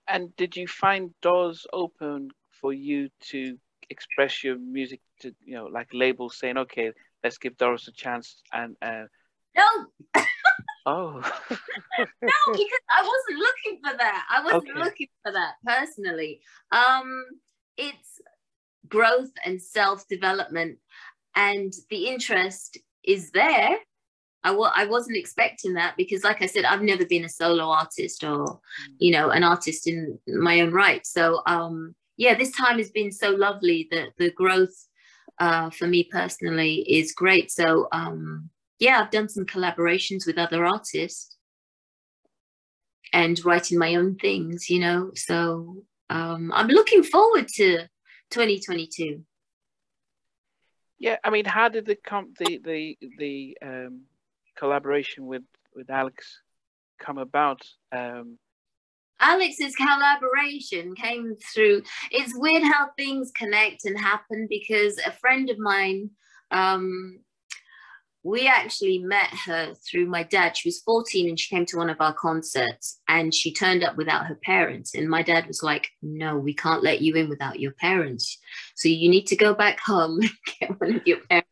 And 0.07 0.35
did 0.37 0.57
you 0.57 0.67
find 0.67 1.11
doors 1.21 1.67
open 1.71 2.31
for 2.63 2.73
you 2.73 3.11
to 3.29 3.59
express 3.91 4.45
your 4.45 4.59
music 4.59 5.01
to 5.20 5.34
you 5.45 5.55
know 5.55 5.66
like 5.66 5.89
labels 5.93 6.39
saying 6.39 6.59
okay 6.59 6.93
let's 7.22 7.39
give 7.39 7.57
doris 7.57 7.89
a 7.89 7.93
chance 7.93 8.43
and 8.53 8.76
uh 8.82 9.05
no. 9.57 10.22
Oh. 10.86 11.20
No 11.99 12.53
because 12.53 12.84
i 12.91 13.03
wasn't 13.03 13.39
looking 13.39 13.80
for 13.84 13.97
that. 13.99 14.26
I 14.30 14.43
wasn't 14.43 14.70
okay. 14.70 14.78
looking 14.78 15.09
for 15.22 15.32
that 15.32 15.55
personally. 15.66 16.41
Um 16.72 17.24
it's 17.76 18.20
growth 18.89 19.32
and 19.45 19.61
self-development 19.61 20.78
and 21.34 21.72
the 21.91 22.07
interest 22.07 22.78
is 23.05 23.30
there. 23.32 23.76
I 24.45 24.51
w- 24.51 24.70
I 24.74 24.86
wasn't 24.86 25.18
expecting 25.18 25.74
that 25.74 25.97
because 25.97 26.24
like 26.24 26.41
i 26.43 26.47
said 26.47 26.64
i've 26.64 26.82
never 26.82 27.05
been 27.05 27.24
a 27.24 27.28
solo 27.28 27.64
artist 27.64 28.22
or 28.22 28.47
mm. 28.47 28.61
you 28.99 29.11
know 29.11 29.30
an 29.30 29.43
artist 29.43 29.86
in 29.89 30.18
my 30.26 30.61
own 30.61 30.72
right. 30.72 31.05
So 31.07 31.43
um 31.47 31.95
yeah, 32.19 32.35
this 32.35 32.51
time 32.51 32.79
has 32.79 32.91
been 32.91 33.12
so 33.12 33.31
lovely 33.31 33.89
that 33.93 34.09
the 34.19 34.31
growth 34.33 34.75
uh, 35.39 35.71
for 35.71 35.87
me 35.87 36.05
personally 36.05 36.85
is 36.89 37.12
great. 37.12 37.51
So 37.51 37.89
um, 37.93 38.51
yeah, 38.79 39.01
I've 39.01 39.11
done 39.11 39.29
some 39.29 39.47
collaborations 39.47 40.27
with 40.27 40.37
other 40.37 40.66
artists 40.66 41.37
and 43.12 43.43
writing 43.45 43.79
my 43.79 43.95
own 43.95 44.16
things, 44.16 44.69
you 44.69 44.81
know. 44.81 45.12
So 45.14 45.85
um, 46.11 46.53
I'm 46.53 46.66
looking 46.66 47.05
forward 47.05 47.49
to 47.55 47.89
2022. 48.31 49.25
Yeah, 50.99 51.16
I 51.23 51.31
mean, 51.31 51.45
how 51.45 51.69
did 51.69 51.87
the 51.87 51.95
com- 51.95 52.35
the 52.41 52.59
the 52.64 52.99
the 53.19 53.59
um, 53.62 54.03
collaboration 54.59 55.27
with 55.27 55.45
with 55.73 55.89
Alex 55.89 56.41
come 57.01 57.19
about? 57.19 57.62
Um, 57.93 58.39
Alex's 59.21 59.75
collaboration 59.75 60.95
came 60.95 61.37
through. 61.53 61.83
It's 62.11 62.37
weird 62.37 62.62
how 62.62 62.91
things 62.97 63.31
connect 63.35 63.85
and 63.85 63.99
happen 63.99 64.47
because 64.49 64.99
a 65.05 65.12
friend 65.12 65.51
of 65.51 65.59
mine, 65.59 66.11
um, 66.51 67.21
we 68.25 68.47
actually 68.47 68.99
met 68.99 69.31
her 69.47 69.75
through 69.75 70.07
my 70.07 70.23
dad. 70.23 70.57
She 70.57 70.69
was 70.69 70.81
14 70.81 71.29
and 71.29 71.39
she 71.39 71.55
came 71.55 71.64
to 71.66 71.77
one 71.77 71.89
of 71.89 72.01
our 72.01 72.12
concerts 72.12 73.01
and 73.09 73.33
she 73.33 73.53
turned 73.53 73.85
up 73.85 73.97
without 73.97 74.27
her 74.27 74.39
parents. 74.43 74.95
And 74.95 75.09
my 75.09 75.23
dad 75.23 75.47
was 75.47 75.62
like, 75.62 75.89
No, 76.03 76.37
we 76.37 76.53
can't 76.53 76.83
let 76.83 77.01
you 77.01 77.14
in 77.14 77.29
without 77.29 77.61
your 77.61 77.73
parents. 77.73 78.39
So 78.75 78.89
you 78.89 79.09
need 79.09 79.27
to 79.29 79.37
go 79.37 79.55
back 79.55 79.81
home 79.81 80.21
and 80.21 80.31
get 80.61 80.81
one 80.81 80.97
of 80.97 81.07
your 81.07 81.21
parents 81.31 81.48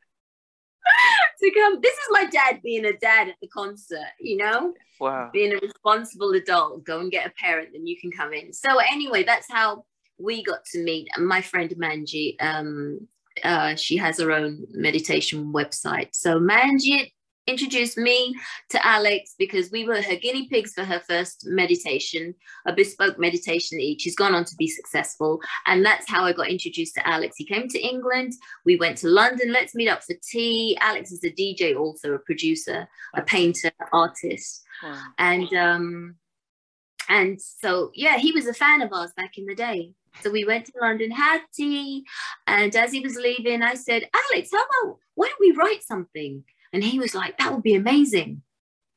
to 1.39 1.51
come. 1.53 1.80
This 1.80 1.95
is 1.95 2.09
my 2.11 2.24
dad 2.26 2.61
being 2.62 2.84
a 2.84 2.93
dad 2.95 3.28
at 3.28 3.37
the 3.41 3.49
concert, 3.49 4.12
you 4.20 4.37
know? 4.37 4.74
Wow. 5.01 5.30
Being 5.32 5.53
a 5.53 5.59
responsible 5.59 6.32
adult, 6.32 6.84
go 6.84 7.01
and 7.01 7.11
get 7.11 7.26
a 7.26 7.30
parent, 7.30 7.70
then 7.72 7.87
you 7.87 7.99
can 8.01 8.11
come 8.11 8.32
in. 8.32 8.53
So 8.53 8.78
anyway, 8.78 9.22
that's 9.24 9.51
how 9.51 9.84
we 10.18 10.43
got 10.43 10.64
to 10.72 10.82
meet. 10.82 11.09
My 11.18 11.43
friend 11.43 11.70
Manji, 11.78 12.37
um, 12.41 13.07
uh, 13.45 13.74
she 13.74 13.97
has 13.99 14.18
her 14.18 14.32
own 14.32 14.66
meditation 14.70 15.53
website. 15.53 16.09
So 16.12 16.39
Manji 16.39 17.12
introduced 17.47 17.97
me 17.97 18.35
to 18.71 18.87
Alex 18.87 19.35
because 19.39 19.71
we 19.71 19.87
were 19.87 20.03
her 20.03 20.17
guinea 20.17 20.49
pigs 20.49 20.73
for 20.73 20.85
her 20.85 21.01
first 21.01 21.45
meditation, 21.47 22.35
a 22.67 22.73
bespoke 22.73 23.19
meditation 23.19 23.81
each. 23.81 24.03
She's 24.03 24.17
gone 24.17 24.35
on 24.35 24.45
to 24.45 24.57
be 24.57 24.69
successful. 24.69 25.41
And 25.67 25.85
that's 25.85 26.09
how 26.09 26.25
I 26.25 26.33
got 26.33 26.49
introduced 26.49 26.95
to 26.95 27.09
Alex. 27.09 27.37
He 27.37 27.47
came 27.47 27.69
to 27.69 27.81
England. 27.81 28.33
We 28.65 28.77
went 28.77 28.99
to 28.99 29.09
London. 29.09 29.53
Let's 29.53 29.75
meet 29.75 29.89
up 29.89 30.03
for 30.03 30.15
tea. 30.23 30.77
Alex 30.81 31.13
is 31.13 31.25
a 31.25 31.31
DJ, 31.31 31.77
also 31.77 32.13
a 32.13 32.19
producer, 32.19 32.89
a 33.15 33.23
painter, 33.23 33.71
artist. 33.93 34.63
Wow. 34.83 35.03
And 35.19 35.55
um, 35.55 36.17
and 37.09 37.41
so 37.41 37.91
yeah, 37.95 38.19
he 38.19 38.33
was 38.33 38.47
a 38.47 38.55
fan 38.55 38.83
of 38.83 38.93
ours 38.93 39.13
back 39.17 39.39
in 39.39 39.47
the 39.47 39.55
day. 39.55 39.93
So 40.23 40.31
we 40.31 40.45
went 40.45 40.67
to 40.67 40.73
London, 40.81 41.11
had 41.11 41.43
tea, 41.55 42.05
and 42.47 42.75
as 42.75 42.91
he 42.91 43.01
was 43.01 43.17
leaving, 43.17 43.63
I 43.63 43.75
said, 43.75 44.09
Alex, 44.33 44.49
how 44.51 44.65
about 44.65 44.99
why 45.15 45.29
don't 45.29 45.41
we 45.41 45.53
write 45.53 45.83
something? 45.83 46.43
And 46.73 46.83
he 46.83 46.99
was 46.99 47.14
like, 47.14 47.39
that 47.39 47.53
would 47.53 47.62
be 47.62 47.75
amazing. 47.75 48.43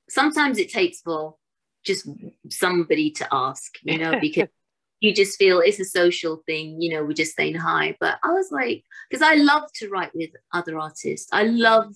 Sometimes 0.10 0.58
it 0.58 0.72
takes 0.72 1.02
for 1.02 1.36
just 1.86 2.08
somebody 2.50 3.12
to 3.12 3.28
ask, 3.32 3.76
you 3.84 3.98
know, 3.98 4.20
because 4.22 4.50
you 5.00 5.14
just 5.14 5.38
feel 5.38 5.60
it's 5.60 5.80
a 5.80 5.86
social 5.86 6.44
thing, 6.46 6.82
you 6.82 6.92
know, 6.92 7.04
we're 7.04 7.14
just 7.14 7.36
saying 7.36 7.56
hi. 7.56 7.96
But 8.00 8.20
I 8.24 8.34
was 8.34 8.52
like, 8.52 8.84
because 9.10 9.26
I 9.26 9.36
love 9.36 9.72
to 9.76 9.90
write 9.90 10.14
with 10.14 10.32
other 10.54 10.78
artists. 10.78 11.30
I 11.32 11.44
love 11.44 11.96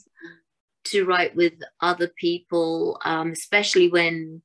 to 0.86 1.06
write 1.06 1.36
with 1.36 1.54
other 1.82 2.08
people, 2.08 3.00
um, 3.04 3.32
especially 3.32 3.90
when 3.90 4.42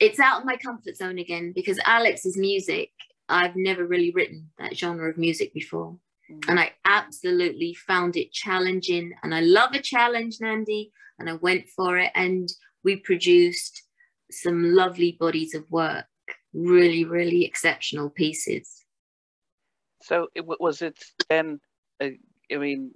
it's 0.00 0.18
out 0.18 0.40
of 0.40 0.46
my 0.46 0.56
comfort 0.56 0.96
zone 0.96 1.18
again, 1.18 1.52
because 1.54 1.78
Alex's 1.84 2.36
music, 2.36 2.90
I've 3.28 3.56
never 3.56 3.86
really 3.86 4.10
written 4.10 4.50
that 4.58 4.76
genre 4.76 5.08
of 5.08 5.18
music 5.18 5.54
before. 5.54 5.96
And 6.48 6.58
I 6.58 6.72
absolutely 6.84 7.74
found 7.74 8.16
it 8.16 8.32
challenging. 8.32 9.12
And 9.22 9.34
I 9.34 9.40
love 9.40 9.74
a 9.74 9.80
challenge, 9.80 10.38
Nnamdi. 10.38 10.90
And 11.18 11.28
I 11.28 11.34
went 11.34 11.68
for 11.68 11.98
it. 11.98 12.10
And 12.14 12.48
we 12.82 12.96
produced 12.96 13.82
some 14.30 14.74
lovely 14.74 15.16
bodies 15.18 15.54
of 15.54 15.70
work, 15.70 16.06
really, 16.52 17.04
really 17.04 17.44
exceptional 17.44 18.10
pieces. 18.10 18.84
So 20.02 20.28
it, 20.34 20.44
was 20.46 20.82
it 20.82 21.02
then, 21.28 21.60
uh, 22.02 22.08
I 22.52 22.56
mean, 22.56 22.92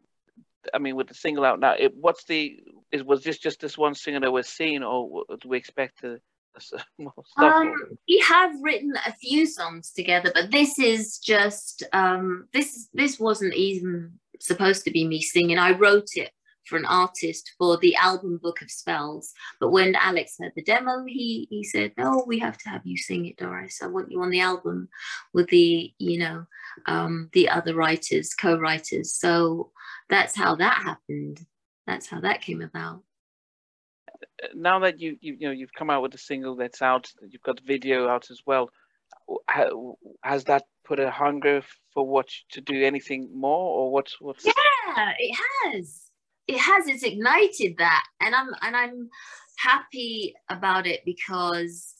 I 0.75 0.79
mean, 0.79 0.97
with 0.97 1.09
the 1.09 1.15
single 1.15 1.45
out 1.45 1.61
now, 1.61 1.75
it, 1.79 1.95
what's 1.95 2.25
the, 2.25 2.61
is, 2.93 3.03
was 3.03 3.23
this 3.23 3.39
just 3.39 3.61
this 3.61 3.79
one 3.79 3.95
singer 3.95 4.21
that 4.21 4.33
we're 4.33 4.43
seeing 4.43 4.83
or 4.83 5.25
do 5.41 5.49
we 5.49 5.57
expect 5.57 6.01
to 6.01 6.19
um, 7.37 7.75
we 8.09 8.19
have 8.27 8.53
written 8.63 8.95
a 9.07 9.13
few 9.13 9.47
songs 9.47 9.93
together, 9.93 10.31
but 10.35 10.51
this 10.51 10.79
is 10.79 11.19
just 11.19 11.83
um, 11.93 12.49
this 12.53 12.89
this 12.95 13.19
wasn't 13.19 13.55
even 13.55 14.13
supposed 14.41 14.85
to 14.85 14.91
be 14.91 15.07
me 15.07 15.21
singing. 15.21 15.59
I 15.59 15.73
wrote 15.73 16.09
it 16.15 16.31
for 16.69 16.77
an 16.77 16.85
artist 16.85 17.53
for 17.59 17.79
the 17.79 17.97
album 17.97 18.39
Book 18.43 18.61
of 18.61 18.71
Spells. 18.71 19.33
But 19.59 19.71
when 19.71 19.95
Alex 19.97 20.37
heard 20.39 20.53
the 20.55 20.63
demo, 20.63 21.05
he 21.07 21.47
he 21.51 21.65
said, 21.65 21.93
"No, 21.97 22.25
we 22.27 22.39
have 22.41 22.59
to 22.59 22.69
have 22.69 22.83
you 22.85 22.97
sing 22.97 23.27
it, 23.27 23.37
Doris. 23.37 23.81
I 23.83 23.87
want 23.87 24.11
you 24.13 24.23
on 24.23 24.31
the 24.31 24.41
album 24.41 24.89
with 25.33 25.49
the 25.49 25.93
you 25.99 26.19
know 26.19 26.47
um, 26.87 27.31
the 27.33 27.49
other 27.49 27.75
writers, 27.75 28.35
co-writers." 28.35 29.15
So 29.15 29.73
that's 30.09 30.37
how 30.37 30.57
that 30.57 30.83
happened. 30.83 31.45
That's 31.87 32.07
how 32.07 32.21
that 32.21 32.43
came 32.43 32.61
about 32.61 33.03
now 34.55 34.79
that 34.81 35.01
you, 35.01 35.17
you 35.21 35.37
you 35.39 35.47
know 35.49 35.53
you've 35.53 35.73
come 35.73 35.91
out 35.91 36.03
with 36.03 36.15
a 36.15 36.19
single 36.19 36.57
that's 36.57 36.83
out, 36.83 37.11
you've 37.29 37.43
got 37.43 37.61
video 37.67 38.09
out 38.09 38.31
as 38.31 38.41
well. 38.47 38.71
has 40.23 40.45
that 40.45 40.65
put 40.85 40.99
a 40.99 41.11
hunger 41.11 41.63
for 41.93 42.07
what 42.07 42.29
to 42.53 42.61
do 42.61 42.85
anything 42.85 43.29
more, 43.35 43.79
or 43.79 43.93
what's 43.93 44.21
what's? 44.21 44.45
Yeah, 44.45 45.13
it 45.19 45.37
has. 45.65 46.11
It 46.47 46.59
has. 46.59 46.87
It's 46.87 47.03
ignited 47.03 47.77
that, 47.79 48.05
and 48.21 48.35
I'm 48.35 48.49
and 48.63 48.77
I'm 48.77 49.09
happy 49.59 50.35
about 50.49 50.87
it 50.87 51.01
because 51.05 51.95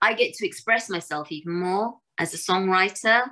I 0.00 0.14
get 0.14 0.34
to 0.34 0.46
express 0.46 0.90
myself 0.90 1.30
even 1.30 1.60
more 1.60 1.94
as 2.18 2.34
a 2.34 2.38
songwriter 2.38 3.22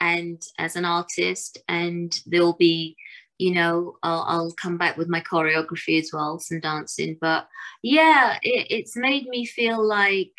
and 0.00 0.42
as 0.58 0.76
an 0.76 0.84
artist, 0.84 1.58
and 1.68 2.18
there'll 2.26 2.56
be 2.56 2.96
you 3.38 3.52
know 3.52 3.96
I'll, 4.02 4.24
I'll, 4.28 4.52
come 4.52 4.78
back 4.78 4.96
with 4.96 5.08
my 5.08 5.20
choreography 5.20 6.00
as 6.00 6.10
well 6.12 6.38
some 6.38 6.60
dancing. 6.60 7.18
But 7.20 7.48
yeah 7.82 8.38
it, 8.42 8.66
it's 8.70 8.96
made 8.96 9.26
me 9.26 9.44
feel 9.44 9.84
like 9.84 10.32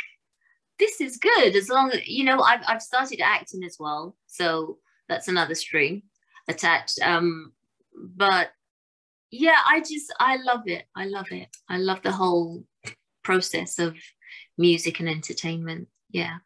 this 0.80 1.02
is 1.02 1.18
good 1.18 1.56
as 1.56 1.70
long 1.70 1.92
as 1.92 2.08
you 2.08 2.24
know 2.24 2.42
I've, 2.42 2.62
I've 2.68 2.82
started 2.82 3.22
acting 3.22 3.64
as 3.64 3.78
well 3.80 4.16
so 4.28 4.78
that's 5.08 5.28
another 5.28 5.56
string 5.56 6.04
attached 6.48 7.00
um 7.02 7.54
but 7.94 8.50
yeah 9.32 9.60
i 9.68 9.80
just 9.80 10.14
i 10.20 10.38
love 10.38 10.64
it. 10.68 10.86
I 10.96 11.06
love 11.06 11.32
it. 11.32 11.50
I 11.70 11.78
love 11.78 12.02
the 12.02 12.12
whole 12.12 12.64
process 13.24 13.80
of 13.80 13.96
music 14.58 15.00
and 15.00 15.10
entertainment. 15.10 15.88
Yeah. 16.12 16.38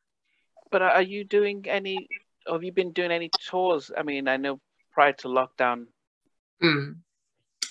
But 0.71 0.81
are 0.81 1.01
you 1.01 1.23
doing 1.23 1.65
any 1.67 2.07
or 2.47 2.53
have 2.53 2.63
you 2.63 2.71
been 2.71 2.93
doing 2.93 3.11
any 3.11 3.29
tours? 3.47 3.91
I 3.95 4.03
mean 4.03 4.27
i 4.27 4.37
know 4.37 4.59
prior 4.91 5.13
to 5.13 5.27
lockdown 5.27 5.85
Mm. 6.63 6.95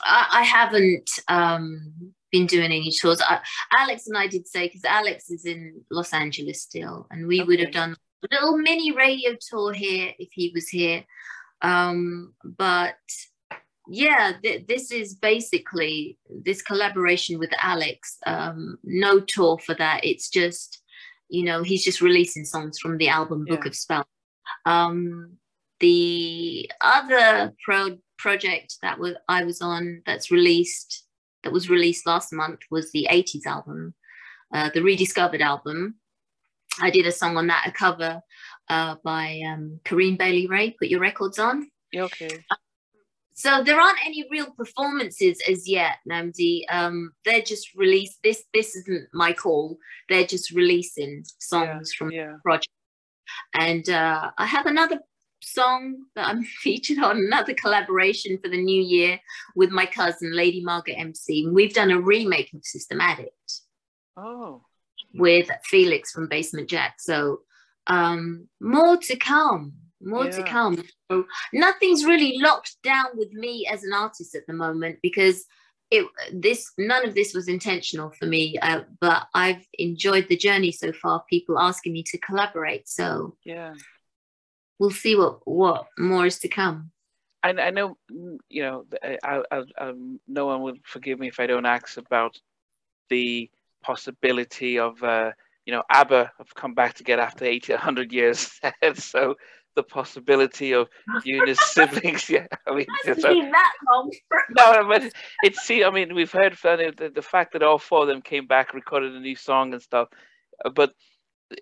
I, 0.03 0.27
I, 0.33 0.43
haven't 0.43 1.11
um, 1.29 2.13
been 2.31 2.47
doing 2.47 2.67
any 2.67 2.93
tours. 2.93 3.21
I, 3.21 3.41
Alex 3.77 4.07
and 4.07 4.17
I 4.17 4.27
did 4.27 4.47
say 4.47 4.67
because 4.67 4.85
Alex 4.85 5.31
is 5.31 5.45
in 5.45 5.83
Los 5.91 6.13
Angeles 6.13 6.63
still, 6.63 7.07
and 7.11 7.27
we 7.27 7.41
okay. 7.41 7.47
would 7.47 7.61
have 7.61 7.73
done 7.73 7.97
a 8.23 8.35
little 8.35 8.57
mini 8.57 8.93
radio 8.93 9.37
tour 9.41 9.73
here 9.73 10.13
if 10.19 10.29
he 10.33 10.51
was 10.55 10.69
here. 10.69 11.05
Um, 11.63 12.35
but 12.45 12.97
yeah, 13.89 14.33
th- 14.43 14.67
this 14.67 14.93
is 14.93 15.15
basically 15.15 16.19
this 16.29 16.63
collaboration 16.63 17.39
with 17.39 17.51
Alex. 17.61 18.19
Um, 18.27 18.79
no 18.85 19.21
tour 19.21 19.59
for 19.59 19.75
that. 19.75 20.05
It's 20.05 20.29
just 20.29 20.83
you 21.29 21.45
know 21.45 21.63
he's 21.63 21.85
just 21.85 22.01
releasing 22.01 22.45
songs 22.45 22.79
from 22.79 22.99
the 22.99 23.09
album 23.09 23.45
Book 23.45 23.65
yeah. 23.65 23.69
of 23.69 23.75
Spell. 23.75 24.07
Um, 24.65 25.39
the 25.81 26.71
other 26.81 27.55
pro 27.65 27.99
project 28.19 28.77
that 28.83 28.99
was 28.99 29.15
I 29.29 29.45
was 29.45 29.61
on 29.61 30.03
that's 30.07 30.31
released 30.31 31.05
that 31.45 31.53
was 31.53 31.71
released 31.71 32.07
last 32.07 32.33
month 32.33 32.61
was 32.71 32.91
the 32.91 33.07
80s 33.11 33.47
album, 33.47 33.95
uh, 34.53 34.71
the 34.75 34.83
rediscovered 34.83 35.41
album. 35.41 35.97
I 36.81 36.91
did 36.91 37.07
a 37.07 37.13
song 37.13 37.37
on 37.37 37.47
that, 37.47 37.67
a 37.67 37.73
cover 37.73 38.21
uh, 38.69 38.97
by 39.05 39.41
um, 39.47 39.81
Corinne 39.85 40.17
Bailey 40.17 40.47
Rae, 40.47 40.71
Put 40.79 40.89
Your 40.89 41.01
Records 41.01 41.39
On. 41.39 41.69
Okay. 41.95 42.45
So 43.35 43.63
there 43.63 43.81
aren't 43.81 44.05
any 44.05 44.27
real 44.33 44.51
performances 44.51 45.41
as 45.49 45.69
yet, 45.69 45.99
Nnamdi. 46.11 46.63
Um, 46.71 47.13
they're 47.25 47.41
just 47.41 47.73
released. 47.77 48.19
This 48.25 48.43
this 48.53 48.75
isn't 48.75 49.09
my 49.13 49.33
call. 49.33 49.79
They're 50.09 50.27
just 50.27 50.51
releasing 50.51 51.25
songs 51.39 51.93
yeah, 51.93 51.99
from 51.99 52.11
yeah. 52.11 52.33
the 52.33 52.41
project. 52.43 52.73
And 53.55 53.89
uh, 53.89 54.33
I 54.37 54.47
have 54.47 54.67
another 54.67 54.99
song 55.43 56.05
that 56.15 56.29
I'm 56.29 56.43
featured 56.63 56.99
on, 56.99 57.19
another 57.19 57.55
collaboration 57.55 58.39
for 58.43 58.49
the 58.49 58.63
new 58.63 58.83
year 58.83 59.21
with 59.55 59.71
my 59.71 59.87
cousin, 59.87 60.35
Lady 60.35 60.63
Margaret 60.63 60.97
MC. 60.99 61.49
We've 61.51 61.75
done 61.75 61.91
a 61.91 62.01
remake 62.01 62.53
of 62.55 62.65
System 62.65 63.01
Addict. 63.01 63.61
Oh. 64.17 64.63
With 65.15 65.49
Felix 65.65 66.13
from 66.13 66.29
Basement 66.29 66.69
Jaxx. 66.69 66.93
So 67.01 67.41
um, 67.87 68.49
more 68.61 68.97
to 68.97 69.17
come. 69.17 69.75
More 70.01 70.27
yeah. 70.27 70.31
to 70.31 70.43
come. 70.45 70.85
So 71.11 71.25
nothing's 71.53 72.05
really 72.05 72.39
locked 72.39 72.77
down 72.85 73.07
with 73.15 73.33
me 73.33 73.69
as 73.71 73.83
an 73.83 73.93
artist 73.93 74.35
at 74.35 74.47
the 74.47 74.53
moment 74.53 74.99
because 75.03 75.45
it 75.91 76.07
this 76.33 76.71
none 76.77 77.07
of 77.07 77.15
this 77.15 77.33
was 77.35 77.49
intentional 77.49 78.11
for 78.11 78.27
me 78.27 78.59
uh, 78.61 78.81
but 79.01 79.27
i've 79.35 79.67
enjoyed 79.79 80.29
the 80.29 80.37
journey 80.37 80.71
so 80.71 80.93
far 80.93 81.25
people 81.31 81.59
asking 81.59 81.93
me 81.93 82.03
to 82.03 82.19
collaborate 82.19 82.87
so 82.89 83.35
yeah 83.45 83.75
we'll 84.79 84.91
see 84.91 85.17
what 85.17 85.47
what 85.47 85.87
more 85.99 86.27
is 86.27 86.39
to 86.41 86.49
come. 86.49 86.91
I, 87.43 87.51
I 87.51 87.71
know, 87.71 87.97
you 88.49 88.63
know, 88.63 88.85
I, 89.03 89.43
I, 89.51 89.63
I, 89.79 89.93
no 90.27 90.47
one 90.47 90.63
will 90.63 90.75
forgive 90.85 91.21
me 91.21 91.29
if 91.29 91.39
I 91.39 91.47
don't 91.47 91.67
ask 91.67 91.97
about 91.97 92.37
the 93.11 93.49
possibility 93.83 94.79
of, 94.79 95.03
uh, 95.05 95.31
you 95.65 95.73
know, 95.73 95.85
ABBA 95.89 96.33
have 96.39 96.55
come 96.55 96.75
back 96.75 96.95
together 96.95 97.23
after 97.23 97.45
80, 97.45 97.75
100 97.75 98.13
years. 98.13 98.61
so 98.95 99.37
the 99.77 99.83
possibility 99.85 100.73
of 100.73 100.89
his 101.25 101.59
siblings, 101.73 102.29
yeah, 102.29 102.47
I 102.67 102.75
mean, 102.75 102.87
so, 103.05 103.13
that 103.15 103.73
long. 103.89 104.11
no, 104.57 104.89
but 104.89 105.13
it's, 105.45 105.63
see, 105.63 105.85
I 105.85 105.91
mean, 105.91 106.17
we've 106.17 106.33
heard 106.33 106.59
from 106.59 106.79
the, 106.79 107.13
the 107.15 107.23
fact 107.23 107.53
that 107.53 107.63
all 107.63 107.79
four 107.79 108.03
of 108.03 108.09
them 108.09 108.21
came 108.21 108.47
back, 108.47 108.75
recorded 108.75 109.15
a 109.15 109.21
new 109.21 109.37
song 109.37 109.73
and 109.73 109.83
stuff, 109.83 110.09
but 110.75 110.93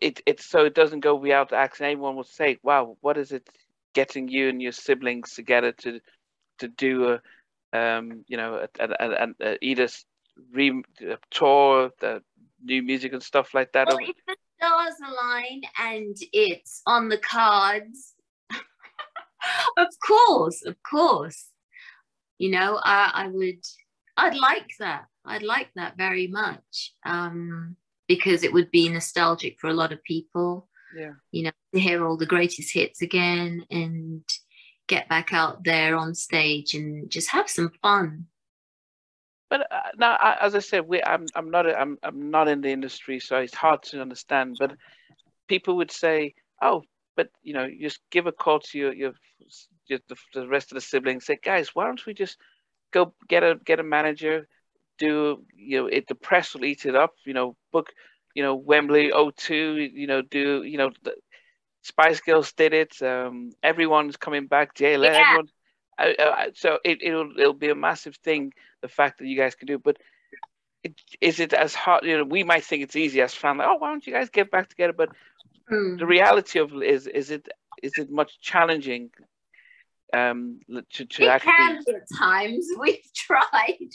it 0.01 0.21
it's 0.27 0.45
so 0.45 0.65
it 0.65 0.75
doesn't 0.75 1.01
go 1.01 1.15
without 1.15 1.53
asking. 1.53 1.87
Anyone 1.87 2.17
will 2.17 2.25
say, 2.25 2.59
"Wow, 2.63 2.97
what 3.01 3.17
is 3.17 3.33
it 3.33 3.49
getting 3.95 4.29
you 4.29 4.49
and 4.49 4.61
your 4.61 4.73
siblings 4.73 5.35
together 5.35 5.73
to 5.73 6.01
to 6.59 6.69
do 6.69 7.13
a 7.13 7.21
um 7.79 8.25
you 8.29 8.37
know 8.37 8.67
a, 8.79 8.85
a, 8.85 9.29
re 10.53 10.83
a 11.03 11.19
tour, 11.31 11.91
the 12.01 12.23
new 12.63 12.83
music 12.83 13.13
and 13.13 13.23
stuff 13.23 13.55
like 13.55 13.73
that." 13.73 13.89
Well, 13.89 13.99
if 14.01 14.17
the 14.27 14.37
stars 14.59 14.95
align 15.07 15.63
and 15.79 16.17
it's 16.33 16.83
on 16.87 17.09
the 17.09 17.19
cards, 17.19 18.15
of 19.77 19.89
course, 20.07 20.65
of 20.65 20.77
course, 20.83 21.51
you 22.39 22.51
know, 22.51 22.81
I 22.83 23.11
I 23.15 23.29
would 23.29 23.65
I'd 24.17 24.37
like 24.37 24.71
that. 24.79 25.07
I'd 25.25 25.43
like 25.43 25.71
that 25.75 25.97
very 25.97 26.29
much 26.29 26.95
um, 27.05 27.77
because 28.09 28.43
it 28.43 28.53
would 28.53 28.71
be 28.71 28.89
nostalgic 28.89 29.59
for 29.59 29.69
a 29.69 29.75
lot 29.75 29.93
of 29.93 30.03
people. 30.05 30.69
Yeah. 30.97 31.13
You 31.33 31.45
know, 31.45 31.51
to 31.75 31.81
hear 31.81 32.07
all 32.07 32.17
the 32.17 32.27
greatest 32.27 32.73
hits 32.73 33.03
again 33.03 33.65
and 33.71 34.23
get 34.87 35.09
back 35.09 35.33
out 35.33 35.65
there 35.65 35.97
on 35.97 36.15
stage 36.15 36.75
and 36.75 37.11
just 37.11 37.31
have 37.31 37.51
some 37.51 37.71
fun. 37.83 38.27
But 39.49 39.73
uh, 39.73 39.91
now, 39.97 40.17
as 40.41 40.55
I 40.55 40.59
said, 40.59 40.87
we, 40.89 41.03
I'm 41.03 41.27
I'm 41.35 41.51
not 41.51 41.67
a, 41.67 41.79
I'm 41.79 41.99
I'm 42.03 42.31
not 42.31 42.49
in 42.49 42.61
the 42.61 42.71
industry, 42.71 43.21
so 43.21 43.37
it's 43.37 43.55
hard 43.55 43.83
to 43.85 44.01
understand. 44.01 44.57
But 44.59 44.77
people 45.47 45.77
would 45.77 45.93
say, 45.93 46.35
"Oh, 46.61 46.83
but 47.17 47.29
you 47.43 47.55
know, 47.55 47.69
just 47.81 48.01
give 48.11 48.27
a 48.27 48.33
call 48.33 48.61
to 48.61 48.79
your 48.79 48.93
your, 48.93 49.13
your 49.87 50.01
the, 50.09 50.17
the 50.35 50.49
rest 50.49 50.73
of 50.73 50.77
the 50.77 50.81
siblings. 50.81 51.27
Say, 51.27 51.39
guys, 51.43 51.71
why 51.75 51.87
don't 51.87 52.05
we 52.07 52.15
just 52.15 52.39
go 52.93 53.15
get 53.29 53.45
a 53.45 53.57
get 53.65 53.79
a 53.79 53.85
manager, 53.85 54.49
do 54.99 55.45
you 55.55 55.81
know 55.81 55.87
it? 55.87 56.07
The 56.09 56.15
press 56.15 56.55
will 56.55 56.65
eat 56.65 56.87
it 56.87 56.95
up. 56.95 57.15
You 57.25 57.35
know, 57.35 57.57
book, 57.73 57.93
you 58.35 58.43
know, 58.43 58.55
Wembley 58.55 59.11
O2. 59.11 59.93
You 59.93 60.07
know, 60.07 60.23
do 60.23 60.63
you 60.63 60.79
know 60.79 60.91
the 61.03 61.15
Spice 61.87 62.21
Girls 62.21 62.53
did 62.53 62.75
it. 62.75 63.01
Um, 63.01 63.53
everyone's 63.63 64.17
coming 64.17 64.47
back. 64.47 64.79
Yeah. 64.81 64.89
everyone. 64.89 65.49
I, 65.99 66.15
I, 66.19 66.51
so 66.55 66.79
it, 66.85 66.99
it'll 67.01 67.31
it'll 67.39 67.55
be 67.55 67.71
a 67.71 67.75
massive 67.75 68.17
thing. 68.17 68.53
The 68.83 68.89
fact 68.89 69.19
that 69.19 69.27
you 69.27 69.37
guys 69.37 69.55
can 69.55 69.67
do, 69.67 69.79
but 69.79 69.97
it, 70.83 70.95
is 71.21 71.41
it 71.41 71.53
as 71.53 71.75
hard? 71.75 72.05
You 72.05 72.19
know, 72.19 72.25
we 72.25 72.43
might 72.43 72.65
think 72.65 72.83
it's 72.83 72.97
easy 72.97 73.23
as 73.23 73.35
fans. 73.35 73.59
Like, 73.59 73.69
oh, 73.69 73.77
why 73.77 73.91
don't 73.91 74.07
you 74.07 74.13
guys 74.13 74.29
get 74.31 74.51
back 74.51 74.69
together? 74.69 74.93
But 74.93 75.11
mm. 75.71 75.99
the 75.99 76.07
reality 76.07 76.59
of 76.59 76.73
is 76.83 77.07
is 77.07 77.31
it 77.31 77.49
is 77.83 77.93
it 77.97 78.11
much 78.11 78.41
challenging 78.41 79.11
um 80.13 80.61
to, 80.93 81.05
to 81.05 81.23
it 81.25 81.29
actually 81.29 81.53
can 81.53 81.83
be 81.85 81.95
at 81.95 82.19
times. 82.19 82.67
We've 82.79 83.13
tried. 83.15 83.89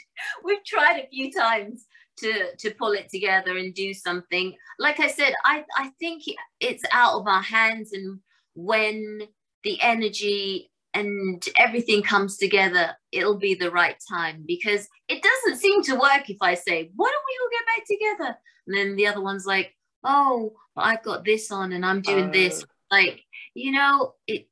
We've 0.43 0.63
tried 0.65 0.99
a 0.99 1.07
few 1.07 1.31
times 1.31 1.85
to 2.17 2.55
to 2.57 2.71
pull 2.71 2.91
it 2.91 3.09
together 3.09 3.57
and 3.57 3.73
do 3.73 3.93
something. 3.93 4.55
Like 4.79 4.99
i 4.99 5.07
said 5.07 5.33
i 5.43 5.63
i 5.77 5.91
think 5.99 6.23
it's 6.59 6.83
out 6.91 7.19
of 7.19 7.27
our 7.27 7.41
hands 7.41 7.93
and 7.93 8.19
when 8.55 9.21
the 9.63 9.79
energy 9.81 10.71
and 10.93 11.43
everything 11.57 12.01
comes 12.01 12.37
together 12.37 12.95
it'll 13.11 13.37
be 13.37 13.53
the 13.53 13.71
right 13.71 13.95
time 14.09 14.43
because 14.45 14.87
it 15.07 15.23
doesn't 15.23 15.59
seem 15.59 15.81
to 15.83 15.95
work 15.95 16.29
if 16.29 16.37
i 16.41 16.53
say 16.53 16.91
why 16.95 17.09
don't 17.09 17.27
we 17.27 17.39
all 17.41 17.49
get 17.51 17.65
back 17.65 17.85
together? 17.87 18.37
And 18.67 18.77
then 18.77 18.95
the 18.95 19.07
other 19.07 19.21
one's 19.21 19.45
like 19.45 19.73
oh 20.03 20.53
i've 20.75 21.03
got 21.03 21.23
this 21.23 21.51
on 21.51 21.71
and 21.73 21.85
i'm 21.85 22.01
doing 22.01 22.29
uh... 22.29 22.31
this 22.31 22.65
like 22.89 23.21
you 23.53 23.71
know 23.71 24.15
it, 24.27 24.47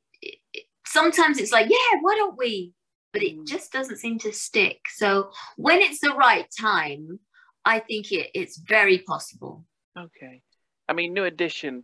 sometimes 0.91 1.37
it's 1.37 1.51
like 1.51 1.69
yeah 1.69 1.99
why 2.01 2.15
don't 2.15 2.37
we 2.37 2.73
but 3.13 3.23
it 3.23 3.37
mm. 3.37 3.47
just 3.47 3.71
doesn't 3.71 3.97
seem 3.97 4.19
to 4.19 4.31
stick 4.31 4.79
so 4.93 5.29
when 5.57 5.79
it's 5.79 5.99
the 5.99 6.13
right 6.13 6.45
time 6.59 7.19
I 7.65 7.79
think 7.79 8.11
it, 8.11 8.31
it's 8.33 8.57
very 8.57 8.99
possible. 8.99 9.65
Okay. 9.97 10.41
I 10.87 10.93
mean, 10.93 11.13
New 11.13 11.25
Edition, 11.25 11.83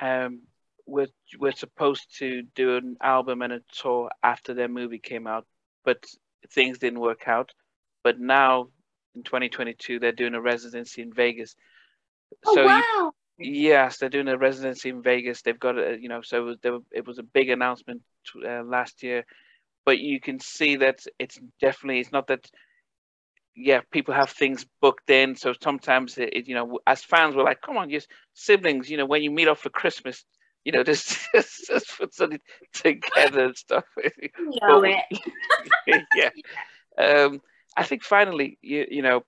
um, 0.00 0.42
we're, 0.86 1.08
we're 1.38 1.52
supposed 1.52 2.18
to 2.18 2.42
do 2.54 2.76
an 2.76 2.96
album 3.02 3.42
and 3.42 3.52
a 3.52 3.60
tour 3.72 4.10
after 4.22 4.54
their 4.54 4.68
movie 4.68 4.98
came 4.98 5.26
out, 5.26 5.46
but 5.84 6.04
things 6.50 6.78
didn't 6.78 7.00
work 7.00 7.26
out. 7.26 7.52
But 8.02 8.18
now 8.18 8.68
in 9.14 9.24
2022, 9.24 9.98
they're 9.98 10.12
doing 10.12 10.34
a 10.34 10.40
residency 10.40 11.02
in 11.02 11.12
Vegas. 11.12 11.54
Oh, 12.46 12.54
so 12.54 12.64
wow. 12.64 13.12
Yes, 13.38 13.98
they're 13.98 14.08
doing 14.08 14.28
a 14.28 14.38
residency 14.38 14.90
in 14.90 15.02
Vegas. 15.02 15.42
They've 15.42 15.58
got 15.58 15.78
a, 15.78 15.98
you 16.00 16.08
know, 16.08 16.22
so 16.22 16.48
it 16.48 16.58
was, 16.64 16.82
it 16.92 17.06
was 17.06 17.18
a 17.18 17.24
big 17.24 17.50
announcement 17.50 18.02
uh, 18.46 18.62
last 18.62 19.02
year, 19.02 19.24
but 19.84 19.98
you 19.98 20.20
can 20.20 20.38
see 20.38 20.76
that 20.76 21.00
it's 21.18 21.38
definitely, 21.60 22.00
it's 22.00 22.12
not 22.12 22.28
that 22.28 22.48
yeah, 23.56 23.80
people 23.90 24.14
have 24.14 24.30
things 24.30 24.66
booked 24.80 25.10
in. 25.10 25.36
So 25.36 25.54
sometimes, 25.62 26.18
it, 26.18 26.46
you 26.46 26.54
know, 26.54 26.80
as 26.86 27.02
fans, 27.02 27.34
we're 27.34 27.44
like, 27.44 27.60
come 27.60 27.76
on, 27.76 27.90
just 27.90 28.08
siblings, 28.32 28.90
you 28.90 28.96
know, 28.96 29.06
when 29.06 29.22
you 29.22 29.30
meet 29.30 29.48
up 29.48 29.58
for 29.58 29.70
Christmas, 29.70 30.24
you 30.64 30.72
know, 30.72 30.82
just, 30.84 31.28
just, 31.34 31.66
just 31.66 31.98
put 31.98 32.14
something 32.14 32.40
together 32.72 33.46
and 33.46 33.56
stuff. 33.56 33.84
Know 34.62 34.82
it. 34.84 35.04
yeah. 36.14 36.30
Um, 36.98 37.40
I 37.76 37.84
think 37.84 38.04
finally, 38.04 38.58
you, 38.62 38.86
you 38.88 39.02
know, 39.02 39.24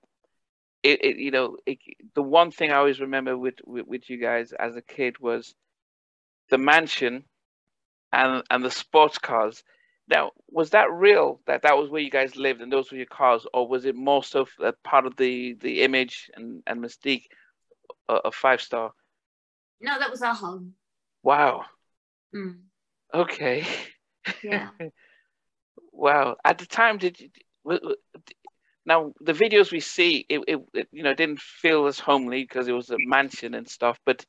it, 0.83 1.03
it 1.03 1.17
you 1.17 1.31
know, 1.31 1.57
it, 1.65 1.79
the 2.13 2.23
one 2.23 2.51
thing 2.51 2.71
I 2.71 2.77
always 2.77 2.99
remember 2.99 3.37
with, 3.37 3.55
with, 3.65 3.87
with 3.87 4.09
you 4.09 4.17
guys 4.17 4.53
as 4.53 4.75
a 4.75 4.81
kid 4.81 5.19
was 5.19 5.55
the 6.49 6.57
mansion 6.57 7.25
and 8.11 8.43
and 8.49 8.63
the 8.63 8.71
sports 8.71 9.17
cars 9.17 9.63
now, 10.09 10.31
was 10.49 10.69
that 10.69 10.91
real? 10.91 11.41
That 11.47 11.63
that 11.63 11.77
was 11.77 11.89
where 11.89 12.01
you 12.01 12.09
guys 12.09 12.37
lived 12.37 12.61
and 12.61 12.71
those 12.71 12.91
were 12.91 12.97
your 12.97 13.07
cars, 13.07 13.45
or 13.53 13.67
was 13.67 13.85
it 13.85 13.95
more 13.95 14.23
so 14.23 14.47
that 14.59 14.81
part 14.83 15.05
of 15.05 15.17
the 15.17 15.55
the 15.59 15.81
image 15.81 16.29
and 16.35 16.63
and 16.65 16.81
mystique 16.81 17.25
of 18.07 18.33
Five 18.33 18.61
Star? 18.61 18.91
No, 19.81 19.99
that 19.99 20.09
was 20.09 20.21
our 20.21 20.33
home. 20.33 20.73
Wow. 21.23 21.65
Mm. 22.33 22.59
Okay. 23.13 23.67
Yeah. 24.41 24.69
wow. 25.91 26.37
At 26.45 26.57
the 26.59 26.65
time, 26.65 26.97
did 26.97 27.19
you? 27.19 27.29
Now 28.87 29.11
the 29.19 29.33
videos 29.33 29.69
we 29.69 29.81
see, 29.81 30.25
it, 30.29 30.39
it, 30.47 30.59
it 30.73 30.87
you 30.93 31.03
know 31.03 31.13
didn't 31.13 31.41
feel 31.41 31.87
as 31.87 31.99
homely 31.99 32.43
because 32.43 32.69
it 32.69 32.71
was 32.71 32.89
a 32.89 32.95
mansion 32.99 33.53
and 33.53 33.67
stuff. 33.67 33.99
But 34.05 34.25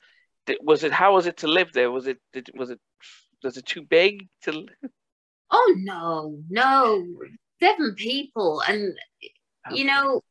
was 0.60 0.82
it? 0.82 0.90
How 0.90 1.14
was 1.14 1.26
it 1.26 1.38
to 1.38 1.46
live 1.46 1.72
there? 1.72 1.92
Was 1.92 2.08
it? 2.08 2.18
Did, 2.32 2.50
was 2.56 2.70
it? 2.70 2.80
Was 3.44 3.56
it 3.56 3.66
too 3.66 3.82
big 3.82 4.26
to? 4.42 4.66
Oh 5.52 5.74
no, 5.78 6.40
no, 6.50 7.06
seven 7.60 7.94
people, 7.94 8.60
and 8.68 8.94
you 9.70 9.84
know, 9.84 10.22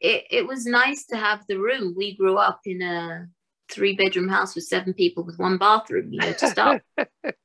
it 0.00 0.24
it 0.30 0.46
was 0.46 0.64
nice 0.64 1.06
to 1.06 1.16
have 1.16 1.44
the 1.48 1.58
room. 1.58 1.94
We 1.96 2.16
grew 2.16 2.36
up 2.36 2.60
in 2.64 2.80
a 2.80 3.26
three 3.68 3.96
bedroom 3.96 4.28
house 4.28 4.54
with 4.54 4.64
seven 4.64 4.94
people 4.94 5.24
with 5.24 5.38
one 5.40 5.58
bathroom. 5.58 6.12
You 6.12 6.20
know, 6.20 6.32
to 6.32 6.46
start 6.46 6.82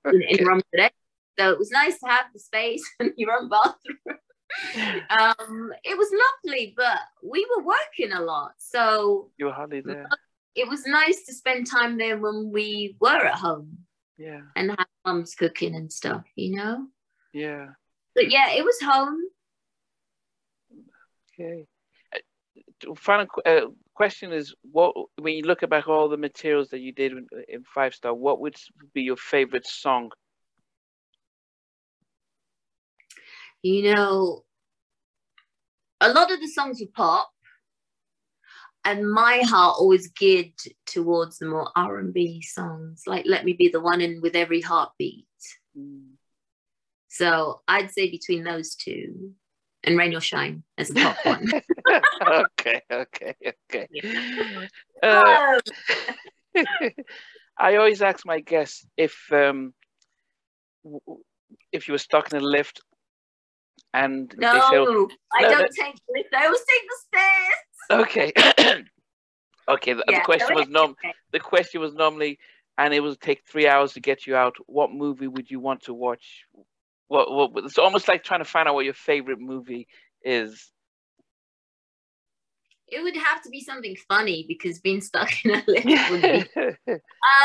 in, 0.06 0.22
in 0.30 0.46
Romford. 0.46 0.92
So 1.40 1.50
it 1.50 1.58
was 1.58 1.72
nice 1.72 2.00
to 2.02 2.08
have 2.08 2.26
the 2.32 2.40
space 2.40 2.88
and 3.00 3.14
your 3.18 3.32
own 3.32 3.50
bathroom. 3.50 4.20
um, 5.10 5.74
it 5.84 5.98
was 5.98 6.12
lovely, 6.46 6.74
but 6.76 7.00
we 7.24 7.46
were 7.56 7.64
working 7.64 8.12
a 8.12 8.22
lot, 8.22 8.54
so 8.58 9.30
you 9.38 9.46
were 9.46 9.52
hardly 9.52 9.82
there. 9.82 10.08
It 10.56 10.68
was 10.68 10.86
nice 10.86 11.24
to 11.26 11.34
spend 11.34 11.68
time 11.70 11.98
there 11.98 12.18
when 12.18 12.52
we 12.52 12.96
were 13.00 13.26
at 13.26 13.36
home. 13.36 13.80
Yeah. 14.18 14.42
And 14.56 14.70
have 14.70 14.88
mum's 15.06 15.36
cooking 15.36 15.76
and 15.76 15.92
stuff, 15.92 16.24
you 16.36 16.56
know? 16.56 16.88
Yeah. 17.34 17.70
But 18.16 18.30
yeah, 18.30 18.52
it 18.52 18.64
was 18.64 18.80
home. 18.82 19.20
Okay. 21.34 21.66
Uh, 22.16 22.94
final 22.96 23.26
uh, 23.46 23.62
question 23.96 24.32
is 24.32 24.54
what 24.62 24.94
when 25.18 25.34
you 25.34 25.44
look 25.44 25.68
back 25.68 25.88
all 25.88 26.10
the 26.10 26.18
materials 26.18 26.70
that 26.70 26.80
you 26.80 26.92
did 26.92 27.14
in, 27.14 27.28
in 27.48 27.64
Five 27.64 27.96
Star, 27.96 28.14
what 28.14 28.40
would 28.40 28.56
be 28.94 29.02
your 29.02 29.18
favorite 29.18 29.66
song? 29.66 30.12
You 33.64 33.96
know, 33.96 34.44
a 36.00 36.14
lot 36.14 36.32
of 36.32 36.40
the 36.40 36.48
songs 36.48 36.80
were 36.82 36.88
pop, 36.94 37.32
and 38.86 39.10
my 39.10 39.42
heart 39.46 39.76
always 39.80 40.10
geared 40.10 40.54
towards 40.86 41.38
the 41.40 41.46
more 41.48 41.70
r&b 41.76 42.42
songs 42.42 43.04
like 43.08 43.26
let 43.26 43.46
me 43.46 43.54
be 43.54 43.70
the 43.70 43.80
one 43.80 44.02
in 44.02 44.22
with 44.22 44.36
every 44.36 44.62
heartbeat. 44.62 45.26
Mm. 45.78 46.12
so 47.08 47.62
i'd 47.68 47.92
say 47.92 48.10
between 48.10 48.44
those 48.44 48.76
two 48.76 49.32
and 49.84 49.98
rain 49.98 50.16
or 50.16 50.22
shine 50.22 50.64
as 50.78 50.90
a 50.90 50.94
top 50.94 51.18
one. 51.24 51.50
Okay 52.26 52.82
okay 52.90 53.36
okay. 53.46 53.88
Uh, 55.02 55.60
i 57.58 57.76
always 57.76 58.02
ask 58.02 58.26
my 58.26 58.40
guests 58.40 58.86
if 58.98 59.16
um 59.32 59.74
if 61.72 61.88
you 61.88 61.94
were 61.94 61.98
stuck 61.98 62.32
in 62.32 62.38
a 62.38 62.42
lift 62.42 62.82
and 63.94 64.34
no, 64.38 64.50
I 64.50 64.72
no, 64.72 64.86
don't 65.50 65.62
no. 65.62 65.68
take 65.68 65.96
lift. 66.10 66.34
I 66.36 66.46
always 66.46 66.62
take 66.62 66.82
the 66.90 66.98
stairs. 67.08 68.02
Okay. 68.02 68.32
okay. 69.70 69.94
The, 69.94 70.04
yeah, 70.10 70.20
the 70.20 70.26
question 70.26 70.56
was 70.56 70.68
norm. 70.68 70.96
The 71.32 71.40
question 71.40 71.82
was 71.82 71.94
normally, 71.94 72.40
and 72.78 72.94
it 72.94 73.02
would 73.02 73.20
take 73.22 73.44
three 73.48 73.68
hours 73.68 73.94
to 73.94 74.00
get 74.00 74.26
you 74.26 74.36
out. 74.36 74.56
What 74.66 74.92
movie 74.92 75.28
would 75.28 75.50
you 75.52 75.60
want 75.60 75.84
to 75.84 75.94
watch? 75.94 76.46
What? 77.08 77.32
What? 77.32 77.66
It's 77.66 77.78
almost 77.78 78.08
like 78.08 78.24
trying 78.24 78.42
to 78.42 78.46
find 78.46 78.68
out 78.68 78.74
what 78.74 78.86
your 78.86 78.96
favorite 78.96 79.40
movie 79.40 79.88
is. 80.24 80.72
It 82.88 83.02
would 83.02 83.16
have 83.16 83.42
to 83.44 83.50
be 83.50 83.62
something 83.62 83.96
funny 84.08 84.46
because 84.48 84.80
being 84.80 85.02
stuck 85.02 85.30
in 85.46 85.52
a 85.52 85.64
lift 85.68 85.86
would 86.12 86.22
be. 86.22 86.94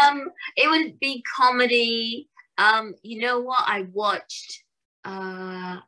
um, 0.07 0.29
it 0.57 0.69
would 0.69 0.99
be 0.99 1.23
comedy. 1.37 2.29
Um, 2.57 2.95
you 3.03 3.21
know 3.21 3.41
what? 3.41 3.65
I 3.67 3.87
watched. 3.93 4.65
Uh, 5.05 5.79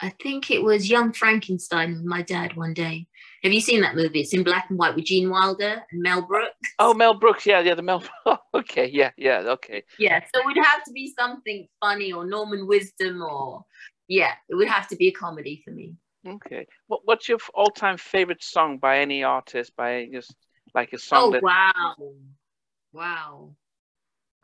I 0.00 0.10
think 0.22 0.50
it 0.50 0.62
was 0.62 0.90
Young 0.90 1.12
Frankenstein 1.12 1.94
with 1.94 2.04
my 2.04 2.22
dad 2.22 2.54
one 2.56 2.74
day. 2.74 3.06
Have 3.42 3.52
you 3.52 3.60
seen 3.60 3.80
that 3.80 3.96
movie? 3.96 4.20
It's 4.20 4.34
in 4.34 4.42
black 4.42 4.66
and 4.68 4.78
white 4.78 4.94
with 4.94 5.06
Gene 5.06 5.30
Wilder 5.30 5.82
and 5.90 6.02
Mel 6.02 6.22
Brooks. 6.22 6.54
Oh, 6.78 6.92
Mel 6.92 7.14
Brooks, 7.14 7.46
yeah, 7.46 7.60
yeah, 7.60 7.74
the 7.74 7.82
Mel. 7.82 8.02
okay, 8.54 8.90
yeah, 8.92 9.10
yeah, 9.16 9.38
okay. 9.46 9.84
Yeah, 9.98 10.20
so 10.34 10.40
it 10.40 10.46
would 10.46 10.56
have 10.56 10.84
to 10.84 10.92
be 10.92 11.14
something 11.18 11.66
funny 11.80 12.12
or 12.12 12.26
Norman 12.26 12.66
Wisdom 12.66 13.22
or 13.22 13.64
yeah, 14.08 14.32
it 14.48 14.54
would 14.54 14.68
have 14.68 14.88
to 14.88 14.96
be 14.96 15.08
a 15.08 15.12
comedy 15.12 15.62
for 15.64 15.70
me. 15.70 15.94
Okay. 16.26 16.66
What, 16.88 17.00
what's 17.04 17.28
your 17.28 17.38
all-time 17.54 17.96
favorite 17.96 18.42
song 18.42 18.78
by 18.78 18.98
any 18.98 19.22
artist? 19.24 19.74
By 19.76 20.08
just 20.12 20.34
like 20.74 20.92
a 20.92 20.98
song 20.98 21.28
oh, 21.28 21.30
that. 21.32 21.42
wow, 21.42 21.94
wow. 22.92 23.50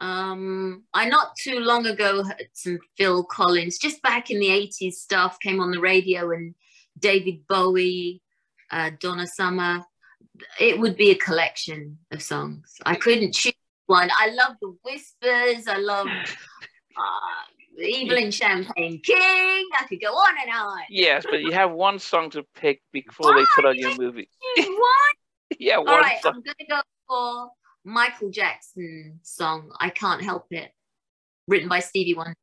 Um, 0.03 0.83
I 0.93 1.09
not 1.09 1.37
too 1.37 1.61
long 1.61 1.87
ago 1.87 2.25
heard 2.25 2.49
some 2.55 2.81
Phil 2.99 3.23
Collins, 3.23 3.79
just 3.79 4.03
back 4.03 4.33
in 4.33 4.41
the 4.41 4.49
80s 4.49 4.95
stuff 4.95 5.39
came 5.39 5.61
on 5.61 5.71
the 5.71 5.79
radio 5.79 6.33
and 6.33 6.57
David 6.99 7.47
Bowie, 7.47 8.21
uh, 8.73 8.91
Donna 8.99 9.29
Summer. 9.29 9.85
It 10.59 10.81
would 10.81 10.97
be 10.97 11.13
a 11.13 11.15
collection 11.15 11.99
of 12.11 12.21
songs. 12.21 12.75
I 12.85 12.97
couldn't 12.97 13.33
choose 13.33 13.53
one. 13.87 14.11
I 14.19 14.31
love 14.31 14.57
the 14.61 14.75
whispers. 14.83 15.69
I 15.69 15.77
love 15.77 16.09
uh, 16.97 17.81
Evelyn 17.81 18.33
Champagne 18.33 19.01
King. 19.05 19.69
I 19.79 19.85
could 19.89 20.01
go 20.01 20.15
on 20.15 20.35
and 20.43 20.53
on. 20.53 20.81
Yes, 20.91 21.25
but 21.31 21.43
you 21.43 21.53
have 21.53 21.71
one 21.71 22.01
song 22.01 22.29
to 22.31 22.45
pick 22.57 22.83
before 22.93 23.37
they 23.37 23.45
put 23.55 23.67
on 23.67 23.79
your 23.79 23.97
movie. 23.97 24.29
One? 24.57 25.59
yeah, 25.61 25.79
one 25.79 25.89
All 25.89 26.01
right, 26.01 26.21
song. 26.21 26.35
I'm 26.35 26.43
gonna 26.43 26.69
go 26.69 26.81
for 27.07 27.51
Michael 27.85 28.31
Jackson 28.31 29.21
song. 29.23 29.71
I 29.79 29.91
can't 29.91 30.23
help 30.23 30.47
it. 30.51 30.71
Written 31.49 31.69
by 31.69 31.81
Stevie 31.81 32.15
Wonder. 32.15 32.35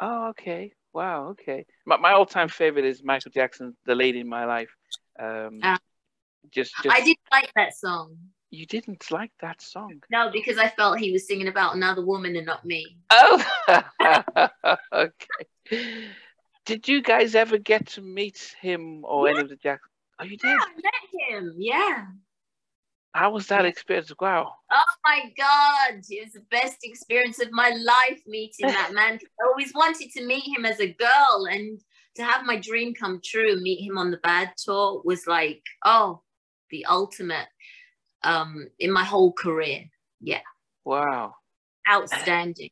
Oh, 0.00 0.28
okay. 0.28 0.72
Wow. 0.92 1.28
Okay. 1.30 1.66
My, 1.86 1.96
my 1.96 2.12
all-time 2.12 2.48
favorite 2.48 2.84
is 2.84 3.02
Michael 3.04 3.30
Jackson, 3.30 3.76
"The 3.84 3.94
Lady 3.94 4.20
in 4.20 4.28
My 4.28 4.44
Life." 4.44 4.74
Um, 5.18 5.60
Ah. 5.62 5.78
just, 6.50 6.72
just. 6.82 6.94
I 6.94 7.00
didn't 7.00 7.18
like 7.30 7.52
that 7.54 7.76
song. 7.76 8.16
You 8.50 8.66
didn't 8.66 9.10
like 9.10 9.32
that 9.40 9.60
song. 9.60 10.00
No, 10.10 10.30
because 10.30 10.56
I 10.56 10.68
felt 10.68 10.98
he 10.98 11.12
was 11.12 11.26
singing 11.26 11.48
about 11.48 11.74
another 11.74 12.04
woman 12.04 12.36
and 12.36 12.46
not 12.46 12.64
me. 12.64 12.96
Oh. 13.10 13.44
okay. 14.92 16.08
Did 16.64 16.88
you 16.88 17.02
guys 17.02 17.34
ever 17.34 17.58
get 17.58 17.86
to 17.90 18.02
meet 18.02 18.54
him 18.60 19.04
or 19.04 19.28
any 19.28 19.40
of 19.40 19.48
the 19.48 19.56
Jackson? 19.56 19.90
Oh, 20.18 20.24
you 20.24 20.36
Yeah, 20.42 20.50
did. 20.50 20.60
I 20.60 20.74
met 20.82 21.28
him. 21.42 21.54
Yeah. 21.58 22.06
How 23.16 23.30
was 23.30 23.46
that 23.46 23.64
experience? 23.64 24.12
Wow. 24.20 24.52
Oh 24.70 24.82
my 25.02 25.32
God. 25.38 26.02
It 26.06 26.24
was 26.24 26.34
the 26.34 26.44
best 26.50 26.76
experience 26.82 27.40
of 27.40 27.50
my 27.50 27.70
life 27.70 28.20
meeting 28.26 28.66
that 28.66 28.92
man. 28.92 29.18
I 29.40 29.46
always 29.48 29.72
wanted 29.72 30.10
to 30.12 30.26
meet 30.26 30.44
him 30.54 30.66
as 30.66 30.80
a 30.80 30.92
girl 30.92 31.48
and 31.50 31.80
to 32.16 32.24
have 32.24 32.44
my 32.44 32.58
dream 32.58 32.92
come 32.92 33.22
true 33.24 33.52
and 33.52 33.62
meet 33.62 33.80
him 33.80 33.96
on 33.96 34.10
the 34.10 34.18
bad 34.18 34.52
tour 34.58 35.00
was 35.02 35.26
like, 35.26 35.62
oh, 35.82 36.20
the 36.70 36.84
ultimate 36.84 37.46
um 38.22 38.66
in 38.78 38.92
my 38.92 39.04
whole 39.04 39.32
career. 39.32 39.84
Yeah. 40.20 40.42
Wow. 40.84 41.36
Outstanding. 41.90 42.68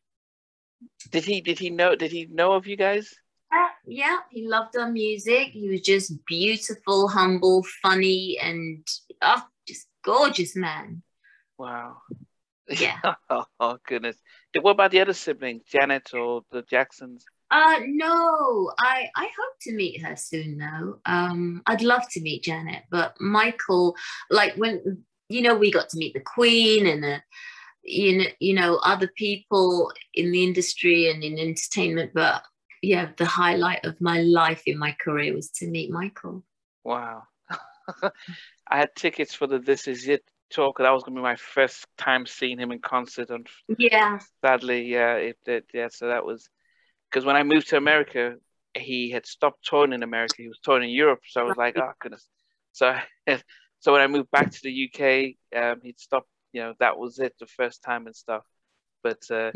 Did 1.11 1.25
he? 1.25 1.41
Did 1.41 1.59
he 1.59 1.71
know? 1.71 1.97
Did 1.97 2.13
he 2.13 2.27
know 2.27 2.53
of 2.53 2.67
you 2.67 2.77
guys? 2.77 3.15
Uh, 3.51 3.69
yeah, 3.87 4.19
he 4.31 4.47
loved 4.47 4.77
our 4.77 4.91
music. 4.91 5.49
He 5.49 5.71
was 5.71 5.81
just 5.81 6.13
beautiful, 6.27 7.09
humble, 7.09 7.65
funny, 7.83 8.39
and 8.43 8.87
oh, 9.23 9.43
gorgeous 10.05 10.55
man. 10.57 11.03
Wow. 11.59 11.99
Yeah. 12.69 12.99
oh, 13.61 13.79
goodness. 13.87 14.17
What 14.61 14.73
about 14.73 14.91
the 14.91 15.01
other 15.01 15.13
siblings, 15.13 15.65
Janet 15.71 16.15
or 16.15 16.43
the 16.51 16.63
Jacksons? 16.63 17.25
Uh 17.51 17.81
no, 17.87 18.73
I 18.79 19.09
I 19.15 19.25
hope 19.25 19.55
to 19.63 19.75
meet 19.75 20.03
her 20.03 20.17
soon 20.17 20.59
though. 20.59 20.99
Um 21.05 21.63
I'd 21.67 21.83
love 21.83 22.09
to 22.13 22.21
meet 22.21 22.43
Janet, 22.43 22.85
but 22.91 23.15
Michael 23.21 23.95
like 24.31 24.55
when 24.55 25.05
you 25.29 25.43
know 25.43 25.55
we 25.55 25.71
got 25.71 25.91
to 25.91 25.99
meet 25.99 26.15
the 26.15 26.21
Queen 26.21 26.87
and 26.87 27.05
uh, 27.05 27.19
you 27.83 28.19
know 28.19 28.25
you 28.41 28.55
know 28.55 28.77
other 28.83 29.09
people 29.09 29.93
in 30.15 30.33
the 30.33 30.43
industry 30.43 31.11
and 31.11 31.23
in 31.23 31.39
entertainment, 31.39 32.13
but 32.15 32.43
yeah, 32.83 33.11
the 33.17 33.27
highlight 33.27 33.85
of 33.85 34.01
my 34.01 34.21
life 34.21 34.63
in 34.67 34.79
my 34.79 34.97
career 35.01 35.35
was 35.35 35.51
to 35.51 35.67
meet 35.67 35.91
Michael. 35.91 36.45
Wow. 36.83 37.25
I 38.67 38.79
had 38.79 38.95
tickets 38.95 39.35
for 39.35 39.47
the 39.47 39.59
This 39.59 39.89
Is 39.89 40.09
It 40.09 40.25
tour 40.51 40.73
'cause 40.73 40.85
that 40.85 40.91
was 40.91 41.03
gonna 41.03 41.17
be 41.17 41.23
my 41.23 41.37
first 41.37 41.87
time 41.97 42.27
seeing 42.27 42.59
him 42.59 42.73
in 42.73 42.81
concert, 42.81 43.31
and 43.31 43.49
Yeah. 43.79 44.19
sadly, 44.41 44.83
yeah, 44.85 45.17
it 45.17 45.39
did. 45.45 45.65
Yeah, 45.73 45.89
so 45.89 46.09
that 46.09 46.25
was 46.25 46.49
because 47.11 47.25
when 47.25 47.37
I 47.37 47.43
moved 47.43 47.69
to 47.69 47.77
America, 47.77 48.39
he 48.77 49.11
had 49.11 49.27
stopped 49.27 49.65
touring 49.65 49.93
in 49.93 50.03
America. 50.03 50.37
He 50.39 50.49
was 50.49 50.59
touring 50.61 50.85
in 50.89 50.95
Europe, 50.95 51.21
so 51.27 51.41
I 51.41 51.45
was 51.45 51.57
like, 51.57 51.77
oh 51.79 51.93
goodness. 52.01 52.29
So, 52.73 52.97
so 53.81 53.93
when 53.93 54.01
I 54.01 54.07
moved 54.07 54.31
back 54.31 54.51
to 54.51 54.61
the 54.63 54.73
UK, 54.73 55.37
um, 55.57 55.81
he'd 55.83 55.99
stopped. 55.99 56.29
You 56.53 56.61
know, 56.63 56.75
that 56.79 56.97
was 56.99 57.19
it, 57.19 57.35
the 57.41 57.47
first 57.47 57.83
time 57.83 58.07
and 58.07 58.15
stuff. 58.15 58.45
But 59.03 59.29
uh, 59.31 59.51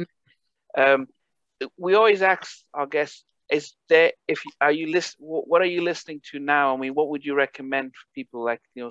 um, 0.76 1.08
we 1.76 1.94
always 1.94 2.22
ask 2.22 2.64
our 2.74 2.86
guests, 2.86 3.24
is 3.50 3.74
there 3.88 4.12
if 4.26 4.42
are 4.60 4.72
you 4.72 4.88
list 4.88 5.16
what 5.18 5.62
are 5.62 5.66
you 5.66 5.82
listening 5.82 6.20
to 6.30 6.38
now? 6.38 6.74
I 6.74 6.76
mean, 6.76 6.94
what 6.94 7.08
would 7.08 7.24
you 7.24 7.34
recommend 7.34 7.92
for 7.92 8.06
people 8.14 8.44
like 8.44 8.60
you 8.74 8.84
know 8.84 8.90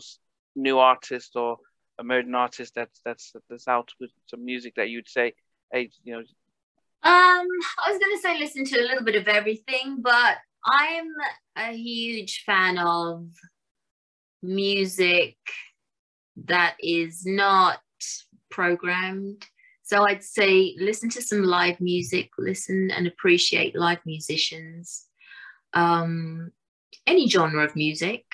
new 0.55 0.79
artists 0.79 1.35
or 1.35 1.57
emerging 1.99 2.35
artists 2.35 2.73
that's 2.75 2.99
that's 3.05 3.33
that's 3.49 3.67
out 3.67 3.91
with 3.99 4.11
some 4.25 4.43
music 4.43 4.75
that 4.75 4.89
you'd 4.89 5.09
say, 5.09 5.33
hey, 5.71 5.89
you 6.03 6.13
know, 6.13 6.19
Um, 6.19 7.47
I 7.85 7.91
was 7.91 7.99
gonna 7.99 8.21
say 8.21 8.39
listen 8.39 8.65
to 8.65 8.79
a 8.79 8.87
little 8.87 9.03
bit 9.03 9.15
of 9.15 9.27
everything, 9.27 9.97
but 10.01 10.37
I'm 10.65 11.11
a 11.55 11.73
huge 11.73 12.43
fan 12.45 12.77
of 12.77 13.27
music 14.41 15.37
that 16.45 16.75
is 16.79 17.25
not 17.25 17.79
programmed. 18.49 19.45
So 19.87 20.03
I'd 20.03 20.21
say 20.21 20.75
listen 20.77 21.09
to 21.11 21.21
some 21.21 21.43
live 21.43 21.79
music, 21.79 22.31
listen 22.37 22.91
and 22.91 23.07
appreciate 23.07 23.73
live 23.73 23.99
musicians. 24.05 25.05
Um, 25.73 26.51
any 27.05 27.29
genre 27.29 27.63
of 27.63 27.73
music, 27.73 28.25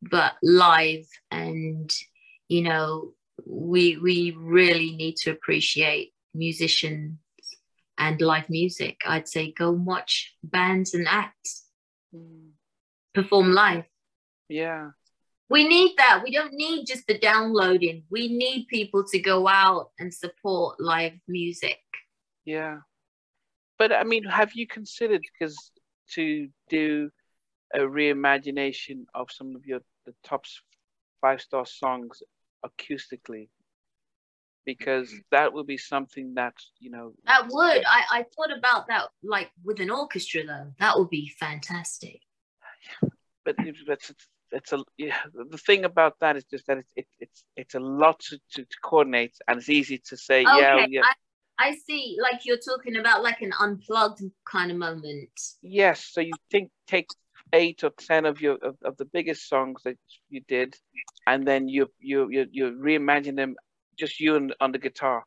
but 0.00 0.32
live 0.42 1.06
and 1.30 1.92
you 2.48 2.62
know, 2.62 3.12
we 3.44 3.98
we 3.98 4.34
really 4.38 4.92
need 4.96 5.16
to 5.16 5.32
appreciate 5.32 6.14
musicians 6.32 7.18
and 7.98 8.18
live 8.22 8.48
music. 8.48 9.02
I'd 9.04 9.28
say 9.28 9.52
go 9.52 9.74
and 9.74 9.84
watch 9.84 10.34
bands 10.42 10.94
and 10.94 11.06
acts 11.06 11.66
perform 13.12 13.52
live. 13.52 13.84
yeah, 14.48 14.92
We 15.48 15.68
need 15.68 15.94
that. 15.98 16.22
We 16.24 16.32
don't 16.32 16.54
need 16.54 16.86
just 16.86 17.06
the 17.06 17.18
downloading. 17.18 18.04
We 18.10 18.28
need 18.28 18.66
people 18.68 19.04
to 19.12 19.18
go 19.18 19.46
out 19.46 19.90
and 19.98 20.12
support 20.12 20.80
live 20.80 21.12
music. 21.28 21.78
yeah. 22.44 22.78
But 23.78 23.92
I 23.92 24.04
mean, 24.04 24.24
have 24.24 24.54
you 24.54 24.66
considered 24.66 25.22
because 25.38 25.70
to 26.14 26.48
do 26.70 27.10
a 27.74 27.80
reimagination 27.80 29.04
of 29.14 29.30
some 29.30 29.54
of 29.54 29.66
your 29.66 29.80
the 30.06 30.14
top 30.24 30.46
five 31.20 31.40
star 31.40 31.66
songs 31.66 32.22
acoustically? 32.64 33.48
Because 34.64 35.08
mm-hmm. 35.08 35.18
that 35.30 35.52
would 35.52 35.66
be 35.66 35.76
something 35.76 36.34
that 36.34 36.54
you 36.80 36.90
know 36.90 37.12
That 37.26 37.48
would. 37.50 37.84
I, 37.84 38.02
I 38.10 38.24
thought 38.34 38.56
about 38.56 38.88
that 38.88 39.08
like 39.22 39.50
with 39.62 39.78
an 39.80 39.90
orchestra 39.90 40.44
though. 40.44 40.72
That 40.80 40.98
would 40.98 41.10
be 41.10 41.30
fantastic. 41.38 42.20
Yeah. 43.02 43.10
But 43.44 43.56
it- 43.58 43.76
it's 44.52 44.72
a 44.72 44.78
yeah. 44.96 45.16
The 45.50 45.58
thing 45.58 45.84
about 45.84 46.14
that 46.20 46.36
is 46.36 46.44
just 46.44 46.66
that 46.66 46.78
it's 46.78 46.88
it, 46.96 47.06
it's 47.18 47.44
it's 47.56 47.74
a 47.74 47.80
lot 47.80 48.20
to, 48.20 48.38
to, 48.54 48.62
to 48.62 48.76
coordinate, 48.82 49.36
and 49.48 49.58
it's 49.58 49.68
easy 49.68 49.98
to 50.08 50.16
say, 50.16 50.42
yeah, 50.42 50.76
Okay, 50.76 50.88
yeah, 50.90 51.02
I, 51.58 51.68
I 51.70 51.74
see. 51.86 52.18
Like 52.20 52.44
you're 52.44 52.58
talking 52.58 52.96
about 52.96 53.22
like 53.22 53.40
an 53.42 53.52
unplugged 53.60 54.22
kind 54.50 54.70
of 54.70 54.76
moment. 54.76 55.30
yes. 55.62 56.04
So 56.12 56.20
you 56.20 56.34
think 56.50 56.70
take 56.86 57.08
eight 57.52 57.84
or 57.84 57.90
ten 57.98 58.26
of 58.26 58.40
your 58.40 58.56
of, 58.62 58.76
of 58.84 58.96
the 58.96 59.04
biggest 59.04 59.48
songs 59.48 59.82
that 59.84 59.96
you 60.30 60.42
did, 60.48 60.76
and 61.26 61.46
then 61.46 61.68
you 61.68 61.90
you 61.98 62.28
you 62.30 62.46
you 62.50 62.70
reimagine 62.72 63.36
them, 63.36 63.56
just 63.98 64.20
you 64.20 64.36
and 64.36 64.54
on 64.60 64.72
the 64.72 64.78
guitar. 64.78 65.24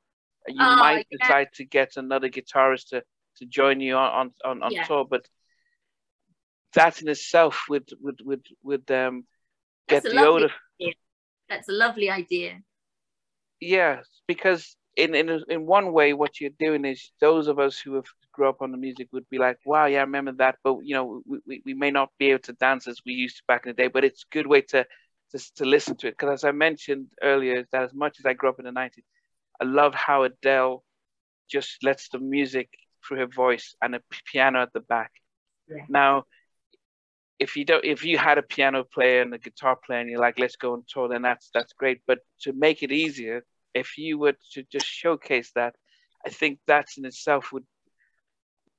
You 0.47 0.63
Oh, 0.65 0.75
might 0.77 1.07
yeah. 1.11 1.17
decide 1.17 1.47
to 1.55 1.65
get 1.65 1.97
another 1.97 2.29
guitarist 2.29 2.89
to 2.89 3.03
to 3.37 3.45
join 3.45 3.79
you 3.81 3.95
on 3.95 4.11
on 4.11 4.33
on, 4.45 4.63
on 4.63 4.71
Yeah. 4.73 4.85
tour, 4.85 5.05
but 5.09 5.27
that 6.73 7.01
in 7.01 7.09
itself 7.09 7.65
would 7.69 7.89
would 8.01 8.19
would 8.23 8.45
would 8.63 8.91
um 8.91 9.25
get 9.87 10.03
the 10.03 10.25
odor. 10.25 10.49
idea. 10.79 10.93
That's 11.49 11.69
a 11.69 11.73
lovely 11.73 12.09
idea. 12.09 12.61
Yes, 13.59 14.05
because 14.27 14.75
in 14.95 15.15
in 15.15 15.41
in 15.49 15.65
one 15.65 15.91
way, 15.93 16.13
what 16.13 16.39
you're 16.39 16.51
doing 16.59 16.85
is 16.85 17.11
those 17.19 17.47
of 17.47 17.59
us 17.59 17.79
who 17.79 17.95
have 17.95 18.05
grew 18.31 18.47
up 18.47 18.61
on 18.61 18.71
the 18.71 18.77
music 18.77 19.07
would 19.11 19.29
be 19.29 19.37
like, 19.37 19.57
wow, 19.65 19.85
yeah, 19.85 19.99
I 19.99 20.01
remember 20.01 20.31
that, 20.37 20.55
but 20.63 20.77
you 20.83 20.95
know, 20.95 21.21
we, 21.25 21.39
we, 21.45 21.61
we 21.65 21.73
may 21.73 21.91
not 21.91 22.09
be 22.17 22.29
able 22.29 22.43
to 22.43 22.53
dance 22.53 22.87
as 22.87 22.99
we 23.05 23.13
used 23.13 23.37
to 23.37 23.43
back 23.47 23.65
in 23.65 23.71
the 23.71 23.73
day, 23.73 23.87
but 23.87 24.05
it's 24.05 24.23
a 24.23 24.33
good 24.33 24.47
way 24.47 24.61
to 24.61 24.85
to, 25.31 25.53
to 25.55 25.65
listen 25.65 25.95
to 25.97 26.07
it. 26.07 26.17
Because 26.17 26.33
as 26.39 26.43
I 26.43 26.51
mentioned 26.51 27.11
earlier, 27.21 27.65
that 27.71 27.83
as 27.83 27.93
much 27.93 28.19
as 28.19 28.25
I 28.25 28.33
grew 28.33 28.49
up 28.49 28.59
in 28.59 28.65
the 28.65 28.71
'90s, 28.71 29.03
I 29.61 29.65
love 29.65 29.93
how 29.93 30.23
Adele 30.23 30.83
just 31.49 31.83
lets 31.83 32.09
the 32.09 32.19
music 32.19 32.69
through 33.05 33.17
her 33.17 33.27
voice 33.27 33.75
and 33.81 33.95
a 33.95 34.01
piano 34.31 34.61
at 34.61 34.73
the 34.73 34.79
back. 34.81 35.11
Yeah. 35.67 35.85
Now, 35.89 36.23
if 37.39 37.55
you 37.55 37.65
don't, 37.65 37.83
if 37.85 38.03
you 38.03 38.17
had 38.17 38.37
a 38.37 38.43
piano 38.43 38.83
player 38.83 39.21
and 39.21 39.33
a 39.33 39.37
guitar 39.37 39.75
player, 39.75 39.99
and 39.99 40.09
you're 40.09 40.19
like, 40.19 40.39
let's 40.39 40.55
go 40.55 40.73
on 40.73 40.83
tour, 40.87 41.07
then 41.07 41.21
that's 41.21 41.49
that's 41.53 41.73
great. 41.73 42.01
But 42.05 42.19
to 42.41 42.53
make 42.53 42.83
it 42.83 42.91
easier, 42.91 43.43
if 43.73 43.97
you 43.97 44.17
were 44.17 44.35
to 44.53 44.63
just 44.71 44.85
showcase 44.85 45.51
that, 45.55 45.75
I 46.25 46.29
think 46.29 46.59
that 46.67 46.87
in 46.97 47.05
itself 47.05 47.51
would 47.51 47.65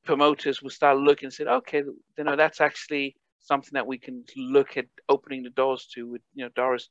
promoters 0.04 0.62
will 0.62 0.70
start 0.70 0.98
looking 0.98 1.26
and 1.26 1.32
say, 1.32 1.44
okay, 1.44 1.82
you 2.18 2.24
know, 2.24 2.36
that's 2.36 2.61
actually 2.61 3.16
something 3.40 3.72
that 3.72 3.86
we 3.86 3.98
can 3.98 4.24
look 4.36 4.76
at 4.76 4.86
opening 5.08 5.42
the 5.42 5.50
doors 5.50 5.88
to 5.94 6.06
with 6.06 6.22
you 6.34 6.44
know 6.44 6.50
Doris 6.54 6.88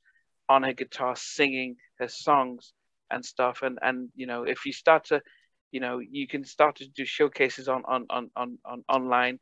on 0.48 0.64
her 0.64 0.74
guitar 0.74 1.16
singing 1.16 1.76
her 2.00 2.08
songs 2.08 2.74
and 3.12 3.24
stuff 3.24 3.62
and 3.62 3.78
and 3.82 4.10
you 4.16 4.26
know 4.26 4.44
if 4.44 4.66
you 4.66 4.74
start 4.74 5.06
to 5.06 5.22
you 5.72 5.80
know 5.80 6.00
you 6.00 6.28
can 6.28 6.44
start 6.44 6.76
to 6.76 6.88
do 6.88 7.06
showcases 7.06 7.68
on 7.68 7.84
on 7.88 8.08
on 8.10 8.30
on, 8.36 8.58
on 8.66 8.84
online 8.90 9.40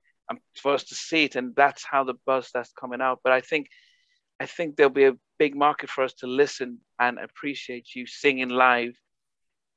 for 0.55 0.73
us 0.73 0.84
to 0.86 0.95
see 0.95 1.23
it 1.23 1.36
and 1.36 1.55
that's 1.55 1.84
how 1.84 2.03
the 2.03 2.15
buzz 2.25 2.49
that's 2.53 2.71
coming 2.73 3.01
out. 3.01 3.19
But 3.23 3.34
i 3.34 3.41
think 3.41 3.67
i 4.39 4.45
think 4.45 4.75
there'll 4.75 4.91
be 4.91 5.05
a 5.05 5.15
big 5.39 5.55
market 5.55 5.89
for 5.89 6.03
us 6.03 6.13
to 6.13 6.28
listen 6.28 6.80
and 6.99 7.19
appreciate 7.19 7.95
you 7.95 8.05
singing 8.05 8.49
live 8.49 8.93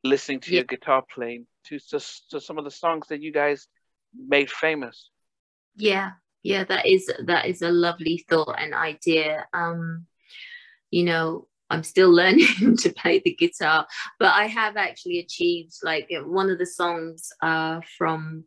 listening 0.02 0.40
to 0.40 0.50
yeah. 0.50 0.56
your 0.56 0.64
guitar 0.64 1.04
playing 1.14 1.46
to 1.64 1.78
just 1.78 2.30
to 2.30 2.40
some 2.40 2.58
of 2.58 2.64
the 2.64 2.70
songs 2.70 3.06
that 3.08 3.20
you 3.20 3.32
guys 3.32 3.68
made 4.14 4.50
famous. 4.50 5.10
Yeah 5.76 6.12
yeah 6.42 6.64
that 6.64 6.86
is 6.86 7.10
that 7.26 7.46
is 7.46 7.62
a 7.62 7.70
lovely 7.70 8.24
thought 8.28 8.56
and 8.58 8.74
idea. 8.74 9.46
Um 9.52 10.06
you 10.90 11.04
know 11.04 11.46
I'm 11.70 11.84
still 11.84 12.10
learning 12.20 12.76
to 12.78 12.92
play 12.92 13.22
the 13.24 13.34
guitar, 13.34 13.86
but 14.18 14.34
I 14.34 14.46
have 14.46 14.76
actually 14.76 15.20
achieved 15.20 15.74
like 15.82 16.10
one 16.24 16.50
of 16.50 16.58
the 16.58 16.66
songs 16.66 17.30
uh, 17.40 17.80
from 17.96 18.44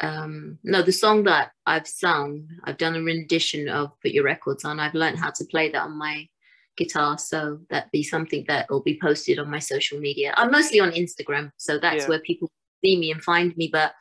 um, 0.00 0.58
no, 0.64 0.82
the 0.82 0.92
song 0.92 1.24
that 1.24 1.52
I've 1.66 1.86
sung, 1.86 2.48
I've 2.64 2.78
done 2.78 2.96
a 2.96 3.02
rendition 3.02 3.68
of 3.68 3.92
Put 4.00 4.12
Your 4.12 4.24
Records 4.24 4.64
On. 4.64 4.80
I've 4.80 4.94
learned 4.94 5.18
how 5.18 5.30
to 5.30 5.44
play 5.44 5.70
that 5.70 5.82
on 5.82 5.96
my 5.96 6.28
guitar, 6.76 7.18
so 7.18 7.60
that 7.70 7.92
be 7.92 8.02
something 8.02 8.44
that 8.48 8.70
will 8.70 8.82
be 8.82 8.98
posted 9.00 9.38
on 9.38 9.50
my 9.50 9.58
social 9.58 10.00
media. 10.00 10.34
I'm 10.36 10.50
mostly 10.50 10.80
on 10.80 10.90
Instagram, 10.92 11.52
so 11.56 11.78
that's 11.78 12.04
yeah. 12.04 12.08
where 12.08 12.20
people 12.20 12.50
see 12.84 12.98
me 12.98 13.12
and 13.12 13.22
find 13.22 13.56
me. 13.56 13.68
But 13.72 13.92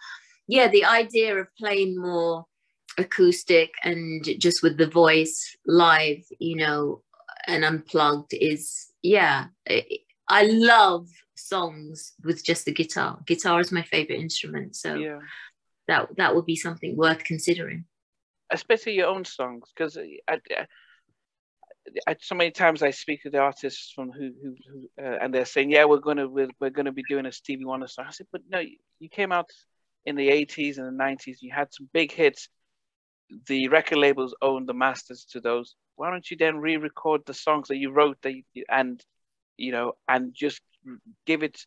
yeah, 0.47 0.67
the 0.67 0.85
idea 0.85 1.37
of 1.37 1.47
playing 1.57 1.99
more 1.99 2.45
acoustic 2.97 3.71
and 3.83 4.25
just 4.39 4.63
with 4.63 4.77
the 4.77 4.87
voice 4.87 5.55
live, 5.65 6.23
you 6.39 6.55
know, 6.55 7.03
and 7.47 7.65
unplugged 7.65 8.33
is 8.33 8.91
yeah 9.01 9.45
i 10.29 10.43
love 10.43 11.07
songs 11.35 12.13
with 12.23 12.43
just 12.43 12.65
the 12.65 12.73
guitar 12.73 13.19
guitar 13.25 13.59
is 13.59 13.71
my 13.71 13.81
favorite 13.83 14.19
instrument 14.19 14.75
so 14.75 14.95
yeah. 14.95 15.19
That 15.91 16.15
that 16.17 16.35
would 16.35 16.45
be 16.45 16.55
something 16.55 16.95
worth 16.95 17.23
considering. 17.23 17.85
Especially 18.49 18.93
your 18.93 19.07
own 19.07 19.25
songs 19.25 19.69
because 19.73 19.97
I, 19.97 20.39
I, 22.07 22.15
so 22.19 22.35
many 22.35 22.51
times 22.51 22.81
I 22.81 22.91
speak 22.91 23.23
to 23.23 23.29
the 23.29 23.39
artists 23.39 23.91
from 23.91 24.11
who 24.11 24.31
who, 24.41 24.55
who 24.69 25.03
uh, 25.03 25.17
and 25.21 25.33
they're 25.33 25.45
saying 25.45 25.71
yeah 25.71 25.85
we're 25.85 25.99
gonna 25.99 26.27
we're, 26.27 26.49
we're 26.59 26.69
gonna 26.69 26.91
be 26.91 27.03
doing 27.09 27.25
a 27.25 27.31
Stevie 27.31 27.65
Wonder 27.65 27.87
song. 27.87 28.05
I 28.07 28.11
said 28.11 28.27
but 28.31 28.41
no 28.49 28.59
you 28.99 29.09
came 29.09 29.31
out 29.31 29.49
in 30.05 30.15
the 30.15 30.29
80s 30.29 30.77
and 30.77 30.87
the 30.87 31.03
90s 31.03 31.37
you 31.41 31.51
had 31.51 31.73
some 31.73 31.89
big 31.93 32.11
hits. 32.11 32.47
The 33.47 33.67
record 33.67 33.97
labels 33.97 34.35
own 34.41 34.65
the 34.65 34.73
masters 34.73 35.25
to 35.31 35.39
those. 35.39 35.75
Why 35.95 36.09
don't 36.09 36.29
you 36.29 36.37
then 36.37 36.57
re-record 36.57 37.21
the 37.25 37.33
songs 37.33 37.67
that 37.67 37.77
you 37.77 37.91
wrote 37.91 38.17
that 38.23 38.33
you, 38.33 38.65
and 38.69 39.03
you 39.57 39.71
know 39.71 39.93
and 40.07 40.33
just 40.33 40.61
give 41.25 41.43
it 41.43 41.65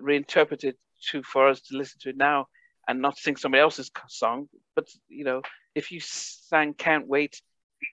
reinterpret 0.00 0.64
it 0.64 0.76
to 1.10 1.22
for 1.22 1.48
us 1.48 1.60
to 1.62 1.76
listen 1.76 1.98
to 2.00 2.10
it 2.10 2.16
now 2.16 2.46
and 2.88 3.00
not 3.00 3.18
sing 3.18 3.36
somebody 3.36 3.60
else's 3.60 3.90
song 4.08 4.48
but 4.74 4.88
you 5.08 5.24
know 5.24 5.42
if 5.74 5.92
you 5.92 6.00
sang 6.00 6.74
can't 6.74 7.06
wait 7.06 7.40